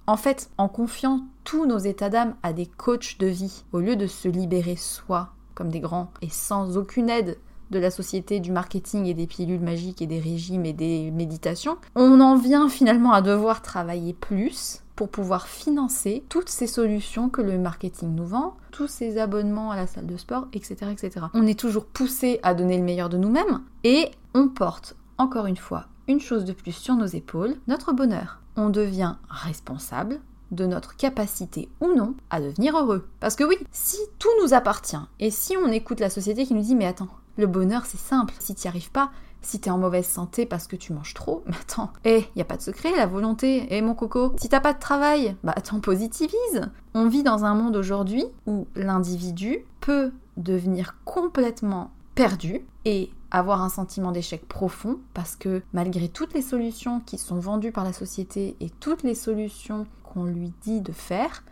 En 0.06 0.16
fait, 0.16 0.50
en 0.56 0.68
confiant 0.68 1.22
tous 1.42 1.66
nos 1.66 1.78
états 1.78 2.10
d'âme 2.10 2.36
à 2.42 2.52
des 2.52 2.66
coachs 2.66 3.18
de 3.18 3.26
vie, 3.26 3.64
au 3.72 3.80
lieu 3.80 3.96
de 3.96 4.06
se 4.06 4.28
libérer 4.28 4.76
soi 4.76 5.30
comme 5.54 5.70
des 5.70 5.80
grands 5.80 6.12
et 6.22 6.28
sans 6.28 6.76
aucune 6.76 7.10
aide 7.10 7.38
de 7.70 7.78
la 7.78 7.90
société 7.90 8.40
du 8.40 8.52
marketing 8.52 9.06
et 9.06 9.14
des 9.14 9.26
pilules 9.26 9.60
magiques 9.60 10.02
et 10.02 10.06
des 10.06 10.20
régimes 10.20 10.64
et 10.64 10.72
des 10.72 11.10
méditations, 11.10 11.76
on 11.94 12.20
en 12.20 12.36
vient 12.36 12.68
finalement 12.68 13.12
à 13.12 13.22
devoir 13.22 13.62
travailler 13.62 14.12
plus 14.12 14.82
pour 14.96 15.10
pouvoir 15.10 15.46
financer 15.46 16.24
toutes 16.28 16.48
ces 16.48 16.66
solutions 16.66 17.28
que 17.28 17.42
le 17.42 17.58
marketing 17.58 18.14
nous 18.14 18.26
vend, 18.26 18.56
tous 18.72 18.88
ces 18.88 19.18
abonnements 19.18 19.70
à 19.70 19.76
la 19.76 19.86
salle 19.86 20.06
de 20.06 20.16
sport, 20.16 20.48
etc. 20.54 20.90
etc. 20.90 21.26
On 21.34 21.46
est 21.46 21.58
toujours 21.58 21.84
poussé 21.84 22.40
à 22.42 22.54
donner 22.54 22.78
le 22.78 22.84
meilleur 22.84 23.10
de 23.10 23.18
nous-mêmes 23.18 23.60
et 23.84 24.10
on 24.34 24.48
porte, 24.48 24.96
encore 25.18 25.46
une 25.46 25.58
fois, 25.58 25.86
une 26.08 26.20
chose 26.20 26.44
de 26.46 26.52
plus 26.52 26.72
sur 26.72 26.94
nos 26.94 27.06
épaules, 27.06 27.56
notre 27.68 27.92
bonheur. 27.92 28.40
On 28.56 28.70
devient 28.70 29.16
responsable 29.28 30.20
de 30.50 30.64
notre 30.64 30.96
capacité 30.96 31.68
ou 31.80 31.92
non 31.92 32.14
à 32.30 32.40
devenir 32.40 32.76
heureux. 32.78 33.06
Parce 33.20 33.36
que 33.36 33.44
oui, 33.44 33.56
si 33.72 33.98
tout 34.18 34.28
nous 34.42 34.54
appartient 34.54 34.96
et 35.20 35.30
si 35.30 35.56
on 35.56 35.68
écoute 35.68 36.00
la 36.00 36.10
société 36.10 36.46
qui 36.46 36.54
nous 36.54 36.62
dit 36.62 36.74
mais 36.74 36.86
attends, 36.86 37.08
le 37.36 37.46
bonheur 37.46 37.86
c'est 37.86 38.00
simple, 38.00 38.34
si 38.38 38.54
tu 38.54 38.66
n'y 38.66 38.68
arrives 38.68 38.90
pas, 38.90 39.10
si 39.42 39.60
t'es 39.60 39.70
en 39.70 39.78
mauvaise 39.78 40.06
santé 40.06 40.44
parce 40.44 40.66
que 40.66 40.76
tu 40.76 40.92
manges 40.92 41.14
trop, 41.14 41.42
mais 41.46 41.56
attends, 41.60 41.92
eh, 42.04 42.24
y 42.34 42.40
a 42.40 42.44
pas 42.44 42.56
de 42.56 42.62
secret, 42.62 42.90
la 42.96 43.06
volonté, 43.06 43.66
eh 43.70 43.80
mon 43.82 43.94
coco, 43.94 44.34
si 44.38 44.48
t'as 44.48 44.60
pas 44.60 44.74
de 44.74 44.80
travail, 44.80 45.36
bah 45.44 45.52
attends, 45.56 45.80
positivise. 45.80 46.62
On 46.94 47.08
vit 47.08 47.22
dans 47.22 47.44
un 47.44 47.54
monde 47.54 47.76
aujourd'hui 47.76 48.24
où 48.46 48.66
l'individu 48.74 49.58
peut 49.80 50.12
devenir 50.36 50.96
complètement 51.04 51.90
perdu 52.14 52.62
et 52.84 53.10
avoir 53.30 53.62
un 53.62 53.68
sentiment 53.68 54.12
d'échec 54.12 54.46
profond 54.46 54.98
parce 55.12 55.36
que 55.36 55.62
malgré 55.72 56.08
toutes 56.08 56.34
les 56.34 56.42
solutions 56.42 57.00
qui 57.00 57.18
sont 57.18 57.38
vendues 57.38 57.72
par 57.72 57.84
la 57.84 57.92
société 57.92 58.56
et 58.60 58.70
toutes 58.70 59.02
les 59.02 59.14
solutions 59.14 59.86
qu'on 60.02 60.24
lui 60.24 60.52
dit 60.62 60.80
de 60.80 60.92
faire, 60.92 61.44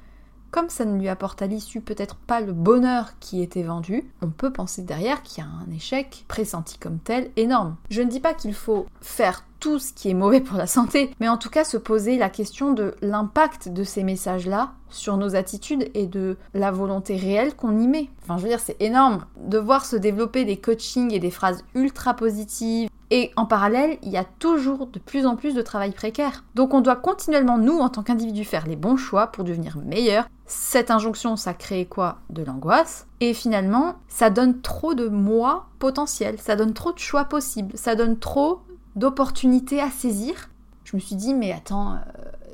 comme 0.55 0.71
ça 0.71 0.85
ne 0.85 0.97
lui 0.97 1.09
apporte 1.09 1.43
à 1.43 1.49
l'issue 1.49 1.81
peut-être 1.81 2.15
pas 2.15 2.41
le 2.41 2.53
bonheur 2.53 3.19
qui 3.19 3.43
était 3.43 3.65
vendu, 3.65 4.05
on 4.23 4.29
peut 4.29 4.53
penser 4.53 4.83
derrière 4.83 5.25
qu'il 5.25 5.43
y 5.43 5.47
a 5.47 5.51
un 5.51 5.69
échec 5.75 6.25
pressenti 6.29 6.79
comme 6.79 7.01
tel 7.01 7.33
énorme. 7.35 7.75
Je 7.91 8.03
ne 8.03 8.09
dis 8.09 8.21
pas 8.21 8.35
qu'il 8.35 8.55
faut 8.55 8.87
faire 9.01 9.45
tout 9.59 9.81
ce 9.81 9.93
qui 9.93 10.11
est 10.11 10.15
mauvais 10.15 10.41
pour 10.41 10.57
la 10.57 10.69
santé, 10.69 11.11
mais 11.19 11.29
en 11.29 11.39
tout 11.39 11.51
cas 11.51 11.65
se 11.65 11.77
poser 11.77 12.19
la 12.19 12.31
question 12.31 12.73
de 12.73 12.95
l'impact 13.01 13.71
de 13.71 13.83
ces 13.83 14.05
messages-là 14.05 14.75
sur 14.91 15.17
nos 15.17 15.35
attitudes 15.35 15.91
et 15.95 16.07
de 16.07 16.37
la 16.53 16.71
volonté 16.71 17.17
réelle 17.17 17.57
qu'on 17.57 17.77
y 17.81 17.89
met. 17.89 18.11
Enfin, 18.23 18.37
je 18.37 18.43
veux 18.43 18.49
dire, 18.49 18.61
c'est 18.61 18.81
énorme 18.81 19.25
de 19.39 19.59
voir 19.59 19.85
se 19.85 19.97
développer 19.97 20.45
des 20.45 20.59
coachings 20.59 21.13
et 21.13 21.19
des 21.19 21.33
phrases 21.33 21.65
ultra 21.75 22.15
positives. 22.15 22.91
Et 23.11 23.33
en 23.37 23.47
parallèle, 23.47 23.99
il 24.03 24.11
y 24.11 24.17
a 24.17 24.25
toujours 24.25 24.87
de 24.87 24.99
plus 24.99 25.27
en 25.27 25.37
plus 25.37 25.55
de 25.55 25.63
travail 25.63 25.93
précaire. 25.93 26.45
Donc 26.55 26.75
on 26.75 26.81
doit 26.81 26.97
continuellement, 26.97 27.59
nous, 27.59 27.79
en 27.79 27.89
tant 27.89 28.03
qu'individus, 28.03 28.45
faire 28.45 28.67
les 28.67 28.77
bons 28.77 28.97
choix 28.97 29.29
pour 29.29 29.45
devenir 29.45 29.79
meilleurs. 29.79 30.27
Cette 30.47 30.91
injonction, 30.91 31.37
ça 31.37 31.55
crée 31.55 31.87
quoi? 31.87 32.19
De 32.31 32.43
l'angoisse. 32.43 33.07
Et 33.21 33.33
finalement, 33.33 33.97
ça 34.09 34.31
donne 34.31 34.61
trop 34.61 34.95
de 34.95 35.09
moi 35.09 35.67
potentiels, 35.79 36.39
ça 36.39 36.57
donne 36.57 36.75
trop 36.75 36.93
de 36.93 36.99
choix 36.99 37.25
possibles, 37.25 37.77
ça 37.77 37.95
donne 37.95 38.19
trop 38.19 38.61
d'opportunités 38.97 39.81
à 39.81 39.91
saisir. 39.91 40.51
Je 40.85 40.97
me 40.97 41.01
suis 41.01 41.17
dit, 41.17 41.33
mais 41.33 41.53
attends, 41.53 41.95
euh, 41.95 41.97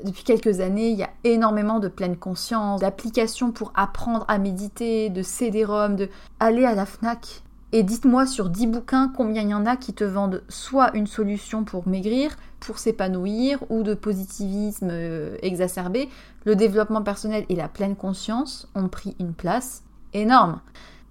depuis 0.05 0.22
quelques 0.22 0.61
années, 0.61 0.90
il 0.90 0.98
y 0.98 1.03
a 1.03 1.11
énormément 1.24 1.81
de 1.81 1.88
pleine 1.88 2.16
conscience, 2.16 2.81
d'applications 2.81 3.50
pour 3.50 3.72
apprendre 3.74 4.24
à 4.29 4.38
méditer, 4.38 5.11
de 5.11 5.22
CD-ROM, 5.22 5.96
de 5.96 6.09
aller 6.38 6.64
à 6.64 6.74
la 6.74 6.87
FNAC. 6.87 7.42
Et 7.73 7.85
dites-moi 7.85 8.27
sur 8.27 8.49
10 8.49 8.67
bouquins 8.67 9.13
combien 9.17 9.43
il 9.43 9.51
y 9.51 9.55
en 9.55 9.65
a 9.65 9.77
qui 9.77 9.93
te 9.93 10.03
vendent 10.03 10.43
soit 10.49 10.91
une 10.97 11.07
solution 11.07 11.63
pour 11.65 11.87
maigrir, 11.87 12.37
pour 12.59 12.79
s'épanouir, 12.79 13.61
ou 13.71 13.85
de 13.85 13.95
positivisme 13.95 14.89
euh, 14.91 15.37
exacerbé. 15.43 16.09
Le 16.45 16.57
développement 16.57 17.03
personnel 17.03 17.45
et 17.49 17.55
la 17.55 17.69
pleine 17.69 17.95
conscience 17.95 18.69
ont 18.75 18.89
pris 18.89 19.15
une 19.21 19.35
place 19.35 19.85
énorme. 20.15 20.61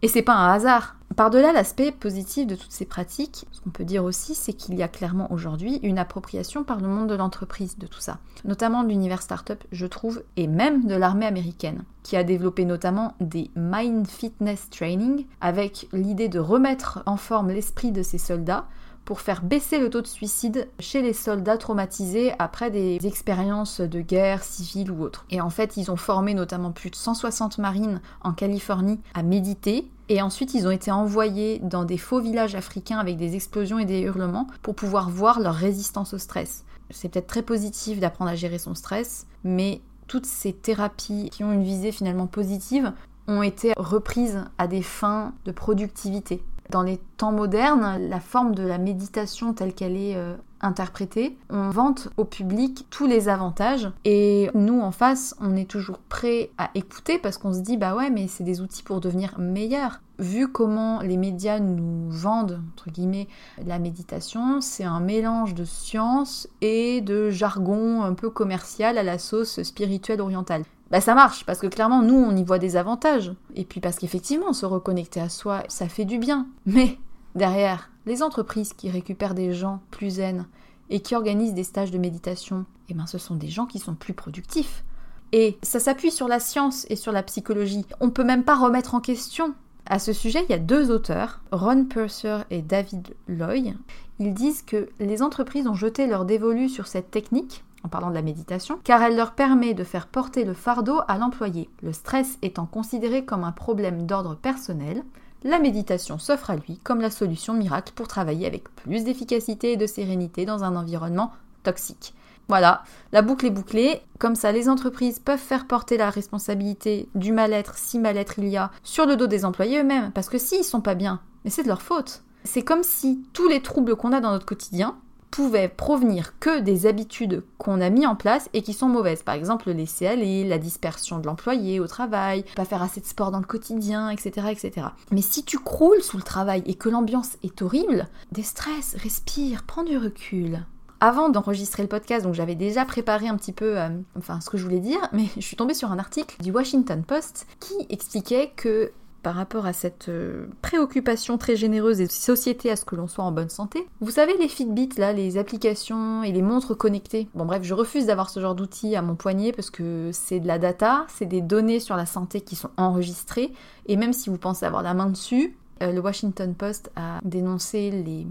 Et 0.01 0.07
c'est 0.07 0.21
pas 0.21 0.35
un 0.35 0.53
hasard. 0.53 0.95
Par-delà 1.15 1.51
l'aspect 1.51 1.91
positif 1.91 2.47
de 2.47 2.55
toutes 2.55 2.71
ces 2.71 2.85
pratiques, 2.85 3.45
ce 3.51 3.59
qu'on 3.59 3.71
peut 3.71 3.83
dire 3.83 4.05
aussi, 4.05 4.35
c'est 4.35 4.53
qu'il 4.53 4.75
y 4.75 4.83
a 4.83 4.87
clairement 4.87 5.29
aujourd'hui 5.33 5.81
une 5.83 5.99
appropriation 5.99 6.63
par 6.63 6.79
le 6.79 6.87
monde 6.87 7.09
de 7.09 7.15
l'entreprise 7.15 7.77
de 7.77 7.87
tout 7.87 7.99
ça, 7.99 8.19
notamment 8.45 8.83
de 8.83 8.87
l'univers 8.87 9.21
startup, 9.21 9.61
je 9.73 9.85
trouve, 9.85 10.23
et 10.37 10.47
même 10.47 10.85
de 10.85 10.95
l'armée 10.95 11.25
américaine, 11.25 11.83
qui 12.03 12.15
a 12.15 12.23
développé 12.23 12.63
notamment 12.63 13.15
des 13.19 13.51
Mind 13.57 14.07
Fitness 14.07 14.69
Training 14.69 15.25
avec 15.41 15.89
l'idée 15.91 16.29
de 16.29 16.39
remettre 16.39 17.03
en 17.05 17.17
forme 17.17 17.49
l'esprit 17.49 17.91
de 17.91 18.03
ces 18.03 18.17
soldats 18.17 18.65
pour 19.09 19.21
faire 19.21 19.41
baisser 19.41 19.79
le 19.79 19.89
taux 19.89 20.01
de 20.01 20.07
suicide 20.07 20.67
chez 20.77 21.01
les 21.01 21.13
soldats 21.13 21.57
traumatisés 21.57 22.31
après 22.37 22.69
des 22.69 22.99
expériences 23.07 23.81
de 23.81 24.01
guerre 24.01 24.43
civile 24.43 24.91
ou 24.91 25.01
autre. 25.01 25.25
Et 25.31 25.41
en 25.41 25.49
fait, 25.49 25.77
ils 25.77 25.89
ont 25.89 25.95
formé 25.95 26.35
notamment 26.35 26.71
plus 26.71 26.91
de 26.91 26.95
160 26.95 27.57
marines 27.57 28.01
en 28.21 28.33
Californie 28.33 28.99
à 29.15 29.23
méditer 29.23 29.89
et 30.09 30.21
ensuite, 30.21 30.53
ils 30.53 30.67
ont 30.67 30.71
été 30.71 30.91
envoyés 30.91 31.57
dans 31.63 31.85
des 31.85 31.97
faux 31.97 32.19
villages 32.19 32.53
africains 32.53 32.99
avec 32.99 33.17
des 33.17 33.33
explosions 33.33 33.79
et 33.79 33.85
des 33.85 34.01
hurlements 34.01 34.45
pour 34.61 34.75
pouvoir 34.75 35.09
voir 35.09 35.39
leur 35.39 35.55
résistance 35.55 36.13
au 36.13 36.19
stress. 36.19 36.63
C'est 36.91 37.09
peut-être 37.09 37.25
très 37.25 37.41
positif 37.41 37.99
d'apprendre 37.99 38.29
à 38.29 38.35
gérer 38.35 38.59
son 38.59 38.75
stress, 38.75 39.25
mais 39.43 39.81
toutes 40.05 40.27
ces 40.27 40.53
thérapies 40.53 41.31
qui 41.31 41.43
ont 41.43 41.51
une 41.51 41.63
visée 41.63 41.91
finalement 41.91 42.27
positive 42.27 42.93
ont 43.27 43.41
été 43.41 43.73
reprises 43.75 44.45
à 44.59 44.67
des 44.67 44.83
fins 44.83 45.33
de 45.45 45.51
productivité. 45.51 46.43
Dans 46.69 46.83
les 46.83 46.99
temps 47.17 47.31
modernes, 47.31 47.97
la 48.09 48.19
forme 48.19 48.53
de 48.53 48.61
la 48.61 48.77
méditation 48.77 49.53
telle 49.53 49.73
qu'elle 49.73 49.97
est 49.97 50.15
euh, 50.15 50.35
interprétée, 50.61 51.35
on 51.49 51.71
vante 51.71 52.09
au 52.17 52.25
public 52.25 52.85
tous 52.91 53.07
les 53.07 53.27
avantages 53.27 53.89
et 54.05 54.51
nous 54.53 54.79
en 54.79 54.91
face, 54.91 55.35
on 55.41 55.55
est 55.55 55.69
toujours 55.69 55.97
prêt 55.97 56.51
à 56.59 56.69
écouter 56.75 57.17
parce 57.17 57.39
qu'on 57.39 57.53
se 57.53 57.61
dit 57.61 57.77
bah 57.77 57.95
ouais 57.95 58.11
mais 58.11 58.27
c'est 58.27 58.43
des 58.43 58.61
outils 58.61 58.83
pour 58.83 59.01
devenir 59.01 59.39
meilleur. 59.39 60.01
Vu 60.19 60.47
comment 60.47 61.01
les 61.01 61.17
médias 61.17 61.59
nous 61.59 62.09
vendent 62.11 62.61
entre 62.73 62.91
guillemets 62.91 63.27
la 63.65 63.79
méditation, 63.79 64.61
c'est 64.61 64.83
un 64.83 64.99
mélange 64.99 65.55
de 65.55 65.63
science 65.65 66.47
et 66.61 67.01
de 67.01 67.31
jargon 67.31 68.03
un 68.03 68.13
peu 68.13 68.29
commercial 68.29 68.99
à 68.99 69.03
la 69.03 69.17
sauce 69.17 69.63
spirituelle 69.63 70.21
orientale 70.21 70.65
bah 70.91 71.01
ça 71.01 71.13
marche 71.15 71.45
parce 71.45 71.59
que 71.59 71.67
clairement 71.67 72.01
nous 72.01 72.15
on 72.15 72.35
y 72.35 72.43
voit 72.43 72.59
des 72.59 72.75
avantages. 72.75 73.31
Et 73.55 73.65
puis 73.65 73.79
parce 73.79 73.97
qu'effectivement 73.97 74.53
se 74.53 74.65
reconnecter 74.65 75.19
à 75.19 75.29
soi 75.29 75.63
ça 75.67 75.87
fait 75.87 76.05
du 76.05 76.17
bien. 76.17 76.47
Mais 76.65 76.97
derrière 77.35 77.89
les 78.05 78.23
entreprises 78.23 78.73
qui 78.73 78.89
récupèrent 78.89 79.35
des 79.35 79.53
gens 79.53 79.81
plus 79.91 80.15
zen 80.15 80.47
et 80.89 81.01
qui 81.01 81.15
organisent 81.15 81.53
des 81.53 81.63
stages 81.63 81.91
de 81.91 81.97
méditation 81.97 82.65
eh 82.89 82.93
ben 82.93 83.05
ce 83.05 83.17
sont 83.17 83.35
des 83.35 83.49
gens 83.49 83.65
qui 83.65 83.79
sont 83.79 83.95
plus 83.95 84.13
productifs. 84.13 84.83
Et 85.31 85.57
ça 85.61 85.79
s'appuie 85.79 86.11
sur 86.11 86.27
la 86.27 86.39
science 86.39 86.85
et 86.89 86.95
sur 86.95 87.11
la 87.11 87.23
psychologie. 87.23 87.85
On 87.99 88.09
peut 88.09 88.23
même 88.23 88.43
pas 88.43 88.55
remettre 88.55 88.95
en 88.95 88.99
question. 88.99 89.53
À 89.85 89.99
ce 89.99 90.13
sujet, 90.13 90.43
il 90.47 90.51
y 90.51 90.55
a 90.55 90.59
deux 90.59 90.91
auteurs, 90.91 91.41
Ron 91.51 91.85
Purser 91.85 92.39
et 92.49 92.61
David 92.61 93.15
Loy. 93.27 93.73
Ils 94.19 94.33
disent 94.33 94.61
que 94.61 94.89
les 94.99 95.21
entreprises 95.21 95.67
ont 95.67 95.75
jeté 95.75 96.07
leur 96.07 96.25
dévolu 96.25 96.67
sur 96.67 96.87
cette 96.87 97.11
technique 97.11 97.63
en 97.83 97.89
parlant 97.89 98.09
de 98.09 98.15
la 98.15 98.21
méditation, 98.21 98.79
car 98.83 99.01
elle 99.01 99.15
leur 99.15 99.33
permet 99.33 99.73
de 99.73 99.83
faire 99.83 100.07
porter 100.07 100.43
le 100.43 100.53
fardeau 100.53 100.99
à 101.07 101.17
l'employé. 101.17 101.69
Le 101.81 101.93
stress 101.93 102.37
étant 102.41 102.65
considéré 102.65 103.25
comme 103.25 103.43
un 103.43 103.51
problème 103.51 104.05
d'ordre 104.05 104.35
personnel, 104.35 105.03
la 105.43 105.59
méditation 105.59 106.19
s'offre 106.19 106.49
à 106.49 106.55
lui 106.55 106.79
comme 106.83 106.99
la 106.99 107.09
solution 107.09 107.53
miracle 107.53 107.93
pour 107.95 108.07
travailler 108.07 108.45
avec 108.45 108.73
plus 108.75 109.05
d'efficacité 109.05 109.71
et 109.71 109.77
de 109.77 109.87
sérénité 109.87 110.45
dans 110.45 110.63
un 110.63 110.75
environnement 110.75 111.31
toxique. 111.63 112.13
Voilà, 112.49 112.83
la 113.11 113.21
boucle 113.21 113.45
est 113.45 113.51
bouclée. 113.51 114.01
Comme 114.17 114.35
ça, 114.35 114.51
les 114.51 114.69
entreprises 114.69 115.19
peuvent 115.19 115.37
faire 115.37 115.67
porter 115.67 115.97
la 115.97 116.09
responsabilité 116.09 117.07
du 117.13 117.31
mal-être, 117.31 117.77
si 117.77 117.99
mal-être 117.99 118.39
il 118.39 118.47
y 118.47 118.57
a, 118.57 118.71
sur 118.81 119.05
le 119.05 119.15
dos 119.15 119.27
des 119.27 119.45
employés 119.45 119.79
eux-mêmes. 119.79 120.11
Parce 120.11 120.29
que 120.29 120.39
s'ils 120.39 120.63
sont 120.63 120.81
pas 120.81 120.95
bien, 120.95 121.21
mais 121.45 121.51
c'est 121.51 121.61
de 121.61 121.67
leur 121.67 121.83
faute. 121.83 122.23
C'est 122.43 122.63
comme 122.63 122.83
si 122.83 123.23
tous 123.33 123.47
les 123.47 123.61
troubles 123.61 123.95
qu'on 123.95 124.13
a 124.13 124.19
dans 124.19 124.31
notre 124.31 124.47
quotidien, 124.47 124.97
pouvaient 125.31 125.69
provenir 125.69 126.37
que 126.39 126.59
des 126.59 126.85
habitudes 126.85 127.43
qu'on 127.57 127.81
a 127.81 127.89
mis 127.89 128.05
en 128.05 128.15
place 128.15 128.49
et 128.53 128.61
qui 128.61 128.73
sont 128.73 128.87
mauvaises. 128.87 129.23
Par 129.23 129.35
exemple, 129.35 129.71
laisser 129.71 130.07
aller, 130.07 130.43
la 130.43 130.57
dispersion 130.57 131.19
de 131.19 131.25
l'employé 131.25 131.79
au 131.79 131.87
travail, 131.87 132.45
pas 132.55 132.65
faire 132.65 132.81
assez 132.81 133.01
de 133.01 133.05
sport 133.05 133.31
dans 133.31 133.39
le 133.39 133.45
quotidien, 133.45 134.09
etc., 134.09 134.47
etc. 134.51 134.87
Mais 135.11 135.21
si 135.21 135.43
tu 135.43 135.59
croules 135.59 136.01
sous 136.01 136.17
le 136.17 136.23
travail 136.23 136.63
et 136.65 136.75
que 136.75 136.89
l'ambiance 136.89 137.37
est 137.43 137.61
horrible, 137.61 138.07
déstresse, 138.31 138.95
respire, 139.01 139.63
prends 139.63 139.83
du 139.83 139.97
recul. 139.97 140.65
Avant 141.01 141.29
d'enregistrer 141.29 141.81
le 141.81 141.87
podcast, 141.87 142.25
donc 142.25 142.33
j'avais 142.33 142.55
déjà 142.55 142.83
préparé 142.83 143.29
un 143.29 143.37
petit 143.37 143.53
peu, 143.53 143.79
euh, 143.79 143.87
enfin 144.17 144.41
ce 144.41 144.49
que 144.49 144.57
je 144.57 144.63
voulais 144.63 144.81
dire, 144.81 144.99
mais 145.13 145.27
je 145.37 145.41
suis 145.41 145.55
tombée 145.55 145.73
sur 145.73 145.91
un 145.91 145.99
article 145.99 146.35
du 146.41 146.51
Washington 146.51 147.03
Post 147.03 147.47
qui 147.61 147.73
expliquait 147.89 148.51
que 148.55 148.91
par 149.21 149.35
rapport 149.35 149.65
à 149.65 149.73
cette 149.73 150.09
euh, 150.09 150.47
préoccupation 150.61 151.37
très 151.37 151.55
généreuse 151.55 152.01
et 152.01 152.07
société 152.07 152.71
à 152.71 152.75
ce 152.75 152.85
que 152.85 152.95
l'on 152.95 153.07
soit 153.07 153.23
en 153.23 153.31
bonne 153.31 153.49
santé. 153.49 153.87
Vous 154.01 154.11
savez 154.11 154.35
les 154.37 154.47
Fitbit 154.47 154.89
là, 154.97 155.13
les 155.13 155.37
applications 155.37 156.23
et 156.23 156.31
les 156.31 156.41
montres 156.41 156.77
connectées. 156.77 157.27
Bon 157.35 157.45
bref, 157.45 157.63
je 157.63 157.73
refuse 157.73 158.05
d'avoir 158.05 158.29
ce 158.29 158.39
genre 158.39 158.55
d'outils 158.55 158.95
à 158.95 159.01
mon 159.01 159.15
poignet 159.15 159.51
parce 159.51 159.69
que 159.69 160.09
c'est 160.13 160.39
de 160.39 160.47
la 160.47 160.59
data, 160.59 161.05
c'est 161.09 161.25
des 161.25 161.41
données 161.41 161.79
sur 161.79 161.95
la 161.95 162.05
santé 162.05 162.41
qui 162.41 162.55
sont 162.55 162.69
enregistrées 162.77 163.51
et 163.87 163.97
même 163.97 164.13
si 164.13 164.29
vous 164.29 164.37
pensez 164.37 164.65
avoir 164.65 164.83
la 164.83 164.93
main 164.93 165.09
dessus, 165.09 165.57
euh, 165.81 165.91
le 165.91 165.99
Washington 165.99 166.53
Post 166.55 166.91
a 166.95 167.19
dénoncé 167.23 167.91
les 167.91 168.27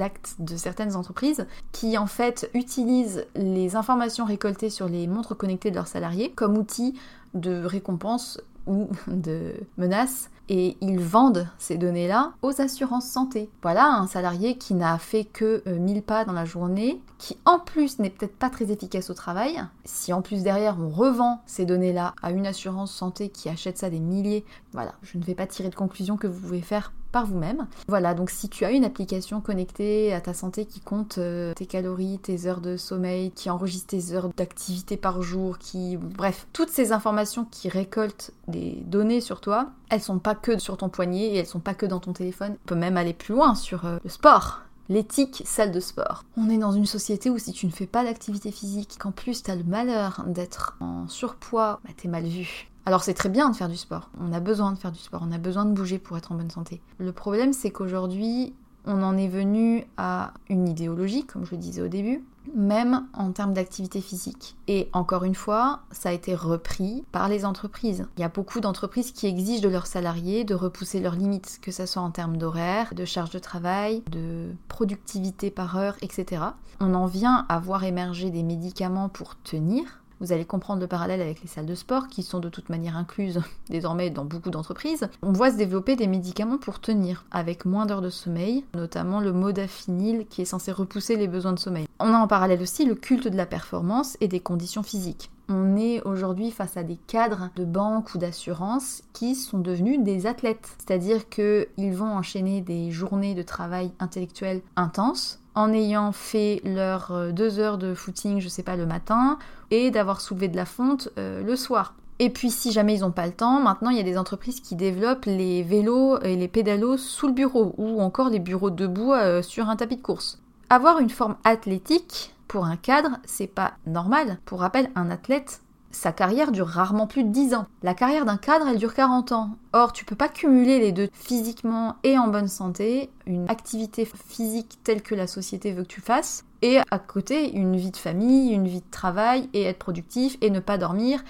actes 0.00 0.36
de 0.38 0.56
certaines 0.56 0.94
entreprises 0.94 1.46
qui 1.72 1.98
en 1.98 2.06
fait 2.06 2.48
utilisent 2.54 3.26
les 3.34 3.74
informations 3.74 4.24
récoltées 4.24 4.70
sur 4.70 4.88
les 4.88 5.06
montres 5.06 5.36
connectées 5.36 5.70
de 5.70 5.76
leurs 5.76 5.88
salariés 5.88 6.30
comme 6.30 6.56
outil 6.56 6.94
de 7.34 7.64
récompense 7.64 8.40
ou 8.66 8.88
de 9.06 9.54
menace 9.76 10.30
et 10.48 10.76
ils 10.80 10.98
vendent 10.98 11.48
ces 11.58 11.78
données-là 11.78 12.32
aux 12.42 12.60
assurances 12.60 13.06
santé. 13.08 13.48
Voilà 13.62 13.86
un 13.86 14.06
salarié 14.06 14.58
qui 14.58 14.74
n'a 14.74 14.98
fait 14.98 15.24
que 15.24 15.62
1000 15.66 15.98
euh, 15.98 16.00
pas 16.02 16.24
dans 16.24 16.32
la 16.32 16.44
journée, 16.44 17.00
qui 17.18 17.38
en 17.44 17.58
plus 17.58 17.98
n'est 17.98 18.10
peut-être 18.10 18.36
pas 18.36 18.50
très 18.50 18.70
efficace 18.70 19.08
au 19.08 19.14
travail. 19.14 19.62
Si 19.84 20.12
en 20.12 20.20
plus 20.20 20.42
derrière 20.42 20.76
on 20.78 20.90
revend 20.90 21.40
ces 21.46 21.64
données-là 21.64 22.14
à 22.22 22.32
une 22.32 22.46
assurance 22.46 22.92
santé 22.92 23.28
qui 23.28 23.48
achète 23.48 23.78
ça 23.78 23.88
des 23.88 24.00
milliers, 24.00 24.44
voilà, 24.72 24.94
je 25.02 25.16
ne 25.16 25.24
vais 25.24 25.34
pas 25.34 25.46
tirer 25.46 25.70
de 25.70 25.74
conclusion 25.74 26.16
que 26.16 26.26
vous 26.26 26.40
pouvez 26.40 26.60
faire 26.60 26.92
par 27.12 27.26
vous-même. 27.26 27.66
Voilà, 27.86 28.14
donc 28.14 28.30
si 28.30 28.48
tu 28.48 28.64
as 28.64 28.72
une 28.72 28.84
application 28.84 29.40
connectée 29.40 30.12
à 30.12 30.20
ta 30.20 30.34
santé 30.34 30.64
qui 30.64 30.80
compte 30.80 31.18
euh, 31.18 31.52
tes 31.54 31.66
calories, 31.66 32.18
tes 32.18 32.46
heures 32.46 32.60
de 32.60 32.76
sommeil, 32.76 33.30
qui 33.30 33.50
enregistre 33.50 33.88
tes 33.88 34.12
heures 34.12 34.30
d'activité 34.36 34.96
par 34.96 35.22
jour, 35.22 35.58
qui... 35.58 35.96
Bref, 35.96 36.46
toutes 36.52 36.70
ces 36.70 36.92
informations 36.92 37.46
qui 37.50 37.68
récoltent 37.68 38.32
des 38.48 38.82
données 38.86 39.20
sur 39.20 39.40
toi, 39.40 39.70
elles 39.90 40.00
sont 40.00 40.18
pas 40.18 40.34
que 40.34 40.58
sur 40.58 40.76
ton 40.76 40.88
poignet 40.88 41.26
et 41.26 41.36
elles 41.36 41.46
sont 41.46 41.60
pas 41.60 41.74
que 41.74 41.86
dans 41.86 42.00
ton 42.00 42.12
téléphone. 42.12 42.56
On 42.64 42.68
peut 42.68 42.74
même 42.74 42.96
aller 42.96 43.12
plus 43.12 43.34
loin 43.34 43.54
sur 43.54 43.84
euh, 43.86 43.98
le 44.02 44.10
sport 44.10 44.60
l'éthique 44.88 45.42
salle 45.46 45.72
de 45.72 45.80
sport. 45.80 46.24
On 46.36 46.50
est 46.50 46.58
dans 46.58 46.72
une 46.72 46.86
société 46.86 47.30
où 47.30 47.38
si 47.38 47.52
tu 47.52 47.66
ne 47.66 47.70
fais 47.70 47.86
pas 47.86 48.04
d'activité 48.04 48.50
physique, 48.50 48.96
qu'en 48.98 49.12
plus 49.12 49.42
t'as 49.42 49.54
le 49.54 49.64
malheur 49.64 50.24
d'être 50.26 50.76
en 50.80 51.08
surpoids, 51.08 51.80
bah 51.84 51.90
t'es 51.96 52.08
mal 52.08 52.24
vu. 52.24 52.68
Alors 52.84 53.02
c'est 53.02 53.14
très 53.14 53.28
bien 53.28 53.48
de 53.50 53.56
faire 53.56 53.68
du 53.68 53.76
sport, 53.76 54.10
on 54.20 54.32
a 54.32 54.40
besoin 54.40 54.72
de 54.72 54.78
faire 54.78 54.92
du 54.92 54.98
sport, 54.98 55.22
on 55.24 55.32
a 55.32 55.38
besoin 55.38 55.64
de 55.64 55.72
bouger 55.72 55.98
pour 55.98 56.16
être 56.16 56.32
en 56.32 56.34
bonne 56.34 56.50
santé. 56.50 56.80
Le 56.98 57.12
problème 57.12 57.52
c'est 57.52 57.70
qu'aujourd'hui 57.70 58.54
on 58.84 59.02
en 59.02 59.16
est 59.16 59.28
venu 59.28 59.86
à 59.96 60.32
une 60.48 60.68
idéologie, 60.68 61.24
comme 61.24 61.46
je 61.46 61.52
le 61.52 61.58
disais 61.58 61.82
au 61.82 61.88
début, 61.88 62.24
même 62.54 63.06
en 63.14 63.30
termes 63.30 63.52
d'activité 63.52 64.00
physique. 64.00 64.56
Et 64.66 64.88
encore 64.92 65.24
une 65.24 65.34
fois, 65.34 65.82
ça 65.92 66.08
a 66.08 66.12
été 66.12 66.34
repris 66.34 67.04
par 67.12 67.28
les 67.28 67.44
entreprises. 67.44 68.06
Il 68.16 68.20
y 68.20 68.24
a 68.24 68.28
beaucoup 68.28 68.60
d'entreprises 68.60 69.12
qui 69.12 69.26
exigent 69.26 69.62
de 69.62 69.68
leurs 69.68 69.86
salariés 69.86 70.44
de 70.44 70.54
repousser 70.54 71.00
leurs 71.00 71.14
limites, 71.14 71.60
que 71.62 71.70
ce 71.70 71.86
soit 71.86 72.02
en 72.02 72.10
termes 72.10 72.36
d'horaire, 72.36 72.94
de 72.94 73.04
charge 73.04 73.30
de 73.30 73.38
travail, 73.38 74.02
de 74.10 74.50
productivité 74.68 75.50
par 75.50 75.76
heure, 75.76 75.96
etc. 76.02 76.42
On 76.80 76.94
en 76.94 77.06
vient 77.06 77.46
à 77.48 77.60
voir 77.60 77.84
émerger 77.84 78.30
des 78.30 78.42
médicaments 78.42 79.08
pour 79.08 79.36
tenir, 79.42 80.01
vous 80.22 80.32
allez 80.32 80.44
comprendre 80.44 80.80
le 80.80 80.86
parallèle 80.86 81.20
avec 81.20 81.42
les 81.42 81.48
salles 81.48 81.66
de 81.66 81.74
sport 81.74 82.06
qui 82.06 82.22
sont 82.22 82.38
de 82.38 82.48
toute 82.48 82.68
manière 82.68 82.96
incluses 82.96 83.40
désormais 83.68 84.08
dans 84.08 84.24
beaucoup 84.24 84.50
d'entreprises. 84.50 85.08
On 85.20 85.32
voit 85.32 85.50
se 85.50 85.56
développer 85.56 85.96
des 85.96 86.06
médicaments 86.06 86.58
pour 86.58 86.80
tenir 86.80 87.24
avec 87.32 87.64
moins 87.64 87.86
d'heures 87.86 88.00
de 88.00 88.08
sommeil, 88.08 88.64
notamment 88.74 89.20
le 89.20 89.32
modafinil 89.32 90.26
qui 90.30 90.42
est 90.42 90.46
censé 90.46 90.70
repousser 90.70 91.16
les 91.16 91.26
besoins 91.26 91.52
de 91.52 91.58
sommeil. 91.58 91.88
On 91.98 92.14
a 92.14 92.18
en 92.18 92.28
parallèle 92.28 92.62
aussi 92.62 92.84
le 92.84 92.94
culte 92.94 93.26
de 93.26 93.36
la 93.36 93.46
performance 93.46 94.16
et 94.20 94.28
des 94.28 94.40
conditions 94.40 94.84
physiques. 94.84 95.30
On 95.54 95.76
est 95.76 96.00
aujourd'hui 96.06 96.50
face 96.50 96.78
à 96.78 96.82
des 96.82 96.96
cadres 96.96 97.50
de 97.56 97.66
banque 97.66 98.14
ou 98.14 98.18
d'assurance 98.18 99.02
qui 99.12 99.34
sont 99.34 99.58
devenus 99.58 100.00
des 100.00 100.26
athlètes. 100.26 100.76
C'est-à-dire 100.78 101.28
qu'ils 101.28 101.92
vont 101.92 102.10
enchaîner 102.10 102.62
des 102.62 102.90
journées 102.90 103.34
de 103.34 103.42
travail 103.42 103.92
intellectuel 103.98 104.62
intenses 104.76 105.40
en 105.54 105.70
ayant 105.74 106.12
fait 106.12 106.62
leurs 106.64 107.12
euh, 107.12 107.32
deux 107.32 107.58
heures 107.58 107.76
de 107.76 107.92
footing, 107.92 108.40
je 108.40 108.48
sais 108.48 108.62
pas, 108.62 108.76
le 108.76 108.86
matin, 108.86 109.38
et 109.70 109.90
d'avoir 109.90 110.22
soulevé 110.22 110.48
de 110.48 110.56
la 110.56 110.64
fonte 110.64 111.10
euh, 111.18 111.42
le 111.42 111.54
soir. 111.54 111.92
Et 112.18 112.30
puis 112.30 112.50
si 112.50 112.72
jamais 112.72 112.94
ils 112.94 113.00
n'ont 113.00 113.10
pas 113.10 113.26
le 113.26 113.34
temps, 113.34 113.60
maintenant 113.60 113.90
il 113.90 113.98
y 113.98 114.00
a 114.00 114.04
des 114.04 114.16
entreprises 114.16 114.60
qui 114.60 114.74
développent 114.74 115.26
les 115.26 115.62
vélos 115.62 116.18
et 116.22 116.36
les 116.36 116.48
pédalos 116.48 116.96
sous 116.96 117.26
le 117.26 117.34
bureau, 117.34 117.74
ou 117.76 118.00
encore 118.00 118.30
les 118.30 118.38
bureaux 118.38 118.70
debout 118.70 119.12
euh, 119.12 119.42
sur 119.42 119.68
un 119.68 119.76
tapis 119.76 119.96
de 119.96 120.02
course. 120.02 120.40
Avoir 120.70 120.98
une 121.00 121.10
forme 121.10 121.36
athlétique 121.44 122.34
pour 122.52 122.66
un 122.66 122.76
cadre, 122.76 123.16
c'est 123.24 123.46
pas 123.46 123.72
normal. 123.86 124.38
Pour 124.44 124.60
rappel, 124.60 124.90
un 124.94 125.10
athlète 125.10 125.62
sa 125.90 126.12
carrière 126.12 126.52
dure 126.52 126.66
rarement 126.66 127.06
plus 127.06 127.24
de 127.24 127.30
10 127.30 127.54
ans. 127.54 127.66
La 127.82 127.94
carrière 127.94 128.26
d'un 128.26 128.36
cadre, 128.36 128.66
elle 128.68 128.78
dure 128.78 128.92
40 128.92 129.32
ans. 129.32 129.50
Or, 129.72 129.92
tu 129.92 130.04
peux 130.04 130.16
pas 130.16 130.28
cumuler 130.28 130.78
les 130.78 130.92
deux 130.92 131.08
physiquement 131.12 131.96
et 132.02 132.18
en 132.18 132.28
bonne 132.28 132.48
santé, 132.48 133.10
une 133.26 133.48
activité 133.48 134.06
physique 134.06 134.78
telle 134.84 135.02
que 135.02 135.14
la 135.14 135.26
société 135.26 135.72
veut 135.72 135.82
que 135.82 135.88
tu 135.88 136.02
fasses, 136.02 136.44
et 136.60 136.78
à 136.90 136.98
côté, 136.98 137.52
une 137.52 137.76
vie 137.76 137.90
de 137.90 137.96
famille, 137.96 138.52
une 138.52 138.68
vie 138.68 138.80
de 138.80 138.90
travail, 138.90 139.48
et 139.54 139.62
être 139.62 139.78
productif, 139.78 140.36
et 140.40 140.50
ne 140.50 140.60
pas 140.60 140.78
dormir, 140.78 141.24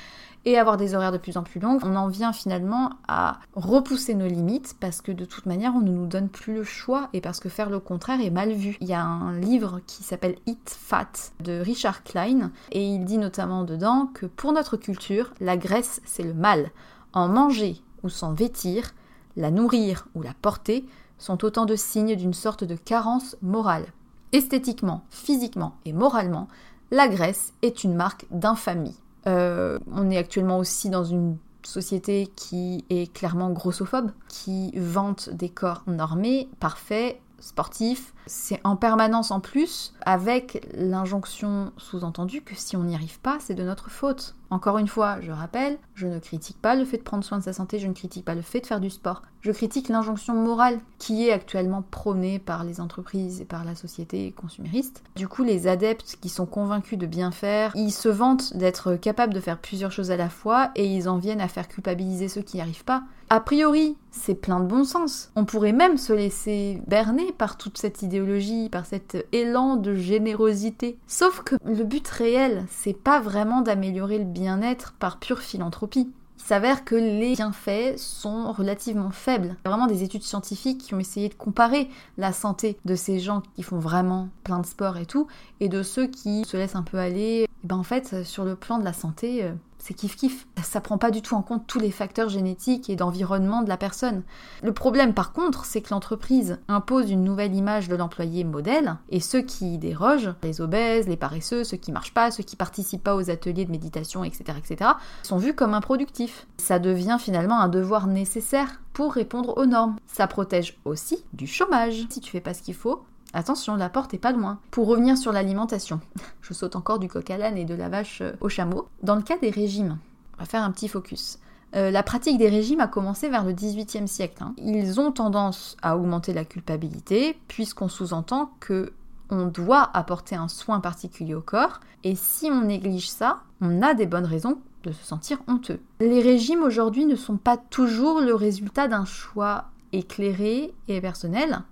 et 0.45 0.59
avoir 0.59 0.77
des 0.77 0.95
horaires 0.95 1.13
de 1.13 1.19
plus 1.19 1.37
en 1.37 1.43
plus 1.43 1.61
longs, 1.61 1.79
on 1.83 1.95
en 1.95 2.09
vient 2.09 2.33
finalement 2.33 2.91
à 3.07 3.39
repousser 3.55 4.15
nos 4.15 4.27
limites 4.27 4.77
parce 4.81 5.01
que 5.01 5.13
de 5.13 5.25
toute 5.25 5.47
manière 5.47 5.75
on 5.75 5.81
ne 5.81 5.93
nous 5.93 6.07
donne 6.07 6.29
plus 6.29 6.55
le 6.55 6.65
choix 6.65 7.09
et 7.13 7.21
parce 7.21 7.39
que 7.41 7.49
faire 7.49 7.71
le 7.71 7.79
contraire 7.79 8.21
est 8.21 8.31
mal 8.31 8.53
vu. 8.53 8.77
Il 8.81 8.89
y 8.89 8.95
a 8.95 9.05
un 9.05 9.39
livre 9.39 9.81
qui 9.87 10.03
s'appelle 10.03 10.37
Eat 10.47 10.77
Fat 10.81 11.33
de 11.41 11.61
Richard 11.61 12.03
Klein 12.03 12.51
et 12.73 12.85
il 12.85 13.05
dit 13.05 13.19
notamment 13.19 13.65
dedans 13.65 14.11
que 14.13 14.27
pour 14.27 14.53
notre 14.53 14.77
culture, 14.77 15.33
la 15.41 15.57
graisse 15.57 16.01
c'est 16.05 16.25
le 16.25 16.35
mal. 16.35 16.71
En 17.13 17.29
manger 17.29 17.81
ou 18.03 18.09
s'en 18.09 18.33
vêtir, 18.33 18.93
la 19.37 19.51
nourrir 19.51 20.09
ou 20.15 20.23
la 20.23 20.35
porter 20.35 20.85
sont 21.19 21.45
autant 21.45 21.67
de 21.67 21.77
signes 21.77 22.17
d'une 22.17 22.35
sorte 22.35 22.65
de 22.65 22.75
carence 22.75 23.37
morale. 23.43 23.87
Esthétiquement, 24.33 25.05
physiquement 25.11 25.77
et 25.85 25.93
moralement, 25.93 26.49
la 26.91 27.07
graisse 27.07 27.53
est 27.63 27.85
une 27.85 27.95
marque 27.95 28.27
d'infamie. 28.31 28.97
Euh, 29.27 29.79
on 29.93 30.11
est 30.11 30.17
actuellement 30.17 30.59
aussi 30.59 30.91
dans 30.91 31.05
une 31.05 31.37
société 31.63 32.29
qui 32.35 32.85
est 32.91 33.13
clairement 33.13 33.51
grossophobe, 33.51 34.11
qui 34.29 34.73
vante 34.77 35.31
des 35.31 35.49
corps 35.49 35.83
normés, 35.87 36.49
parfaits, 36.59 37.21
sportifs. 37.43 38.15
C'est 38.27 38.61
en 38.65 38.77
permanence 38.77 39.31
en 39.31 39.41
plus, 39.41 39.93
avec 40.03 40.67
l'injonction 40.75 41.73
sous-entendue 41.77 42.41
que 42.41 42.55
si 42.55 42.77
on 42.77 42.85
n'y 42.85 42.95
arrive 42.95 43.21
pas, 43.21 43.39
c'est 43.41 43.55
de 43.55 43.65
notre 43.65 43.91
faute. 43.91 44.35
Encore 44.51 44.79
une 44.79 44.89
fois, 44.89 45.19
je 45.23 45.33
rappelle, 45.33 45.79
je 45.95 46.07
ne 46.07 46.19
critique 46.19 46.61
pas 46.61 46.75
le 46.75 46.85
fait 46.85 46.99
de 46.99 47.03
prendre 47.03 47.25
soin 47.25 47.39
de 47.39 47.43
sa 47.43 47.53
santé, 47.53 47.79
je 47.79 47.89
ne 47.89 47.95
critique 47.95 48.25
pas 48.25 48.35
le 48.35 48.43
fait 48.43 48.61
de 48.61 48.67
faire 48.67 48.81
du 48.81 48.91
sport. 48.91 49.23
Je 49.41 49.51
critique 49.51 49.89
l'injonction 49.89 50.35
morale 50.35 50.79
qui 50.99 51.27
est 51.27 51.33
actuellement 51.33 51.83
prônée 51.83 52.39
par 52.39 52.63
les 52.63 52.81
entreprises 52.81 53.41
et 53.41 53.45
par 53.45 53.65
la 53.65 53.75
société 53.75 54.31
consumériste. 54.33 55.03
Du 55.17 55.27
coup, 55.27 55.43
les 55.43 55.67
adeptes 55.67 56.19
qui 56.21 56.29
sont 56.29 56.47
convaincus 56.47 56.99
de 56.99 57.07
bien 57.07 57.31
faire, 57.31 57.73
ils 57.75 57.93
se 57.93 58.09
vantent 58.09 58.57
d'être 58.57 58.95
capables 58.95 59.35
de 59.35 59.41
faire 59.41 59.59
plusieurs 59.59 59.91
choses 59.91 60.11
à 60.11 60.17
la 60.17 60.29
fois 60.29 60.71
et 60.77 60.87
ils 60.87 61.09
en 61.09 61.17
viennent 61.17 61.41
à 61.41 61.49
faire 61.49 61.67
culpabiliser 61.67 62.29
ceux 62.29 62.43
qui 62.43 62.59
n'y 62.59 62.63
arrivent 62.63 62.85
pas. 62.85 63.03
A 63.35 63.41
priori, 63.41 63.97
c'est 64.11 64.35
plein 64.35 64.61
de 64.61 64.67
bon 64.67 64.85
sens. 64.85 65.31
On 65.37 65.47
pourrait 65.47 65.73
même 65.73 65.97
se 65.97 66.13
laisser 66.13 66.83
berner 66.87 67.33
par 67.33 67.57
toute 67.57 67.79
cette 67.79 68.03
idéologie, 68.03 68.69
par 68.69 68.85
cet 68.85 69.27
élan 69.33 69.77
de 69.77 69.95
générosité. 69.95 70.99
Sauf 71.07 71.43
que 71.43 71.57
le 71.65 71.83
but 71.85 72.07
réel, 72.09 72.67
c'est 72.69 72.93
pas 72.93 73.21
vraiment 73.21 73.63
d'améliorer 73.63 74.19
le 74.19 74.27
bien 74.27 74.59
bien-être 74.59 74.93
par 74.99 75.19
pure 75.19 75.41
philanthropie. 75.41 76.13
Il 76.37 76.43
s'avère 76.45 76.85
que 76.85 76.95
les 76.95 77.33
bienfaits 77.33 77.97
sont 77.97 78.53
relativement 78.53 79.13
faibles. 79.13 79.57
Il 79.65 79.65
y 79.65 79.69
a 79.69 79.71
vraiment 79.71 79.87
des 79.87 80.03
études 80.03 80.25
scientifiques 80.25 80.83
qui 80.83 80.93
ont 80.93 81.01
essayé 81.01 81.31
de 81.31 81.35
comparer 81.35 81.89
la 82.19 82.35
santé 82.35 82.77
de 82.85 82.95
ces 82.95 83.19
gens 83.19 83.43
qui 83.57 83.63
font 83.63 83.79
vraiment 83.79 84.29
plein 84.45 84.59
de 84.59 84.67
sport 84.67 84.99
et 84.99 85.07
tout, 85.07 85.27
et 85.61 85.71
de 85.71 85.83
ceux 85.83 86.07
qui 86.07 86.45
se 86.45 86.59
laissent 86.59 86.77
un 86.77 86.83
peu 86.83 86.99
aller. 86.99 87.47
Et 87.47 87.67
ben 87.67 87.77
en 87.77 87.83
fait, 87.83 88.25
sur 88.25 88.45
le 88.45 88.57
plan 88.57 88.79
de 88.79 88.85
la 88.85 88.93
santé, 88.93 89.45
euh, 89.45 89.53
c'est 89.83 89.95
kiff 89.95 90.15
kiff. 90.15 90.47
Ça 90.63 90.81
prend 90.81 90.97
pas 90.97 91.11
du 91.11 91.23
tout 91.23 91.35
en 91.35 91.43
compte 91.43 91.67
tous 91.67 91.81
les 91.81 91.91
facteurs 91.91 92.29
génétiques 92.29 92.89
et 92.89 92.95
d'environnement 92.95 93.63
de 93.63 93.69
la 93.69 93.77
personne. 93.77 94.23
Le 94.63 94.73
problème 94.73 95.13
par 95.13 95.33
contre, 95.33 95.65
c'est 95.65 95.81
que 95.81 95.91
l'entreprise 95.91 96.61
impose 96.69 97.11
une 97.11 97.25
nouvelle 97.25 97.55
image 97.55 97.89
de 97.89 97.97
l'employé 97.97 98.45
modèle 98.45 98.97
et 99.11 99.19
ceux 99.19 99.43
qui 99.43 99.75
y 99.75 99.79
dérogent, 99.79 100.35
les 100.45 100.61
obèses, 100.61 101.09
les 101.09 101.17
paresseux, 101.17 101.65
ceux 101.65 101.77
qui 101.77 101.91
marchent 101.91 102.15
pas, 102.15 102.31
ceux 102.31 102.45
qui 102.45 102.55
participent 102.55 103.03
pas 103.03 103.17
aux 103.17 103.29
ateliers 103.29 103.65
de 103.65 103.73
méditation, 103.73 104.23
etc., 104.23 104.57
etc., 104.57 104.93
sont 105.25 105.37
vus 105.37 105.55
comme 105.55 105.75
improductifs. 105.75 106.47
Ça 106.59 106.79
devient 106.79 107.17
finalement 107.19 107.61
un 107.61 107.69
devoir 107.69 108.07
nécessaire 108.07 108.81
pour 108.93 109.13
répondre 109.13 109.59
aux 109.59 109.67
normes. 109.67 109.97
Ça 110.07 110.29
protège 110.29 110.79
aussi 110.85 111.25
du 111.33 111.49
chômage. 111.49 112.07
Si 112.09 112.21
tu 112.21 112.31
fais 112.31 112.41
pas 112.41 112.55
ce 112.55 112.63
qu'il 112.63 112.75
faut, 112.75 113.03
Attention, 113.35 113.77
la 113.77 113.89
porte 113.89 114.13
est 114.15 114.19
pas 114.19 114.33
loin. 114.33 114.59
Pour 114.71 114.87
revenir 114.87 115.17
sur 115.17 115.33
l'alimentation, 115.33 116.01
je 116.43 116.53
saute 116.53 116.77
encore 116.77 116.99
du 116.99 117.09
coq 117.09 117.31
à 117.31 117.39
l'âne 117.39 117.57
et 117.57 117.65
de 117.65 117.75
la 117.75 117.89
vache 117.89 118.21
euh, 118.21 118.33
au 118.41 118.49
chameau. 118.49 118.89
Dans 119.03 119.17
le 119.17 119.23
cas 119.23 119.39
des 119.39 119.51
régimes, 119.51 119.99
on 120.37 120.41
va 120.41 120.47
faire 120.47 120.63
un 120.63 120.71
petit 120.71 120.89
focus. 120.89 121.39
Euh, 121.75 121.91
la 121.91 122.03
pratique 122.03 122.37
des 122.37 122.51
régimes 122.51 122.81
a 122.81 122.89
commencé 122.89 123.31
vers 123.31 123.45
le 123.45 123.53
XVIIIe 123.53 124.07
siècle. 124.07 124.43
Hein. 124.43 124.55
Ils 124.59 125.01
ont 125.01 125.13
tendance 125.13 125.77
à 125.81 125.97
augmenter 125.97 126.35
la 126.35 126.45
culpabilité, 126.45 127.39
puisqu'on 127.49 127.89
sous-entend 127.89 128.53
que 128.61 128.93
on 129.31 129.47
doit 129.47 129.91
apporter 129.95 130.37
un 130.37 130.49
soin 130.49 130.81
particulier 130.81 131.35
au 131.35 131.41
corps, 131.41 131.81
et 132.05 132.15
si 132.15 132.51
on 132.51 132.61
néglige 132.61 133.09
ça, 133.09 133.41
on 133.63 133.81
a 133.81 133.95
des 133.95 134.05
bonnes 134.05 134.27
raisons 134.27 134.59
de 134.85 134.93
se 134.93 135.03
sentir 135.03 135.39
honteux. 135.49 135.81
Les 136.01 136.21
régimes 136.21 136.63
aujourd'hui 136.63 137.07
ne 137.07 137.17
sont 137.17 137.39
pas 137.39 137.57
toujours 137.57 138.21
le 138.21 138.35
résultat 138.35 138.89
d'un 138.89 139.07
choix 139.07 139.67
éclairé 139.93 140.75
et 140.89 141.01
personnel, 141.01 141.63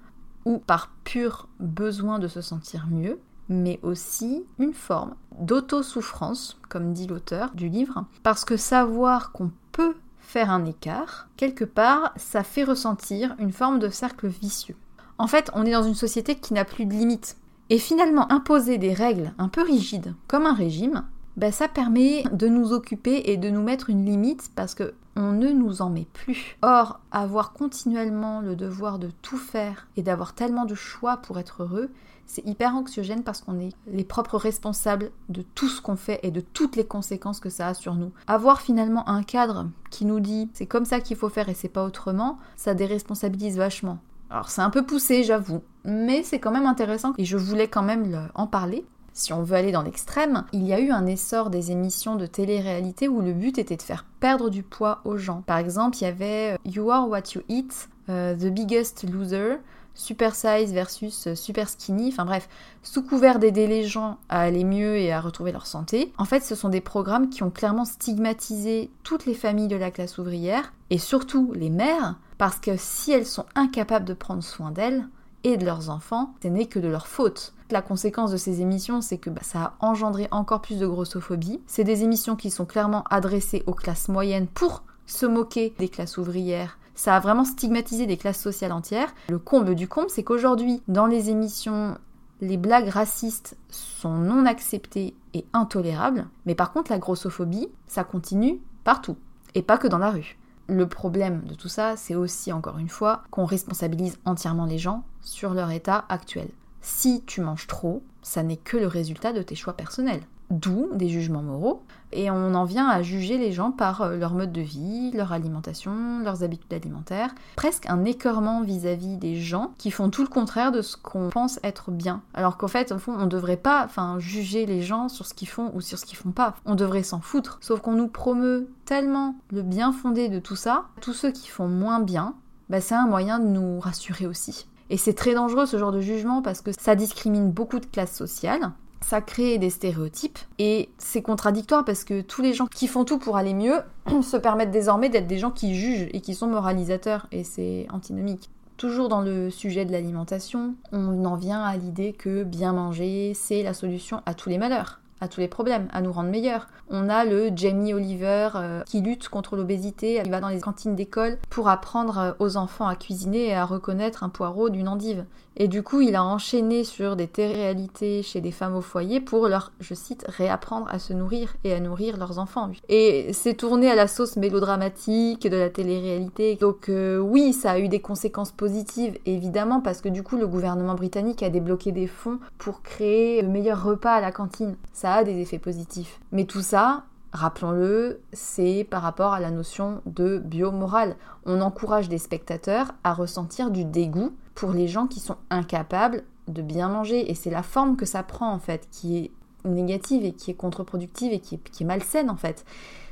par 0.58 0.90
pur 1.04 1.48
besoin 1.58 2.18
de 2.18 2.28
se 2.28 2.40
sentir 2.40 2.86
mieux, 2.90 3.20
mais 3.48 3.80
aussi 3.82 4.44
une 4.58 4.74
forme 4.74 5.14
d'auto-souffrance, 5.38 6.58
comme 6.68 6.92
dit 6.92 7.06
l'auteur 7.06 7.50
du 7.54 7.68
livre, 7.68 8.04
parce 8.22 8.44
que 8.44 8.56
savoir 8.56 9.32
qu'on 9.32 9.50
peut 9.72 9.94
faire 10.18 10.50
un 10.50 10.64
écart, 10.64 11.28
quelque 11.36 11.64
part, 11.64 12.12
ça 12.16 12.44
fait 12.44 12.64
ressentir 12.64 13.34
une 13.38 13.52
forme 13.52 13.78
de 13.78 13.88
cercle 13.88 14.28
vicieux. 14.28 14.76
En 15.18 15.26
fait, 15.26 15.50
on 15.54 15.66
est 15.66 15.72
dans 15.72 15.82
une 15.82 15.94
société 15.94 16.36
qui 16.36 16.54
n'a 16.54 16.64
plus 16.64 16.86
de 16.86 16.94
limites. 16.94 17.36
Et 17.68 17.78
finalement, 17.78 18.30
imposer 18.32 18.78
des 18.78 18.94
règles 18.94 19.32
un 19.38 19.48
peu 19.48 19.62
rigides, 19.62 20.14
comme 20.28 20.46
un 20.46 20.54
régime, 20.54 21.04
ben, 21.36 21.52
ça 21.52 21.68
permet 21.68 22.24
de 22.32 22.48
nous 22.48 22.72
occuper 22.72 23.30
et 23.30 23.36
de 23.36 23.50
nous 23.50 23.62
mettre 23.62 23.90
une 23.90 24.04
limite 24.04 24.50
parce 24.54 24.74
que 24.74 24.94
on 25.20 25.33
ne 25.33 25.50
nous 25.50 25.83
en 25.83 25.90
met 25.90 26.06
plus. 26.12 26.56
Or, 26.62 27.00
avoir 27.12 27.52
continuellement 27.52 28.40
le 28.40 28.56
devoir 28.56 28.98
de 28.98 29.11
tout 29.22 29.37
faire 29.37 29.87
et 29.96 30.02
d'avoir 30.02 30.35
tellement 30.35 30.64
de 30.64 30.74
choix 30.74 31.18
pour 31.18 31.38
être 31.38 31.62
heureux, 31.62 31.90
c'est 32.26 32.46
hyper 32.46 32.74
anxiogène 32.74 33.22
parce 33.22 33.40
qu'on 33.40 33.59
est 33.59 33.74
les 33.87 34.04
propres 34.04 34.38
responsables 34.38 35.11
de 35.28 35.42
tout 35.42 35.68
ce 35.68 35.83
qu'on 35.83 35.96
fait 35.96 36.20
et 36.22 36.30
de 36.30 36.40
toutes 36.40 36.76
les 36.76 36.87
conséquences 36.87 37.40
que 37.40 37.50
ça 37.50 37.68
a 37.68 37.74
sur 37.74 37.94
nous. 37.94 38.12
Avoir 38.26 38.61
finalement 38.61 39.09
un 39.09 39.22
cadre 39.22 39.68
qui 39.90 40.04
nous 40.04 40.20
dit 40.20 40.48
c'est 40.54 40.66
comme 40.66 40.85
ça 40.85 41.00
qu'il 41.00 41.16
faut 41.16 41.28
faire 41.28 41.48
et 41.48 41.54
c'est 41.54 41.68
pas 41.68 41.85
autrement, 41.85 42.38
ça 42.56 42.74
déresponsabilise 42.74 43.59
vachement. 43.59 43.98
Alors 44.30 44.48
c'est 44.48 44.62
un 44.62 44.70
peu 44.70 44.87
poussé, 44.87 45.24
j'avoue, 45.24 45.62
mais 45.85 46.22
c'est 46.22 46.38
quand 46.38 46.52
même 46.52 46.66
intéressant 46.66 47.12
et 47.18 47.24
je 47.24 47.37
voulais 47.37 47.68
quand 47.68 47.83
même 47.83 48.30
en 48.35 48.46
parler 48.46 48.87
si 49.12 49.33
on 49.33 49.42
veut 49.42 49.56
aller 49.56 49.72
dans 49.72 49.83
l'extrême, 49.83 50.44
il 50.52 50.66
y 50.66 50.72
a 50.72 50.80
eu 50.80 50.90
un 50.90 51.06
essor 51.06 51.50
des 51.50 51.72
émissions 51.72 52.16
de 52.16 52.26
télé-réalité 52.26 53.09
où 53.09 53.20
le 53.20 53.33
but 53.33 53.59
était 53.59 53.76
de 53.76 53.83
faire 53.83 54.04
perdre 54.20 54.50
du 54.50 54.62
poids 54.62 55.00
aux 55.04 55.16
gens. 55.16 55.42
Par 55.46 55.59
exemple, 55.59 55.96
il 55.98 56.04
y 56.04 56.06
avait 56.06 56.54
euh, 56.54 56.70
You 56.70 56.90
Are 56.90 57.09
What 57.09 57.35
You 57.35 57.42
Eat, 57.48 57.88
euh, 58.09 58.35
The 58.35 58.52
Biggest 58.52 59.04
Loser, 59.11 59.56
Super 59.94 60.35
Size 60.35 60.72
versus 60.72 61.26
euh, 61.26 61.35
Super 61.35 61.68
Skinny, 61.68 62.09
enfin 62.09 62.24
bref, 62.24 62.48
sous 62.83 63.02
couvert 63.02 63.38
d'aider 63.38 63.66
les 63.66 63.85
gens 63.85 64.18
à 64.28 64.40
aller 64.40 64.64
mieux 64.64 64.96
et 64.96 65.12
à 65.12 65.20
retrouver 65.20 65.52
leur 65.52 65.66
santé. 65.66 66.12
En 66.18 66.24
fait, 66.24 66.40
ce 66.40 66.54
sont 66.54 66.68
des 66.68 66.80
programmes 66.80 67.28
qui 67.28 67.42
ont 67.42 67.50
clairement 67.50 67.85
stigmatisé 67.85 68.90
toutes 69.02 69.26
les 69.26 69.35
familles 69.35 69.68
de 69.68 69.76
la 69.76 69.90
classe 69.90 70.18
ouvrière, 70.18 70.72
et 70.90 70.98
surtout 70.98 71.52
les 71.54 71.70
mères, 71.70 72.16
parce 72.38 72.59
que 72.59 72.76
si 72.76 73.12
elles 73.12 73.26
sont 73.26 73.46
incapables 73.54 74.04
de 74.04 74.14
prendre 74.14 74.42
soin 74.42 74.70
d'elles, 74.70 75.06
et 75.44 75.57
de 75.57 75.64
leurs 75.64 75.90
enfants, 75.90 76.35
ce 76.42 76.48
n'est 76.48 76.66
que 76.66 76.79
de 76.79 76.88
leur 76.88 77.07
faute. 77.07 77.55
La 77.70 77.83
conséquence 77.83 78.33
de 78.33 78.37
ces 78.37 78.61
émissions, 78.61 79.00
c'est 79.00 79.18
que 79.18 79.31
bah, 79.31 79.42
ça 79.42 79.62
a 79.62 79.87
engendré 79.87 80.29
encore 80.31 80.61
plus 80.61 80.79
de 80.79 80.87
grossophobie. 80.87 81.61
C'est 81.66 81.85
des 81.85 82.03
émissions 82.03 82.37
qui 82.37 82.50
sont 82.50 82.66
clairement 82.66 83.05
adressées 83.11 83.62
aux 83.66 83.74
classes 83.74 84.09
moyennes 84.09 84.48
pour 84.48 84.83
se 85.07 85.26
moquer 85.26 85.74
des 85.79 85.88
classes 85.88 86.18
ouvrières. 86.18 86.79
Ça 86.94 87.16
a 87.16 87.20
vraiment 87.20 87.44
stigmatisé 87.44 88.07
des 88.07 88.16
classes 88.16 88.40
sociales 88.40 88.72
entières. 88.72 89.14
Le 89.29 89.38
comble 89.38 89.74
du 89.74 89.88
comble, 89.88 90.11
c'est 90.11 90.24
qu'aujourd'hui, 90.24 90.83
dans 90.88 91.07
les 91.07 91.31
émissions, 91.31 91.96
les 92.40 92.57
blagues 92.57 92.88
racistes 92.88 93.57
sont 93.68 94.16
non 94.16 94.46
acceptées 94.46 95.14
et 95.35 95.44
intolérables. 95.53 96.26
Mais 96.46 96.55
par 96.55 96.72
contre, 96.72 96.90
la 96.90 96.98
grossophobie, 96.98 97.68
ça 97.87 98.05
continue 98.05 98.61
partout. 98.85 99.16
Et 99.55 99.62
pas 99.62 99.79
que 99.79 99.88
dans 99.88 99.98
la 99.98 100.11
rue. 100.11 100.38
Le 100.70 100.87
problème 100.87 101.42
de 101.46 101.54
tout 101.54 101.68
ça, 101.68 101.96
c'est 101.96 102.14
aussi, 102.14 102.52
encore 102.52 102.78
une 102.78 102.88
fois, 102.88 103.24
qu'on 103.33 103.44
responsabilise 103.44 104.18
entièrement 104.24 104.66
les 104.66 104.78
gens 104.78 105.02
sur 105.20 105.52
leur 105.52 105.72
état 105.72 106.04
actuel. 106.09 106.48
Si 106.80 107.24
tu 107.26 107.40
manges 107.40 107.66
trop, 107.66 108.04
ça 108.22 108.44
n'est 108.44 108.56
que 108.56 108.76
le 108.76 108.87
résultat 108.87 109.33
de 109.33 109.42
tes 109.42 109.56
choix 109.56 109.72
personnels 109.72 110.22
d'où 110.50 110.88
des 110.94 111.08
jugements 111.08 111.42
moraux, 111.42 111.82
et 112.12 112.30
on 112.30 112.54
en 112.54 112.64
vient 112.64 112.88
à 112.88 113.02
juger 113.02 113.38
les 113.38 113.52
gens 113.52 113.70
par 113.70 114.02
euh, 114.02 114.16
leur 114.16 114.34
mode 114.34 114.52
de 114.52 114.60
vie, 114.60 115.12
leur 115.12 115.32
alimentation, 115.32 116.20
leurs 116.24 116.42
habitudes 116.42 116.72
alimentaires, 116.72 117.34
presque 117.56 117.86
un 117.88 118.04
écœurement 118.04 118.62
vis-à-vis 118.62 119.16
des 119.16 119.36
gens 119.36 119.72
qui 119.78 119.90
font 119.90 120.10
tout 120.10 120.22
le 120.22 120.28
contraire 120.28 120.72
de 120.72 120.82
ce 120.82 120.96
qu'on 120.96 121.30
pense 121.30 121.60
être 121.62 121.90
bien. 121.90 122.22
Alors 122.34 122.56
qu'en 122.56 122.68
fait, 122.68 122.92
au 122.92 122.98
fond, 122.98 123.14
on 123.18 123.26
devrait 123.26 123.56
pas 123.56 123.88
juger 124.18 124.66
les 124.66 124.82
gens 124.82 125.08
sur 125.08 125.26
ce 125.26 125.34
qu'ils 125.34 125.48
font 125.48 125.70
ou 125.74 125.80
sur 125.80 125.98
ce 125.98 126.04
qu'ils 126.04 126.18
font 126.18 126.32
pas. 126.32 126.54
On 126.66 126.74
devrait 126.74 127.02
s'en 127.02 127.20
foutre. 127.20 127.58
Sauf 127.60 127.80
qu'on 127.80 127.92
nous 127.92 128.08
promeut 128.08 128.68
tellement 128.84 129.36
le 129.52 129.62
bien 129.62 129.92
fondé 129.92 130.28
de 130.28 130.40
tout 130.40 130.56
ça, 130.56 130.86
tous 131.00 131.12
ceux 131.12 131.30
qui 131.30 131.48
font 131.48 131.68
moins 131.68 132.00
bien, 132.00 132.34
bah, 132.68 132.80
c'est 132.80 132.94
un 132.94 133.06
moyen 133.06 133.38
de 133.38 133.46
nous 133.46 133.78
rassurer 133.78 134.26
aussi. 134.26 134.66
Et 134.90 134.96
c'est 134.96 135.14
très 135.14 135.34
dangereux 135.34 135.66
ce 135.66 135.78
genre 135.78 135.92
de 135.92 136.00
jugement 136.00 136.42
parce 136.42 136.60
que 136.60 136.72
ça 136.72 136.96
discrimine 136.96 137.50
beaucoup 137.52 137.78
de 137.78 137.86
classes 137.86 138.16
sociales 138.16 138.72
ça 139.00 139.20
crée 139.20 139.58
des 139.58 139.70
stéréotypes 139.70 140.38
et 140.58 140.88
c'est 140.98 141.22
contradictoire 141.22 141.84
parce 141.84 142.04
que 142.04 142.20
tous 142.20 142.42
les 142.42 142.54
gens 142.54 142.66
qui 142.66 142.86
font 142.86 143.04
tout 143.04 143.18
pour 143.18 143.36
aller 143.36 143.54
mieux 143.54 143.80
se 144.22 144.36
permettent 144.36 144.70
désormais 144.70 145.08
d'être 145.08 145.26
des 145.26 145.38
gens 145.38 145.50
qui 145.50 145.74
jugent 145.74 146.08
et 146.12 146.20
qui 146.20 146.34
sont 146.34 146.46
moralisateurs 146.46 147.26
et 147.32 147.44
c'est 147.44 147.86
antinomique. 147.92 148.50
Toujours 148.76 149.08
dans 149.08 149.20
le 149.20 149.50
sujet 149.50 149.84
de 149.84 149.92
l'alimentation, 149.92 150.74
on 150.92 151.24
en 151.24 151.36
vient 151.36 151.62
à 151.62 151.76
l'idée 151.76 152.12
que 152.12 152.44
bien 152.44 152.72
manger, 152.72 153.32
c'est 153.34 153.62
la 153.62 153.74
solution 153.74 154.22
à 154.24 154.32
tous 154.32 154.48
les 154.48 154.56
malheurs 154.56 155.00
à 155.20 155.28
tous 155.28 155.40
les 155.40 155.48
problèmes, 155.48 155.88
à 155.92 156.00
nous 156.00 156.12
rendre 156.12 156.30
meilleurs. 156.30 156.66
On 156.88 157.08
a 157.08 157.24
le 157.24 157.50
Jamie 157.54 157.94
Oliver 157.94 158.50
euh, 158.54 158.82
qui 158.84 159.00
lutte 159.00 159.28
contre 159.28 159.54
l'obésité, 159.54 160.20
il 160.24 160.30
va 160.30 160.40
dans 160.40 160.48
les 160.48 160.60
cantines 160.60 160.96
d'école 160.96 161.38
pour 161.50 161.68
apprendre 161.68 162.18
euh, 162.18 162.32
aux 162.38 162.56
enfants 162.56 162.88
à 162.88 162.96
cuisiner 162.96 163.48
et 163.48 163.54
à 163.54 163.64
reconnaître 163.64 164.24
un 164.24 164.30
poireau 164.30 164.70
d'une 164.70 164.88
endive. 164.88 165.24
Et 165.56 165.68
du 165.68 165.82
coup, 165.82 166.00
il 166.00 166.16
a 166.16 166.24
enchaîné 166.24 166.84
sur 166.84 167.16
des 167.16 167.28
réalités 167.36 168.22
chez 168.22 168.40
des 168.40 168.52
femmes 168.52 168.76
au 168.76 168.80
foyer 168.80 169.20
pour 169.20 169.48
leur, 169.48 169.72
je 169.80 169.94
cite, 169.94 170.24
réapprendre 170.28 170.86
à 170.90 170.98
se 170.98 171.12
nourrir 171.12 171.54
et 171.64 171.72
à 171.72 171.80
nourrir 171.80 172.16
leurs 172.16 172.38
enfants. 172.38 172.70
Et 172.88 173.32
c'est 173.32 173.54
tourné 173.54 173.90
à 173.90 173.94
la 173.94 174.06
sauce 174.06 174.36
mélodramatique 174.36 175.42
de 175.42 175.56
la 175.56 175.70
télé-réalité. 175.70 176.56
Donc 176.56 176.88
euh, 176.88 177.18
oui, 177.18 177.52
ça 177.52 177.72
a 177.72 177.78
eu 177.78 177.88
des 177.88 178.00
conséquences 178.00 178.52
positives, 178.52 179.18
évidemment, 179.26 179.80
parce 179.80 180.00
que 180.00 180.08
du 180.08 180.22
coup, 180.22 180.36
le 180.36 180.46
gouvernement 180.46 180.94
britannique 180.94 181.42
a 181.42 181.50
débloqué 181.50 181.92
des 181.92 182.06
fonds 182.06 182.38
pour 182.58 182.82
créer 182.82 183.42
le 183.42 183.48
meilleur 183.48 183.82
repas 183.82 184.14
à 184.14 184.20
la 184.20 184.32
cantine. 184.32 184.76
Ça 184.92 185.14
a 185.14 185.24
des 185.24 185.40
effets 185.40 185.58
positifs. 185.58 186.20
Mais 186.32 186.44
tout 186.44 186.62
ça, 186.62 187.04
Rappelons-le, 187.33 188.21
c'est 188.33 188.85
par 188.90 189.03
rapport 189.03 189.33
à 189.33 189.40
la 189.40 189.51
notion 189.51 190.03
de 190.07 190.38
biomorale. 190.38 191.16
On 191.47 191.61
encourage 191.61 192.09
des 192.09 192.19
spectateurs 192.19 192.93
à 193.05 193.14
ressentir 193.14 193.71
du 193.71 193.85
dégoût 193.85 194.33
pour 194.55 194.73
les 194.73 194.88
gens 194.88 195.07
qui 195.07 195.21
sont 195.21 195.37
incapables 195.49 196.25
de 196.49 196.61
bien 196.61 196.88
manger. 196.88 197.31
Et 197.31 197.35
c'est 197.35 197.51
la 197.51 197.62
forme 197.62 197.97
que 197.97 198.05
ça 198.05 198.25
prend 198.25 198.53
en 198.53 198.59
fait, 198.59 198.88
qui 198.90 199.19
est 199.19 199.31
négative 199.64 200.25
et 200.25 200.33
qui 200.33 200.51
est 200.51 200.55
contre-productive 200.55 201.33
et 201.33 201.38
qui 201.38 201.57
est, 201.57 201.71
qui 201.71 201.85
est 201.85 201.87
malsaine 201.87 202.31
en 202.31 202.37
fait. 202.37 202.64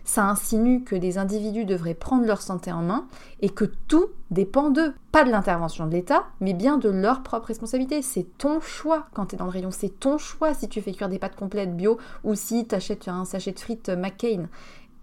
Ça 0.09 0.25
insinue 0.25 0.85
que 0.85 0.97
des 0.97 1.19
individus 1.19 1.67
devraient 1.67 1.93
prendre 1.93 2.25
leur 2.25 2.41
santé 2.41 2.73
en 2.73 2.81
main 2.81 3.07
et 3.43 3.51
que 3.51 3.67
tout 3.67 4.07
dépend 4.31 4.71
d'eux. 4.71 4.95
Pas 5.13 5.23
de 5.23 5.31
l'intervention 5.31 5.85
de 5.85 5.93
l'État, 5.93 6.25
mais 6.41 6.55
bien 6.55 6.79
de 6.79 6.89
leur 6.89 7.23
propre 7.23 7.49
responsabilité. 7.49 8.01
C'est 8.01 8.27
ton 8.39 8.59
choix 8.59 9.09
quand 9.13 9.27
tu 9.27 9.35
es 9.35 9.39
dans 9.39 9.45
le 9.45 9.51
rayon. 9.51 9.71
C'est 9.71 10.01
ton 10.01 10.17
choix 10.17 10.55
si 10.55 10.67
tu 10.67 10.81
fais 10.81 10.93
cuire 10.93 11.11
des 11.11 11.19
pâtes 11.19 11.37
complètes 11.37 11.77
bio 11.77 11.99
ou 12.25 12.35
si 12.35 12.67
tu 12.67 12.75
achètes 12.75 13.07
un 13.07 13.27
sachet 13.27 13.53
de 13.53 13.61
frites 13.61 13.91
McCain. 13.91 14.47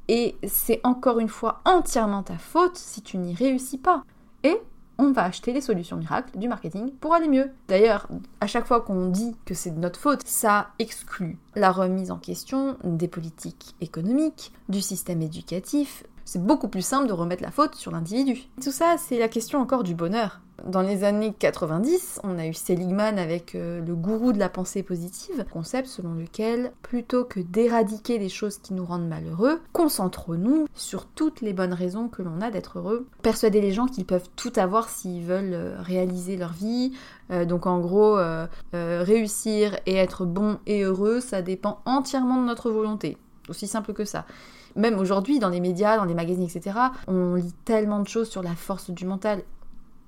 Et 0.07 0.37
c'est 0.43 0.81
encore 0.83 1.19
une 1.19 1.29
fois 1.29 1.61
entièrement 1.65 2.23
ta 2.23 2.39
faute 2.39 2.75
si 2.75 3.03
tu 3.03 3.19
n'y 3.19 3.35
réussis 3.35 3.77
pas. 3.77 4.03
Et 4.41 4.59
on 4.97 5.11
va 5.11 5.23
acheter 5.23 5.53
les 5.53 5.61
solutions 5.61 5.97
miracles 5.97 6.37
du 6.37 6.47
marketing 6.47 6.91
pour 6.91 7.13
aller 7.13 7.27
mieux. 7.27 7.51
D'ailleurs, 7.67 8.07
à 8.41 8.47
chaque 8.47 8.65
fois 8.65 8.81
qu'on 8.81 9.07
dit 9.07 9.35
que 9.45 9.53
c'est 9.53 9.71
de 9.71 9.79
notre 9.79 9.99
faute, 9.99 10.21
ça 10.25 10.69
exclut 10.79 11.37
la 11.55 11.71
remise 11.71 12.11
en 12.11 12.17
question 12.17 12.77
des 12.83 13.07
politiques 13.07 13.75
économiques, 13.81 14.51
du 14.69 14.81
système 14.81 15.21
éducatif. 15.21 16.03
C'est 16.23 16.43
beaucoup 16.43 16.67
plus 16.67 16.85
simple 16.85 17.07
de 17.07 17.13
remettre 17.13 17.43
la 17.43 17.51
faute 17.51 17.75
sur 17.75 17.91
l'individu. 17.91 18.43
Tout 18.61 18.71
ça, 18.71 18.95
c'est 18.97 19.19
la 19.19 19.27
question 19.27 19.59
encore 19.59 19.83
du 19.83 19.93
bonheur. 19.93 20.41
Dans 20.63 20.81
les 20.81 21.03
années 21.03 21.33
90, 21.37 22.21
on 22.23 22.39
a 22.39 22.47
eu 22.47 22.53
Seligman 22.53 23.19
avec 23.19 23.55
euh, 23.55 23.81
le 23.85 23.93
gourou 23.93 24.31
de 24.31 24.39
la 24.39 24.47
pensée 24.47 24.83
positive, 24.83 25.45
concept 25.51 25.87
selon 25.87 26.13
lequel, 26.13 26.71
plutôt 26.81 27.25
que 27.25 27.41
d'éradiquer 27.41 28.17
les 28.17 28.29
choses 28.29 28.57
qui 28.57 28.73
nous 28.73 28.85
rendent 28.85 29.07
malheureux, 29.07 29.59
concentrons-nous 29.73 30.67
sur 30.73 31.07
toutes 31.07 31.41
les 31.41 31.51
bonnes 31.51 31.73
raisons 31.73 32.07
que 32.07 32.21
l'on 32.21 32.39
a 32.41 32.51
d'être 32.51 32.79
heureux. 32.79 33.05
Persuader 33.21 33.59
les 33.59 33.73
gens 33.73 33.85
qu'ils 33.85 34.05
peuvent 34.05 34.29
tout 34.37 34.53
avoir 34.55 34.87
s'ils 34.87 35.23
veulent 35.23 35.53
euh, 35.53 35.75
réaliser 35.81 36.37
leur 36.37 36.53
vie. 36.53 36.93
Euh, 37.31 37.43
donc 37.43 37.65
en 37.65 37.79
gros, 37.79 38.17
réussir 38.73 39.77
et 39.85 39.95
être 39.95 40.25
bon 40.25 40.59
et 40.65 40.83
heureux, 40.83 41.19
ça 41.19 41.41
dépend 41.41 41.81
entièrement 41.85 42.41
de 42.41 42.45
notre 42.45 42.71
volonté. 42.71 43.17
Aussi 43.49 43.67
simple 43.67 43.93
que 43.93 44.05
ça 44.05 44.25
même 44.75 44.99
aujourd'hui 44.99 45.39
dans 45.39 45.49
les 45.49 45.61
médias, 45.61 45.97
dans 45.97 46.05
les 46.05 46.13
magazines, 46.13 46.43
etc., 46.43 46.77
on 47.07 47.35
lit 47.35 47.53
tellement 47.63 47.99
de 47.99 48.07
choses 48.07 48.29
sur 48.29 48.43
la 48.43 48.55
force 48.55 48.89
du 48.89 49.05
mental 49.05 49.41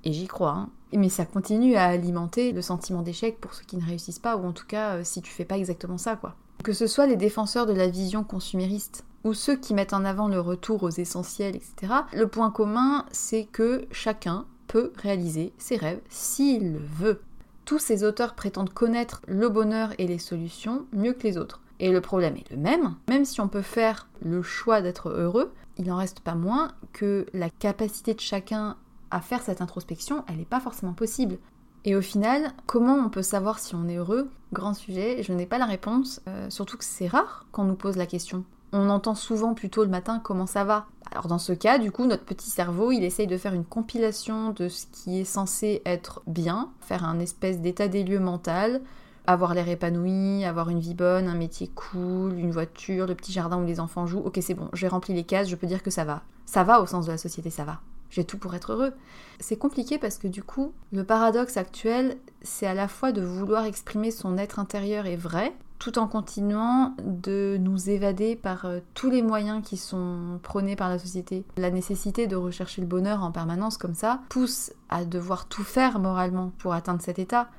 et 0.08 0.14
j'y 0.14 0.28
crois. 0.28 0.52
Hein. 0.52 0.70
Mais 0.94 1.10
ça 1.10 1.26
continue 1.26 1.76
à 1.76 1.86
alimenter 1.86 2.54
le 2.54 2.62
sentiment 2.62 3.02
d'échec 3.02 3.40
pour 3.42 3.54
ceux 3.54 3.66
qui 3.66 3.76
ne 3.76 3.86
réussissent 3.86 4.20
pas, 4.20 4.38
ou 4.38 4.46
en 4.46 4.54
tout 4.54 4.66
cas 4.66 4.96
euh, 4.96 5.02
si 5.04 5.22
tu 5.22 5.32
fais 5.32 5.46
pas 5.46 5.58
exactement 5.58 5.98
ça, 5.98 6.16
quoi. 6.16 6.36
Que 6.64 6.74
ce 6.74 6.88
soit 6.88 7.08
les 7.08 7.18
défenseurs 7.18 7.66
de 7.66 7.74
la 7.74 7.88
vision 7.88 8.24
consumériste 8.24 9.04
ou 9.24 9.34
ceux 9.34 9.58
qui 9.58 9.74
mettent 9.74 9.94
en 9.94 10.06
avant 10.06 10.30
le 10.30 10.40
retour 10.40 10.84
aux 10.84 10.90
essentiels, 10.90 11.58
etc., 11.58 11.94
le 12.14 12.28
point 12.28 12.50
commun, 12.50 13.06
c'est 13.12 13.44
que 13.44 13.86
chacun 13.92 14.46
peut 14.68 14.94
réaliser 14.96 15.52
ses 15.58 15.76
rêves 15.76 16.02
s'il 16.10 16.74
le 16.74 16.80
veut. 16.80 17.22
Tous 17.66 17.80
ces 17.80 18.06
auteurs 18.06 18.34
prétendent 18.34 18.74
connaître 18.74 19.22
le 19.28 19.50
bonheur 19.50 19.92
et 19.98 20.08
les 20.08 20.20
solutions 20.20 20.86
mieux 20.94 21.14
que 21.14 21.24
les 21.24 21.38
autres. 21.38 21.62
Et 21.80 21.92
le 21.92 22.00
problème 22.00 22.38
est 22.38 22.50
le 22.50 22.58
même, 22.58 22.96
même 23.10 23.26
si 23.26 23.42
on 23.42 23.50
peut 23.50 23.62
faire 23.62 24.08
le 24.22 24.42
choix 24.42 24.82
d'être 24.82 25.10
heureux, 25.10 25.52
il 25.78 25.88
n'en 25.88 25.98
reste 25.98 26.22
pas 26.22 26.36
moins 26.36 26.72
que 26.94 27.26
la 27.34 27.50
capacité 27.50 28.14
de 28.14 28.20
chacun 28.20 28.78
à 29.12 29.22
faire 29.22 29.42
cette 29.42 29.62
introspection, 29.62 30.24
elle 30.28 30.38
n'est 30.38 30.46
pas 30.46 30.60
forcément 30.60 30.94
possible. 30.94 31.38
Et 31.86 31.96
au 31.96 32.02
final, 32.02 32.52
comment 32.66 32.96
on 32.96 33.10
peut 33.10 33.22
savoir 33.22 33.60
si 33.60 33.76
on 33.76 33.88
est 33.88 33.96
heureux? 33.96 34.30
Grand 34.52 34.74
sujet, 34.74 35.24
je 35.24 35.34
n'ai 35.34 35.46
pas 35.46 35.58
la 35.58 35.66
réponse, 35.66 36.22
euh, 36.28 36.50
surtout 36.50 36.78
que 36.78 36.84
c'est 36.84 37.08
rare 37.08 37.46
qu'on 37.52 37.64
nous 37.64 37.76
pose 37.76 37.98
la 37.98 38.06
question. 38.06 38.44
On 38.74 38.90
entend 38.90 39.16
souvent 39.16 39.54
plutôt 39.54 39.84
le 39.84 39.90
matin 39.90 40.20
comment 40.22 40.48
ça 40.48 40.66
va? 40.66 40.88
Alors 41.12 41.28
dans 41.28 41.38
ce 41.38 41.54
cas, 41.54 41.78
du 41.78 41.92
coup, 41.92 42.06
notre 42.06 42.26
petit 42.26 42.50
cerveau, 42.50 42.92
il 42.92 43.04
essaye 43.04 43.28
de 43.28 43.38
faire 43.38 43.54
une 43.54 43.64
compilation 43.64 44.52
de 44.52 44.68
ce 44.68 44.86
qui 44.92 45.20
est 45.20 45.26
censé 45.26 45.82
être 45.86 46.22
bien, 46.28 46.70
faire 46.82 47.06
un 47.06 47.20
espèce 47.20 47.62
d'état 47.62 47.88
des 47.88 48.04
lieux 48.04 48.20
mental, 48.20 48.82
avoir 49.26 49.54
l'air 49.54 49.70
épanoui, 49.70 50.44
avoir 50.44 50.70
une 50.70 50.80
vie 50.80 50.94
bonne, 50.94 51.30
un 51.30 51.36
métier 51.36 51.70
cool, 51.74 52.38
une 52.38 52.52
voiture, 52.52 53.08
le 53.08 53.16
petit 53.16 53.32
jardin 53.32 53.62
où 53.62 53.66
les 53.66 53.80
enfants 53.80 54.06
jouent. 54.06 54.24
Ok, 54.26 54.40
c'est 54.42 54.54
bon, 54.54 54.70
j'ai 54.74 54.90
rempli 54.90 55.14
les 55.14 55.24
cases, 55.24 55.48
je 55.48 55.56
peux 55.56 55.68
dire 55.68 55.84
que 55.84 55.92
ça 55.92 56.04
va. 56.04 56.24
Ça 56.46 56.66
va 56.66 56.82
au 56.82 56.86
sens 56.86 57.06
de 57.06 57.12
la 57.12 57.18
société, 57.18 57.50
ça 57.50 57.64
va 57.64 57.80
j'ai 58.10 58.24
tout 58.24 58.38
pour 58.38 58.56
être 58.56 58.74
heureux. 58.74 58.94
C'est 59.40 59.58
compliqué 59.58 59.98
parce 59.98 60.18
que 60.18 60.28
du 60.28 60.44
coup, 60.44 60.74
le 60.92 61.04
paradoxe 61.04 61.58
actuel, 61.58 62.18
c'est 62.42 62.68
à 62.68 62.74
la 62.74 62.88
fois 62.88 63.12
de 63.12 63.22
vouloir 63.22 63.66
exprimer 63.66 64.12
son 64.12 64.38
être 64.38 64.60
intérieur 64.60 65.06
et 65.06 65.16
vrai, 65.16 65.54
tout 65.80 66.00
en 66.00 66.08
continuant 66.08 66.96
de 67.04 67.58
nous 67.60 67.90
évader 67.90 68.36
par 68.36 68.66
euh, 68.66 68.80
tous 68.94 69.10
les 69.10 69.22
moyens 69.22 69.64
qui 69.64 69.78
sont 69.78 70.40
prônés 70.42 70.76
par 70.76 70.90
la 70.90 71.00
société. 71.00 71.44
La 71.58 71.70
nécessité 71.70 72.28
de 72.28 72.36
rechercher 72.36 72.82
le 72.82 72.88
bonheur 72.88 73.24
en 73.24 73.32
permanence 73.32 73.78
comme 73.78 73.94
ça 73.94 74.22
pousse 74.30 74.72
à 74.90 75.06
devoir 75.06 75.48
tout 75.48 75.64
faire 75.64 76.00
moralement 76.00 76.52
pour 76.58 76.74
atteindre 76.74 77.02
cet 77.02 77.20
état. 77.20 77.50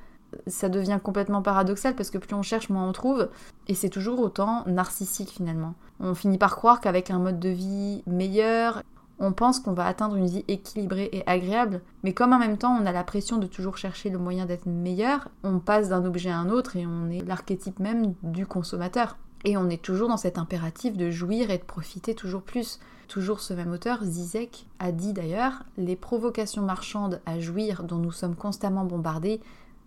Ça 0.47 0.69
devient 0.69 0.99
complètement 1.03 1.43
paradoxal 1.43 1.95
parce 1.95 2.11
que 2.11 2.19
plus 2.19 2.35
on 2.35 2.43
cherche, 2.43 2.69
moins 2.69 2.87
on 2.87 2.93
trouve. 2.93 3.31
Et 3.67 3.75
c'est 3.75 3.89
toujours 3.89 4.21
autant 4.21 4.65
narcissique 4.67 5.31
finalement. 5.31 5.75
On 6.01 6.15
finit 6.15 6.39
par 6.39 6.57
croire 6.57 6.81
qu'avec 6.81 7.11
un 7.11 7.19
mode 7.19 7.39
de 7.39 7.49
vie 7.49 8.03
meilleur, 8.07 8.83
on 9.20 9.33
pense 9.33 9.61
qu'on 9.61 9.72
va 9.72 9.87
atteindre 9.87 10.16
une 10.16 10.28
vie 10.28 10.44
équilibrée 10.48 11.09
et 11.12 11.22
agréable, 11.26 11.81
mais 12.02 12.14
comme 12.14 12.33
en 12.33 12.38
même 12.38 12.59
temps 12.59 12.76
on 12.81 12.87
a 12.87 12.92
la 12.92 13.04
pression 13.04 13.38
de 13.38 13.46
toujours 13.46 13.76
chercher 13.76 14.11
le 14.11 14.18
moyen 14.18 14.46
d'être 14.46 14.66
meilleur, 14.66 15.28
on 15.42 15.59
passe 15.59 15.88
d'un 15.88 16.04
objet 16.04 16.31
à 16.31 16.38
un 16.38 16.50
autre 16.50 16.76
et 16.76 16.87
on 16.87 17.11
est 17.11 17.26
l'archétype 17.26 17.81
même 17.81 18.14
du 18.22 18.46
consommateur. 18.46 19.16
Et 19.44 19.56
on 19.56 19.71
est 19.71 19.83
toujours 19.83 20.08
dans 20.08 20.16
cet 20.16 20.37
impératif 20.37 20.96
de 20.96 21.10
jouir 21.10 21.50
et 21.50 21.58
de 21.58 21.62
profiter 21.62 22.14
toujours 22.14 22.42
plus. 22.42 22.81
Toujours 23.06 23.40
ce 23.40 23.54
même 23.54 23.73
auteur, 23.73 24.02
Zizek, 24.02 24.66
a 24.81 24.92
dit 24.92 25.12
d'ailleurs 25.12 25.62
Les 25.77 25.96
provocations 25.96 26.62
marchandes 26.62 27.21
à 27.25 27.38
jouir 27.38 27.85
dont 27.85 27.98
nous 27.98 28.12
sommes 28.12 28.35
constamment 28.35 28.85
bombardés 28.85 29.40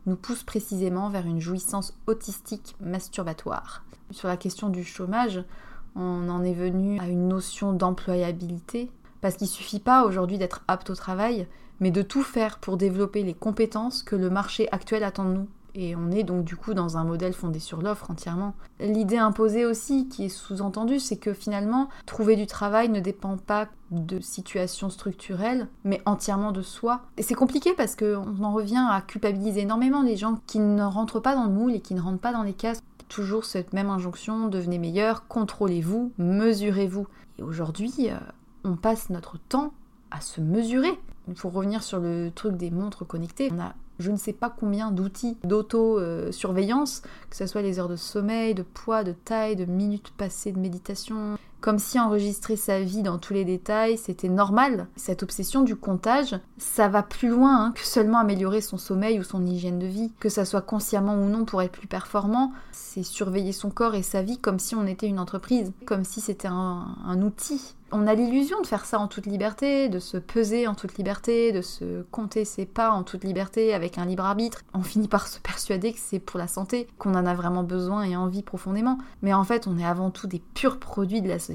nous 0.05 0.15
poussent 0.15 0.43
précisément 0.43 1.09
vers 1.09 1.27
une 1.27 1.41
jouissance 1.41 1.93
autistique 2.07 2.75
masturbatoire. 2.79 3.83
Sur 4.09 4.27
la 4.27 4.37
question 4.37 4.69
du 4.69 4.83
chômage, 4.83 5.43
on 5.95 6.29
en 6.29 6.43
est 6.43 6.53
venu 6.53 6.99
à 6.99 7.07
une 7.07 7.27
notion 7.27 7.73
d'employabilité, 7.73 8.89
parce 9.21 9.35
qu'il 9.35 9.47
suffit 9.47 9.79
pas 9.79 10.03
aujourd'hui 10.05 10.37
d'être 10.37 10.63
apte 10.67 10.89
au 10.89 10.95
travail, 10.95 11.47
mais 11.79 11.91
de 11.91 12.01
tout 12.01 12.23
faire 12.23 12.59
pour 12.59 12.77
développer 12.77 13.23
les 13.23 13.33
compétences 13.33 14.03
que 14.03 14.15
le 14.15 14.29
marché 14.29 14.67
actuel 14.71 15.03
attend 15.03 15.25
de 15.25 15.33
nous. 15.33 15.47
Et 15.73 15.95
on 15.95 16.11
est 16.11 16.23
donc 16.23 16.43
du 16.43 16.57
coup 16.57 16.73
dans 16.73 16.97
un 16.97 17.03
modèle 17.03 17.33
fondé 17.33 17.59
sur 17.59 17.81
l'offre 17.81 18.11
entièrement. 18.11 18.53
L'idée 18.79 19.17
imposée 19.17 19.65
aussi, 19.65 20.09
qui 20.09 20.25
est 20.25 20.29
sous-entendue, 20.29 20.99
c'est 20.99 21.15
que 21.15 21.33
finalement, 21.33 21.87
trouver 22.05 22.35
du 22.35 22.45
travail 22.45 22.89
ne 22.89 22.99
dépend 22.99 23.37
pas 23.37 23.69
de 23.89 24.19
situations 24.19 24.89
structurelles, 24.89 25.67
mais 25.83 26.01
entièrement 26.05 26.51
de 26.51 26.61
soi. 26.61 27.01
Et 27.17 27.23
c'est 27.23 27.35
compliqué 27.35 27.73
parce 27.73 27.95
qu'on 27.95 28.43
en 28.43 28.53
revient 28.53 28.85
à 28.89 29.01
culpabiliser 29.01 29.61
énormément 29.61 30.01
les 30.01 30.17
gens 30.17 30.39
qui 30.45 30.59
ne 30.59 30.83
rentrent 30.83 31.21
pas 31.21 31.35
dans 31.35 31.45
le 31.45 31.51
moule 31.51 31.73
et 31.73 31.81
qui 31.81 31.93
ne 31.93 32.01
rentrent 32.01 32.21
pas 32.21 32.33
dans 32.33 32.43
les 32.43 32.53
cases. 32.53 32.81
Toujours 33.07 33.45
cette 33.45 33.73
même 33.73 33.89
injonction, 33.89 34.47
devenez 34.47 34.77
meilleur, 34.77 35.27
contrôlez-vous, 35.27 36.11
mesurez-vous. 36.17 37.07
Et 37.39 37.43
aujourd'hui, 37.43 37.93
euh, 38.09 38.17
on 38.63 38.75
passe 38.75 39.09
notre 39.09 39.37
temps 39.37 39.73
à 40.11 40.21
se 40.21 40.41
mesurer. 40.41 40.91
Il 41.27 41.35
faut 41.35 41.49
revenir 41.49 41.83
sur 41.83 41.99
le 41.99 42.31
truc 42.33 42.57
des 42.57 42.71
montres 42.71 43.05
connectées. 43.05 43.49
On 43.51 43.59
a 43.59 43.73
je 44.01 44.11
ne 44.11 44.17
sais 44.17 44.33
pas 44.33 44.49
combien 44.49 44.91
d'outils 44.91 45.37
d'auto-surveillance, 45.43 47.03
que 47.29 47.35
ce 47.35 47.45
soit 47.45 47.61
les 47.61 47.79
heures 47.79 47.87
de 47.87 47.95
sommeil, 47.95 48.55
de 48.55 48.63
poids, 48.63 49.03
de 49.03 49.11
taille, 49.11 49.55
de 49.55 49.65
minutes 49.65 50.11
passées 50.17 50.51
de 50.51 50.59
méditation, 50.59 51.37
comme 51.61 51.79
si 51.79 51.99
enregistrer 51.99 52.55
sa 52.55 52.81
vie 52.81 53.03
dans 53.03 53.17
tous 53.17 53.33
les 53.33 53.45
détails, 53.45 53.97
c'était 53.97 54.29
normal. 54.29 54.87
Cette 54.95 55.23
obsession 55.23 55.61
du 55.61 55.75
comptage, 55.75 56.37
ça 56.57 56.87
va 56.87 57.03
plus 57.03 57.29
loin 57.29 57.65
hein, 57.65 57.71
que 57.73 57.85
seulement 57.85 58.17
améliorer 58.17 58.61
son 58.61 58.77
sommeil 58.77 59.19
ou 59.19 59.23
son 59.23 59.45
hygiène 59.45 59.79
de 59.79 59.85
vie. 59.85 60.11
Que 60.19 60.29
ça 60.29 60.45
soit 60.45 60.61
consciemment 60.61 61.15
ou 61.15 61.25
non 61.29 61.45
pour 61.45 61.61
être 61.61 61.71
plus 61.71 61.87
performant, 61.87 62.51
c'est 62.71 63.03
surveiller 63.03 63.53
son 63.53 63.69
corps 63.69 63.95
et 63.95 64.03
sa 64.03 64.21
vie 64.21 64.39
comme 64.39 64.59
si 64.59 64.75
on 64.75 64.87
était 64.87 65.07
une 65.07 65.19
entreprise, 65.19 65.71
comme 65.85 66.03
si 66.03 66.19
c'était 66.19 66.49
un 66.49 67.21
outil 67.21 67.75
on 67.91 68.07
a 68.07 68.13
l'illusion 68.13 68.61
de 68.61 68.67
faire 68.67 68.85
ça 68.85 68.99
en 68.99 69.07
toute 69.07 69.25
liberté, 69.25 69.89
de 69.89 69.99
se 69.99 70.17
peser 70.17 70.67
en 70.67 70.75
toute 70.75 70.97
liberté, 70.97 71.51
de 71.51 71.61
se 71.61 72.03
compter 72.03 72.45
ses 72.45 72.65
pas 72.65 72.91
en 72.91 73.03
toute 73.03 73.23
liberté 73.23 73.73
avec 73.73 73.97
un 73.97 74.05
libre 74.05 74.25
arbitre. 74.25 74.61
On 74.73 74.81
finit 74.81 75.07
par 75.07 75.27
se 75.27 75.39
persuader 75.39 75.93
que 75.93 75.99
c'est 75.99 76.19
pour 76.19 76.39
la 76.39 76.47
santé, 76.47 76.87
qu'on 76.97 77.15
en 77.15 77.25
a 77.25 77.33
vraiment 77.33 77.63
besoin 77.63 78.03
et 78.03 78.15
envie 78.15 78.43
profondément. 78.43 78.97
Mais 79.21 79.33
en 79.33 79.43
fait, 79.43 79.67
on 79.67 79.77
est 79.77 79.85
avant 79.85 80.09
tout 80.09 80.27
des 80.27 80.41
purs 80.53 80.79
produits 80.79 81.21
de 81.21 81.27
la 81.27 81.39
société. 81.39 81.50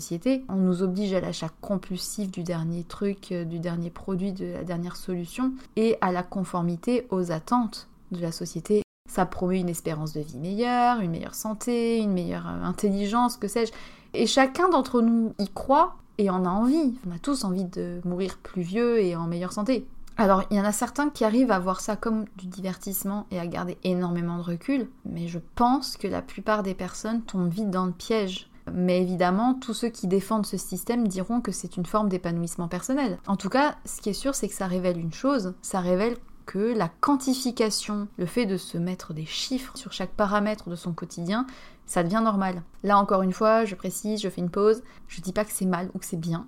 On 0.48 0.56
nous 0.56 0.82
oblige 0.82 1.14
à 1.14 1.20
l'achat 1.20 1.50
compulsif 1.60 2.30
du 2.30 2.42
dernier 2.42 2.84
truc, 2.84 3.32
euh, 3.32 3.44
du 3.44 3.58
dernier 3.58 3.90
produit, 3.90 4.32
de 4.32 4.46
la 4.46 4.64
dernière 4.64 4.96
solution, 4.96 5.52
et 5.76 5.96
à 6.00 6.12
la 6.12 6.22
conformité 6.22 7.06
aux 7.10 7.32
attentes 7.32 7.88
de 8.12 8.20
la 8.20 8.32
société 8.32 8.82
ça 9.08 9.24
promet 9.24 9.60
une 9.60 9.68
espérance 9.68 10.12
de 10.12 10.20
vie 10.20 10.36
meilleure, 10.36 11.00
une 11.00 11.10
meilleure 11.10 11.34
santé, 11.34 11.98
une 11.98 12.12
meilleure 12.12 12.46
euh, 12.46 12.64
intelligence, 12.64 13.38
que 13.38 13.48
sais-je. 13.48 13.72
Et 14.12 14.26
chacun 14.26 14.68
d'entre 14.68 15.00
nous 15.00 15.32
y 15.38 15.48
croit 15.48 15.96
et 16.18 16.28
on 16.30 16.44
a 16.44 16.50
envie. 16.50 16.94
On 17.08 17.14
a 17.14 17.18
tous 17.18 17.44
envie 17.44 17.64
de 17.64 18.00
mourir 18.04 18.36
plus 18.42 18.62
vieux 18.62 19.00
et 19.00 19.16
en 19.16 19.26
meilleure 19.26 19.52
santé. 19.52 19.86
Alors, 20.18 20.44
il 20.50 20.56
y 20.56 20.60
en 20.60 20.64
a 20.64 20.72
certains 20.72 21.10
qui 21.10 21.24
arrivent 21.24 21.50
à 21.50 21.58
voir 21.58 21.80
ça 21.80 21.96
comme 21.96 22.24
du 22.36 22.46
divertissement 22.46 23.26
et 23.30 23.38
à 23.38 23.46
garder 23.46 23.76
énormément 23.84 24.38
de 24.38 24.42
recul, 24.42 24.88
mais 25.04 25.28
je 25.28 25.38
pense 25.54 25.96
que 25.96 26.08
la 26.08 26.22
plupart 26.22 26.62
des 26.62 26.74
personnes 26.74 27.22
tombent 27.22 27.50
vite 27.50 27.70
dans 27.70 27.84
le 27.86 27.92
piège. 27.92 28.48
Mais 28.72 29.00
évidemment, 29.00 29.54
tous 29.54 29.74
ceux 29.74 29.88
qui 29.88 30.06
défendent 30.06 30.46
ce 30.46 30.56
système 30.56 31.06
diront 31.06 31.40
que 31.40 31.52
c'est 31.52 31.76
une 31.76 31.86
forme 31.86 32.08
d'épanouissement 32.08 32.68
personnel. 32.68 33.18
En 33.26 33.36
tout 33.36 33.48
cas, 33.48 33.76
ce 33.84 34.00
qui 34.00 34.10
est 34.10 34.14
sûr, 34.14 34.34
c'est 34.34 34.48
que 34.48 34.54
ça 34.54 34.66
révèle 34.66 34.98
une 34.98 35.12
chose, 35.12 35.54
ça 35.62 35.80
révèle 35.80 36.16
que 36.46 36.76
la 36.76 36.88
quantification, 36.88 38.08
le 38.18 38.26
fait 38.26 38.46
de 38.46 38.56
se 38.56 38.78
mettre 38.78 39.12
des 39.12 39.26
chiffres 39.26 39.76
sur 39.76 39.92
chaque 39.92 40.12
paramètre 40.12 40.68
de 40.68 40.76
son 40.76 40.92
quotidien, 40.92 41.46
ça 41.86 42.02
devient 42.02 42.22
normal. 42.22 42.62
Là 42.82 42.98
encore 42.98 43.22
une 43.22 43.32
fois, 43.32 43.64
je 43.64 43.74
précise, 43.74 44.20
je 44.20 44.28
fais 44.28 44.40
une 44.40 44.50
pause, 44.50 44.82
je 45.08 45.20
dis 45.20 45.32
pas 45.32 45.44
que 45.44 45.52
c'est 45.52 45.66
mal 45.66 45.90
ou 45.94 45.98
que 45.98 46.06
c'est 46.06 46.16
bien. 46.16 46.46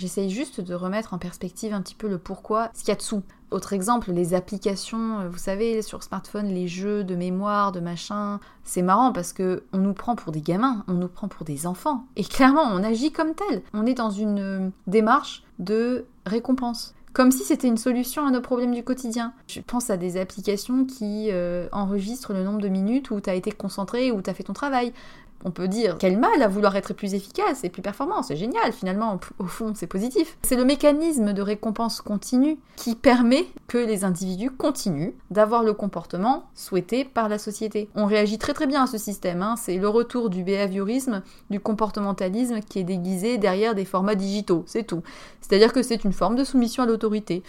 J'essaye 0.00 0.30
juste 0.30 0.62
de 0.62 0.74
remettre 0.74 1.12
en 1.12 1.18
perspective 1.18 1.74
un 1.74 1.82
petit 1.82 1.94
peu 1.94 2.08
le 2.08 2.16
pourquoi, 2.16 2.70
ce 2.72 2.80
qu'il 2.80 2.88
y 2.88 2.92
a 2.92 2.94
dessous. 2.94 3.22
Autre 3.50 3.74
exemple, 3.74 4.12
les 4.12 4.32
applications, 4.32 5.20
euh, 5.20 5.28
vous 5.28 5.36
savez, 5.36 5.82
sur 5.82 6.02
smartphone, 6.02 6.46
les 6.46 6.68
jeux 6.68 7.04
de 7.04 7.14
mémoire, 7.14 7.70
de 7.70 7.80
machin. 7.80 8.40
C'est 8.64 8.80
marrant 8.80 9.12
parce 9.12 9.34
que 9.34 9.62
on 9.74 9.78
nous 9.78 9.92
prend 9.92 10.16
pour 10.16 10.32
des 10.32 10.40
gamins, 10.40 10.86
on 10.88 10.94
nous 10.94 11.08
prend 11.08 11.28
pour 11.28 11.44
des 11.44 11.66
enfants. 11.66 12.06
Et 12.16 12.24
clairement, 12.24 12.62
on 12.72 12.82
agit 12.82 13.12
comme 13.12 13.34
tel. 13.34 13.60
On 13.74 13.84
est 13.84 13.92
dans 13.92 14.08
une 14.08 14.38
euh, 14.38 14.70
démarche 14.86 15.42
de 15.58 16.06
récompense 16.24 16.94
comme 17.12 17.32
si 17.32 17.42
c'était 17.42 17.66
une 17.66 17.76
solution 17.76 18.24
à 18.24 18.30
nos 18.30 18.40
problèmes 18.40 18.72
du 18.72 18.84
quotidien. 18.84 19.32
Je 19.48 19.60
pense 19.60 19.90
à 19.90 19.96
des 19.96 20.16
applications 20.16 20.84
qui 20.84 21.28
euh, 21.32 21.66
enregistrent 21.72 22.32
le 22.32 22.44
nombre 22.44 22.60
de 22.60 22.68
minutes 22.68 23.10
où 23.10 23.20
tu 23.20 23.28
as 23.28 23.34
été 23.34 23.50
concentré, 23.50 24.12
où 24.12 24.22
tu 24.22 24.30
as 24.30 24.34
fait 24.34 24.44
ton 24.44 24.52
travail 24.52 24.92
on 25.44 25.50
peut 25.50 25.68
dire 25.68 25.96
quel 25.98 26.18
mal 26.18 26.42
à 26.42 26.48
vouloir 26.48 26.76
être 26.76 26.94
plus 26.94 27.14
efficace 27.14 27.64
et 27.64 27.70
plus 27.70 27.82
performant, 27.82 28.22
c'est 28.22 28.36
génial 28.36 28.72
finalement, 28.72 29.18
au 29.38 29.44
fond 29.44 29.72
c'est 29.74 29.86
positif. 29.86 30.36
C'est 30.42 30.56
le 30.56 30.64
mécanisme 30.64 31.32
de 31.32 31.42
récompense 31.42 32.00
continue 32.00 32.58
qui 32.76 32.94
permet 32.94 33.46
que 33.68 33.78
les 33.78 34.04
individus 34.04 34.50
continuent 34.50 35.12
d'avoir 35.30 35.62
le 35.62 35.72
comportement 35.72 36.44
souhaité 36.54 37.04
par 37.04 37.28
la 37.28 37.38
société. 37.38 37.88
On 37.94 38.06
réagit 38.06 38.38
très 38.38 38.52
très 38.52 38.66
bien 38.66 38.84
à 38.84 38.86
ce 38.86 38.98
système, 38.98 39.42
hein. 39.42 39.54
c'est 39.56 39.76
le 39.76 39.88
retour 39.88 40.30
du 40.30 40.44
behaviorisme, 40.44 41.22
du 41.50 41.60
comportementalisme 41.60 42.60
qui 42.60 42.78
est 42.78 42.84
déguisé 42.84 43.38
derrière 43.38 43.74
des 43.74 43.84
formats 43.84 44.14
digitaux, 44.14 44.64
c'est 44.66 44.86
tout. 44.86 45.02
C'est-à-dire 45.40 45.72
que 45.72 45.82
c'est 45.82 46.04
une 46.04 46.12
forme 46.12 46.36
de 46.36 46.44
soumission 46.44 46.82
à 46.82 46.86
l'autorité. 46.86 47.42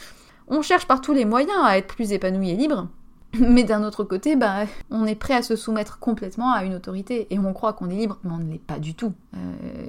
On 0.48 0.62
cherche 0.62 0.88
par 0.88 1.02
tous 1.02 1.14
les 1.14 1.26
moyens 1.26 1.60
à 1.64 1.78
être 1.78 1.88
plus 1.88 2.12
épanoui 2.12 2.52
et 2.52 2.56
libre, 2.56 2.88
mais 3.40 3.64
d'un 3.64 3.84
autre 3.84 4.04
côté, 4.04 4.36
bah, 4.36 4.66
on 4.90 5.06
est 5.06 5.16
prêt 5.16 5.36
à 5.36 5.42
se 5.42 5.56
soumettre 5.56 6.00
complètement 6.00 6.52
à 6.52 6.64
une 6.64 6.76
autorité 6.76 7.28
et 7.30 7.40
on 7.40 7.54
croit 7.54 7.74
qu'on 7.74 7.90
est 7.90 7.96
libre, 7.96 8.20
mais 8.24 8.32
on 8.32 8.38
ne 8.38 8.52
l'est 8.52 8.60
pas 8.60 8.80
du 8.80 8.94
tout. 8.94 9.14
Euh, 9.36 9.38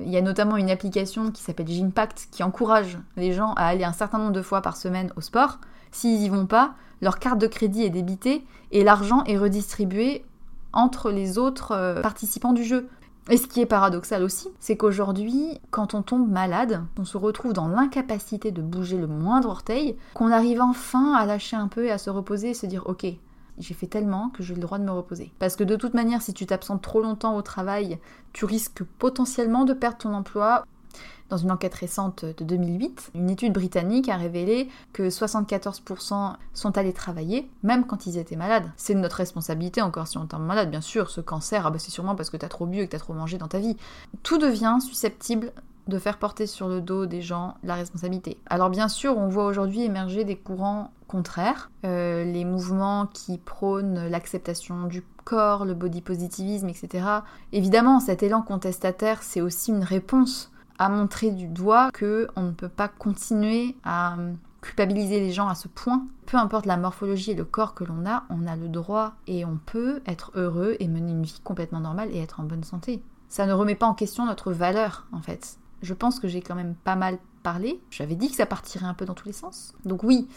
il 0.05 0.11
y 0.11 0.17
a 0.17 0.23
notamment 0.23 0.57
une 0.57 0.71
application 0.71 1.31
qui 1.31 1.43
s'appelle 1.43 1.69
Gympact 1.69 2.29
qui 2.31 2.43
encourage 2.43 2.99
les 3.17 3.33
gens 3.33 3.53
à 3.55 3.67
aller 3.67 3.85
un 3.85 3.93
certain 3.93 4.19
nombre 4.19 4.33
de 4.33 4.43
fois 4.43 4.63
par 4.63 4.77
semaine 4.77 5.13
au 5.17 5.21
sport. 5.21 5.59
S'ils 5.91 6.23
y 6.23 6.29
vont 6.29 6.47
pas, 6.47 6.75
leur 7.01 7.19
carte 7.19 7.39
de 7.39 7.49
crédit 7.49 7.83
est 7.83 7.91
débitée 7.91 8.45
et 8.71 8.85
l'argent 8.85 9.25
est 9.25 9.37
redistribué 9.37 10.25
entre 10.73 11.11
les 11.11 11.37
autres 11.37 11.73
euh, 11.73 12.01
participants 12.01 12.53
du 12.53 12.65
jeu. 12.65 12.89
Et 13.31 13.37
ce 13.37 13.47
qui 13.47 13.61
est 13.61 13.67
paradoxal 13.67 14.23
aussi, 14.23 14.49
c'est 14.59 14.77
qu'aujourd'hui, 14.77 15.61
quand 15.71 15.95
on 15.95 16.03
tombe 16.03 16.29
malade, 16.29 16.83
on 16.99 17.05
se 17.05 17.17
retrouve 17.17 17.53
dans 17.53 17.69
l'incapacité 17.69 18.51
de 18.51 18.63
bouger 18.63 18.97
le 18.97 19.07
moindre 19.07 19.49
orteil, 19.49 19.97
qu'on 20.15 20.33
arrive 20.33 20.61
enfin 20.61 21.15
à 21.15 21.25
lâcher 21.25 21.57
un 21.57 21.69
peu 21.69 21.87
et 21.87 21.93
à 21.93 21.99
se 21.99 22.11
reposer 22.11 22.51
et 22.51 22.55
se 22.55 22.67
dire 22.67 22.83
ok, 22.87 23.07
j'ai 23.63 23.75
fait 23.75 23.87
tellement 23.87 24.31
que 24.31 24.43
j'ai 24.43 24.55
le 24.55 24.61
droit 24.61 24.79
de 24.79 24.85
me 24.85 24.91
reposer. 24.91 25.33
Parce 25.39 25.57
que 25.57 25.65
de 25.65 25.77
toute 25.77 25.95
manière, 25.95 26.23
si 26.23 26.35
tu 26.35 26.47
t'absentes 26.47 26.83
trop 26.83 27.01
longtemps 27.01 27.37
au 27.37 27.43
travail, 27.43 27.99
tu 28.33 28.45
risques 28.45 28.83
potentiellement 28.99 29.65
de 29.65 29.73
perdre 29.73 29.99
ton 29.99 30.15
emploi. 30.15 30.65
Dans 31.31 31.39
une 31.39 31.51
enquête 31.51 31.75
récente 31.75 32.27
de 32.27 32.45
2008, 32.45 33.13
une 33.15 33.31
étude 33.31 33.55
britannique 33.55 34.11
a 34.11 34.17
révélé 34.17 34.69
que 34.93 35.05
74% 35.05 36.35
sont 36.53 36.77
allés 36.77 36.93
travailler, 36.93 37.51
même 37.63 37.87
quand 37.87 38.05
ils 38.05 38.19
étaient 38.19 38.37
malades. 38.37 38.71
C'est 38.77 38.95
notre 38.95 39.17
responsabilité 39.17 39.81
encore 39.81 40.09
si 40.09 40.19
on 40.19 40.27
tombe 40.27 40.45
malade, 40.45 40.71
bien 40.71 40.83
sûr. 40.83 41.09
Ce 41.09 41.23
cancer, 41.23 41.67
ah 41.67 41.71
bah 41.71 41.79
c'est 41.79 41.91
sûrement 41.91 42.17
parce 42.17 42.29
que 42.29 42.37
t'as 42.37 42.49
trop 42.49 42.67
bu 42.67 42.81
et 42.81 42.87
que 42.87 42.93
t'as 42.93 42.99
trop 42.99 43.15
mangé 43.15 43.39
dans 43.39 43.49
ta 43.49 43.61
vie. 43.61 43.79
Tout 44.23 44.37
devient 44.37 44.77
susceptible 44.87 45.53
de 45.89 45.99
faire 45.99 46.19
porter 46.19 46.47
sur 46.47 46.69
le 46.69 46.81
dos 46.81 47.07
des 47.07 47.23
gens 47.23 47.55
la 47.65 47.75
responsabilité. 47.75 48.39
Alors 48.47 48.71
bien 48.71 48.89
sûr, 48.89 49.17
on 49.17 49.29
voit 49.29 49.47
aujourd'hui 49.47 49.83
émerger 49.83 50.25
des 50.25 50.37
courants 50.37 50.91
contraires, 51.13 51.71
euh, 51.85 52.25
les 52.25 52.47
mouvements 52.47 53.07
qui 53.07 53.37
prônent 53.37 54.09
l'acceptation 54.09 54.85
du 54.87 55.03
corps, 55.25 55.67
le 55.67 55.75
body 55.75 56.01
positivisme, 56.01 56.71
etc. 56.71 57.07
Évidemment, 57.53 58.01
cet 58.01 58.23
élan 58.23 58.41
contestataire, 58.41 59.23
c'est 59.23 59.43
aussi 59.43 59.73
une 59.73 59.85
réponse 59.85 60.51
à 60.79 60.89
montrer 60.89 61.31
du 61.31 61.49
doigt 61.49 61.91
que 61.93 62.29
on 62.35 62.45
ne 62.45 62.51
peut 62.53 62.71
pas 62.71 62.89
continuer 62.89 63.77
à 63.85 64.17
culpabiliser 64.63 65.21
les 65.21 65.33
gens 65.33 65.49
à 65.49 65.55
ce 65.55 65.69
point. 65.69 66.07
Peu 66.25 66.39
importe 66.39 66.65
la 66.65 66.79
morphologie 66.79 67.33
et 67.33 67.35
le 67.35 67.45
corps 67.45 67.75
que 67.75 67.85
l'on 67.85 68.07
a, 68.07 68.25
on 68.31 68.47
a 68.47 68.57
le 68.57 68.69
droit 68.69 69.13
et 69.27 69.45
on 69.45 69.59
peut 69.67 70.01
être 70.07 70.33
heureux 70.35 70.77
et 70.81 70.89
mener 70.89 71.13
une 71.13 71.25
vie 71.25 71.41
complètement 71.45 71.81
normale 71.81 72.09
et 72.11 72.21
être 72.21 72.41
en 72.41 72.45
bonne 72.45 72.65
santé. 72.65 73.03
Ça 73.29 73.45
ne 73.45 73.53
remet 73.53 73.75
pas 73.75 73.87
en 73.87 73.95
question 73.95 74.25
notre 74.25 74.51
valeur 74.51 75.07
en 75.13 75.21
fait 75.21 75.59
je 75.83 75.95
pense 75.95 76.21
que 76.21 76.29
j'ai 76.29 76.41
quand 76.41 76.55
même 76.55 76.75
pas 76.75 76.97
mal 76.97 77.19
parlé. 77.43 77.81
J'avais 77.91 78.15
dit 78.15 78.31
que 78.31 78.37
ça 78.37 78.47
partirait 78.47 78.87
un 78.87 78.95
peu 78.95 79.05
dans 79.05 79.15
tous 79.15 79.27
les 79.27 79.33
sens. 79.33 79.75
Donc 79.85 80.05
oui, 80.05 80.29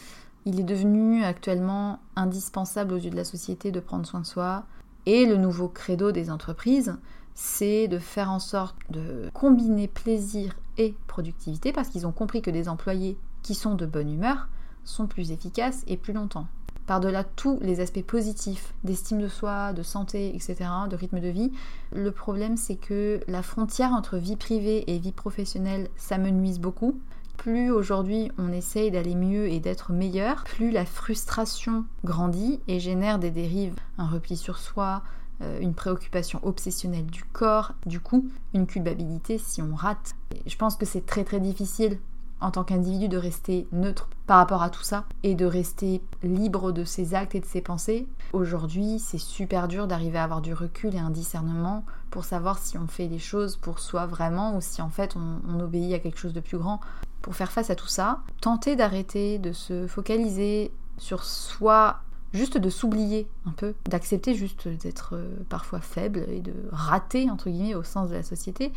il 0.46 0.60
est 0.60 0.64
devenu 0.64 1.24
actuellement 1.24 1.98
indispensable 2.14 2.94
aux 2.94 2.98
yeux 2.98 3.10
de 3.10 3.16
la 3.16 3.24
société 3.24 3.72
de 3.72 3.80
prendre 3.80 4.06
soin 4.06 4.20
de 4.20 4.26
soi. 4.26 4.64
Et 5.04 5.26
le 5.26 5.36
nouveau 5.36 5.68
credo 5.68 6.12
des 6.12 6.30
entreprises, 6.30 6.96
c'est 7.34 7.88
de 7.88 7.98
faire 7.98 8.30
en 8.30 8.38
sorte 8.38 8.76
de 8.88 9.28
combiner 9.34 9.88
plaisir 9.88 10.56
et 10.78 10.94
productivité 11.08 11.72
parce 11.72 11.88
qu'ils 11.88 12.06
ont 12.06 12.12
compris 12.12 12.42
que 12.42 12.50
des 12.50 12.68
employés 12.68 13.18
qui 13.42 13.54
sont 13.54 13.74
de 13.74 13.86
bonne 13.86 14.10
humeur 14.10 14.48
sont 14.84 15.06
plus 15.06 15.32
efficaces 15.32 15.82
et 15.88 15.96
plus 15.96 16.12
longtemps. 16.12 16.46
par-delà 16.86 17.24
tous 17.24 17.58
les 17.62 17.80
aspects 17.80 18.04
positifs 18.04 18.72
d'estime 18.84 19.20
de 19.20 19.26
soi, 19.26 19.72
de 19.72 19.82
santé, 19.82 20.34
etc., 20.34 20.70
de 20.88 20.94
rythme 20.94 21.18
de 21.18 21.28
vie, 21.28 21.50
le 21.92 22.12
problème 22.12 22.56
c'est 22.56 22.76
que 22.76 23.20
la 23.26 23.42
frontière 23.42 23.92
entre 23.92 24.16
vie 24.16 24.36
privée 24.36 24.84
et 24.86 24.98
vie 24.98 25.10
professionnelle 25.12 25.88
s'amenuise 25.96 26.60
beaucoup. 26.60 27.00
Plus 27.36 27.70
aujourd'hui 27.70 28.30
on 28.38 28.52
essaye 28.52 28.90
d'aller 28.90 29.14
mieux 29.14 29.48
et 29.48 29.60
d'être 29.60 29.92
meilleur, 29.92 30.44
plus 30.44 30.70
la 30.70 30.84
frustration 30.84 31.84
grandit 32.04 32.60
et 32.66 32.80
génère 32.80 33.18
des 33.18 33.30
dérives, 33.30 33.76
un 33.98 34.06
repli 34.06 34.36
sur 34.36 34.58
soi, 34.58 35.02
euh, 35.42 35.60
une 35.60 35.74
préoccupation 35.74 36.40
obsessionnelle 36.42 37.06
du 37.06 37.24
corps, 37.24 37.72
du 37.84 38.00
coup 38.00 38.28
une 38.54 38.66
culpabilité 38.66 39.38
si 39.38 39.60
on 39.60 39.74
rate. 39.74 40.14
je 40.46 40.56
pense 40.56 40.76
que 40.76 40.86
c'est 40.86 41.04
très 41.04 41.24
très 41.24 41.40
difficile 41.40 41.98
en 42.40 42.50
tant 42.50 42.64
qu'individu 42.64 43.08
de 43.08 43.16
rester 43.16 43.66
neutre 43.72 44.08
par 44.26 44.38
rapport 44.38 44.62
à 44.62 44.70
tout 44.70 44.82
ça 44.82 45.04
et 45.22 45.34
de 45.34 45.46
rester 45.46 46.02
libre 46.22 46.72
de 46.72 46.84
ses 46.84 47.14
actes 47.14 47.34
et 47.34 47.40
de 47.40 47.46
ses 47.46 47.60
pensées. 47.60 48.06
Aujourd'hui, 48.32 48.98
c'est 48.98 49.18
super 49.18 49.68
dur 49.68 49.86
d'arriver 49.86 50.18
à 50.18 50.24
avoir 50.24 50.42
du 50.42 50.52
recul 50.52 50.94
et 50.94 50.98
un 50.98 51.10
discernement 51.10 51.84
pour 52.10 52.24
savoir 52.24 52.58
si 52.58 52.76
on 52.76 52.86
fait 52.86 53.08
les 53.08 53.18
choses 53.18 53.56
pour 53.56 53.78
soi 53.78 54.06
vraiment 54.06 54.56
ou 54.56 54.60
si 54.60 54.82
en 54.82 54.90
fait 54.90 55.16
on, 55.16 55.40
on 55.48 55.60
obéit 55.60 55.94
à 55.94 55.98
quelque 55.98 56.18
chose 56.18 56.34
de 56.34 56.40
plus 56.40 56.58
grand. 56.58 56.80
Pour 57.22 57.34
faire 57.34 57.50
face 57.50 57.70
à 57.70 57.74
tout 57.74 57.88
ça, 57.88 58.20
tenter 58.40 58.76
d'arrêter 58.76 59.38
de 59.38 59.52
se 59.52 59.86
focaliser 59.86 60.72
sur 60.98 61.24
soi 61.24 62.00
juste 62.32 62.58
de 62.58 62.70
s'oublier 62.70 63.26
un 63.46 63.52
peu, 63.52 63.74
d'accepter 63.88 64.34
juste 64.34 64.68
d'être 64.68 65.14
euh, 65.14 65.28
parfois 65.48 65.80
faible 65.80 66.26
et 66.28 66.40
de 66.40 66.52
rater 66.70 67.30
entre 67.30 67.50
guillemets 67.50 67.74
au 67.74 67.82
sens 67.82 68.10
de 68.10 68.14
la 68.14 68.22
société, 68.22 68.72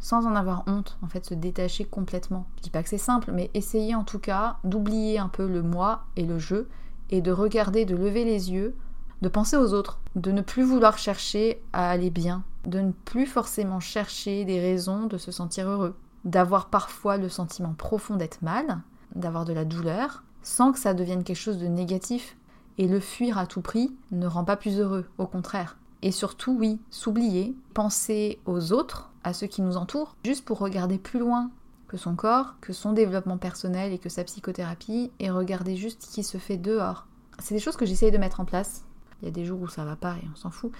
sans 0.00 0.26
en 0.26 0.34
avoir 0.34 0.64
honte, 0.66 0.98
en 1.02 1.08
fait, 1.08 1.24
se 1.24 1.34
détacher 1.34 1.84
complètement. 1.84 2.46
Je 2.56 2.62
dis 2.62 2.70
pas 2.70 2.82
que 2.82 2.88
c'est 2.88 2.98
simple, 2.98 3.32
mais 3.32 3.50
essayer 3.54 3.94
en 3.94 4.04
tout 4.04 4.18
cas 4.18 4.58
d'oublier 4.64 5.18
un 5.18 5.28
peu 5.28 5.46
le 5.46 5.62
moi 5.62 6.04
et 6.16 6.24
le 6.24 6.38
je, 6.38 6.66
et 7.10 7.20
de 7.20 7.32
regarder, 7.32 7.84
de 7.84 7.96
lever 7.96 8.24
les 8.24 8.52
yeux, 8.52 8.76
de 9.22 9.28
penser 9.28 9.56
aux 9.56 9.72
autres, 9.74 9.98
de 10.14 10.30
ne 10.30 10.42
plus 10.42 10.62
vouloir 10.62 10.98
chercher 10.98 11.62
à 11.72 11.90
aller 11.90 12.10
bien, 12.10 12.44
de 12.66 12.80
ne 12.80 12.92
plus 12.92 13.26
forcément 13.26 13.80
chercher 13.80 14.44
des 14.44 14.60
raisons 14.60 15.06
de 15.06 15.18
se 15.18 15.32
sentir 15.32 15.68
heureux, 15.68 15.96
d'avoir 16.24 16.68
parfois 16.68 17.16
le 17.16 17.28
sentiment 17.28 17.74
profond 17.74 18.16
d'être 18.16 18.42
mal, 18.42 18.78
d'avoir 19.14 19.44
de 19.44 19.52
la 19.52 19.64
douleur, 19.64 20.22
sans 20.42 20.72
que 20.72 20.78
ça 20.78 20.94
devienne 20.94 21.24
quelque 21.24 21.36
chose 21.36 21.58
de 21.58 21.66
négatif. 21.66 22.36
Et 22.78 22.86
le 22.86 23.00
fuir 23.00 23.38
à 23.38 23.46
tout 23.46 23.60
prix 23.60 23.92
ne 24.12 24.26
rend 24.28 24.44
pas 24.44 24.56
plus 24.56 24.78
heureux, 24.78 25.06
au 25.18 25.26
contraire. 25.26 25.76
Et 26.02 26.12
surtout, 26.12 26.56
oui, 26.56 26.78
s'oublier, 26.90 27.56
penser 27.74 28.38
aux 28.46 28.72
autres, 28.72 29.10
à 29.28 29.32
ceux 29.32 29.46
qui 29.46 29.62
nous 29.62 29.76
entourent, 29.76 30.16
juste 30.24 30.44
pour 30.44 30.58
regarder 30.58 30.98
plus 30.98 31.20
loin 31.20 31.50
que 31.86 31.96
son 31.96 32.16
corps, 32.16 32.54
que 32.60 32.72
son 32.72 32.92
développement 32.92 33.38
personnel 33.38 33.92
et 33.92 33.98
que 33.98 34.08
sa 34.08 34.24
psychothérapie, 34.24 35.10
et 35.18 35.30
regarder 35.30 35.76
juste 35.76 36.02
ce 36.02 36.14
qui 36.14 36.22
se 36.22 36.38
fait 36.38 36.56
dehors. 36.56 37.06
C'est 37.38 37.54
des 37.54 37.60
choses 37.60 37.76
que 37.76 37.86
j'essaye 37.86 38.10
de 38.10 38.18
mettre 38.18 38.40
en 38.40 38.44
place. 38.44 38.84
Il 39.20 39.26
y 39.26 39.28
a 39.28 39.32
des 39.32 39.44
jours 39.44 39.60
où 39.60 39.68
ça 39.68 39.84
va 39.84 39.96
pas 39.96 40.14
et 40.16 40.28
on 40.32 40.36
s'en 40.36 40.50
fout. 40.50 40.72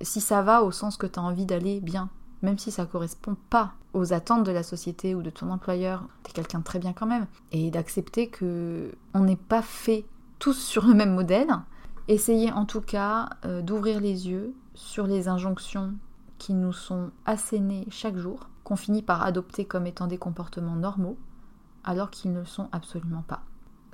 Si 0.00 0.20
ça 0.20 0.42
va 0.42 0.62
au 0.62 0.70
sens 0.70 0.96
que 0.96 1.06
tu 1.06 1.18
as 1.18 1.22
envie 1.22 1.46
d'aller, 1.46 1.80
bien. 1.80 2.10
Même 2.42 2.58
si 2.58 2.70
ça 2.70 2.84
correspond 2.84 3.36
pas 3.48 3.72
aux 3.92 4.12
attentes 4.12 4.44
de 4.44 4.52
la 4.52 4.62
société 4.62 5.14
ou 5.14 5.22
de 5.22 5.30
ton 5.30 5.50
employeur, 5.50 6.06
t'es 6.22 6.32
quelqu'un 6.32 6.58
de 6.58 6.64
très 6.64 6.78
bien 6.78 6.92
quand 6.92 7.06
même. 7.06 7.26
Et 7.52 7.70
d'accepter 7.70 8.28
que 8.28 8.92
on 9.14 9.20
n'est 9.20 9.36
pas 9.36 9.62
fait 9.62 10.04
tous 10.38 10.52
sur 10.58 10.86
le 10.86 10.94
même 10.94 11.14
modèle. 11.14 11.48
Essayez 12.06 12.52
en 12.52 12.66
tout 12.66 12.82
cas 12.82 13.30
euh, 13.44 13.62
d'ouvrir 13.62 14.00
les 14.00 14.28
yeux 14.28 14.54
sur 14.74 15.06
les 15.06 15.28
injonctions 15.28 15.94
qui 16.44 16.52
nous 16.52 16.74
sont 16.74 17.10
assénés 17.24 17.86
chaque 17.88 18.18
jour, 18.18 18.50
qu'on 18.64 18.76
finit 18.76 19.00
par 19.00 19.22
adopter 19.22 19.64
comme 19.64 19.86
étant 19.86 20.06
des 20.06 20.18
comportements 20.18 20.76
normaux, 20.76 21.16
alors 21.84 22.10
qu'ils 22.10 22.34
ne 22.34 22.44
sont 22.44 22.68
absolument 22.70 23.24
pas. 23.26 23.40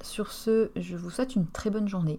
Sur 0.03 0.33
ce, 0.33 0.73
je 0.75 0.97
vous 0.97 1.11
souhaite 1.11 1.37
une 1.37 1.47
très 1.47 1.71
bonne 1.71 1.87
journée. 1.87 2.19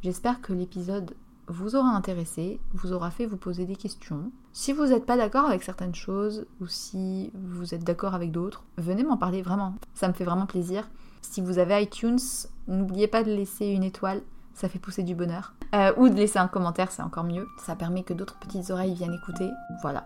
J'espère 0.00 0.40
que 0.40 0.54
l'épisode 0.54 1.14
vous 1.48 1.76
aura 1.76 1.90
intéressé, 1.90 2.58
vous 2.72 2.94
aura 2.94 3.10
fait 3.10 3.26
vous 3.26 3.36
poser 3.36 3.66
des 3.66 3.76
questions. 3.76 4.30
Si 4.54 4.72
vous 4.72 4.86
n'êtes 4.86 5.04
pas 5.04 5.18
d'accord 5.18 5.44
avec 5.44 5.62
certaines 5.62 5.94
choses 5.94 6.46
ou 6.62 6.66
si 6.66 7.30
vous 7.34 7.74
êtes 7.74 7.84
d'accord 7.84 8.14
avec 8.14 8.32
d'autres, 8.32 8.64
venez 8.78 9.04
m'en 9.04 9.18
parler 9.18 9.42
vraiment. 9.42 9.74
Ça 9.92 10.08
me 10.08 10.14
fait 10.14 10.24
vraiment 10.24 10.46
plaisir. 10.46 10.88
Si 11.20 11.42
vous 11.42 11.58
avez 11.58 11.82
iTunes, 11.82 12.18
n'oubliez 12.66 13.08
pas 13.08 13.22
de 13.22 13.30
laisser 13.30 13.66
une 13.66 13.84
étoile 13.84 14.22
ça 14.56 14.68
fait 14.68 14.78
pousser 14.78 15.02
du 15.02 15.14
bonheur. 15.14 15.52
Euh, 15.74 15.92
ou 15.98 16.08
de 16.08 16.14
laisser 16.14 16.38
un 16.38 16.48
commentaire, 16.48 16.90
c'est 16.90 17.02
encore 17.02 17.24
mieux. 17.24 17.46
Ça 17.64 17.76
permet 17.76 18.02
que 18.02 18.14
d'autres 18.14 18.38
petites 18.38 18.70
oreilles 18.70 18.94
viennent 18.94 19.14
écouter. 19.14 19.50
Voilà. 19.82 20.04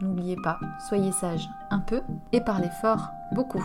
N'oubliez 0.00 0.36
pas, 0.36 0.60
soyez 0.88 1.10
sage 1.10 1.48
un 1.70 1.80
peu 1.80 2.02
et 2.32 2.40
parlez 2.40 2.70
fort 2.80 3.08
beaucoup. 3.32 3.64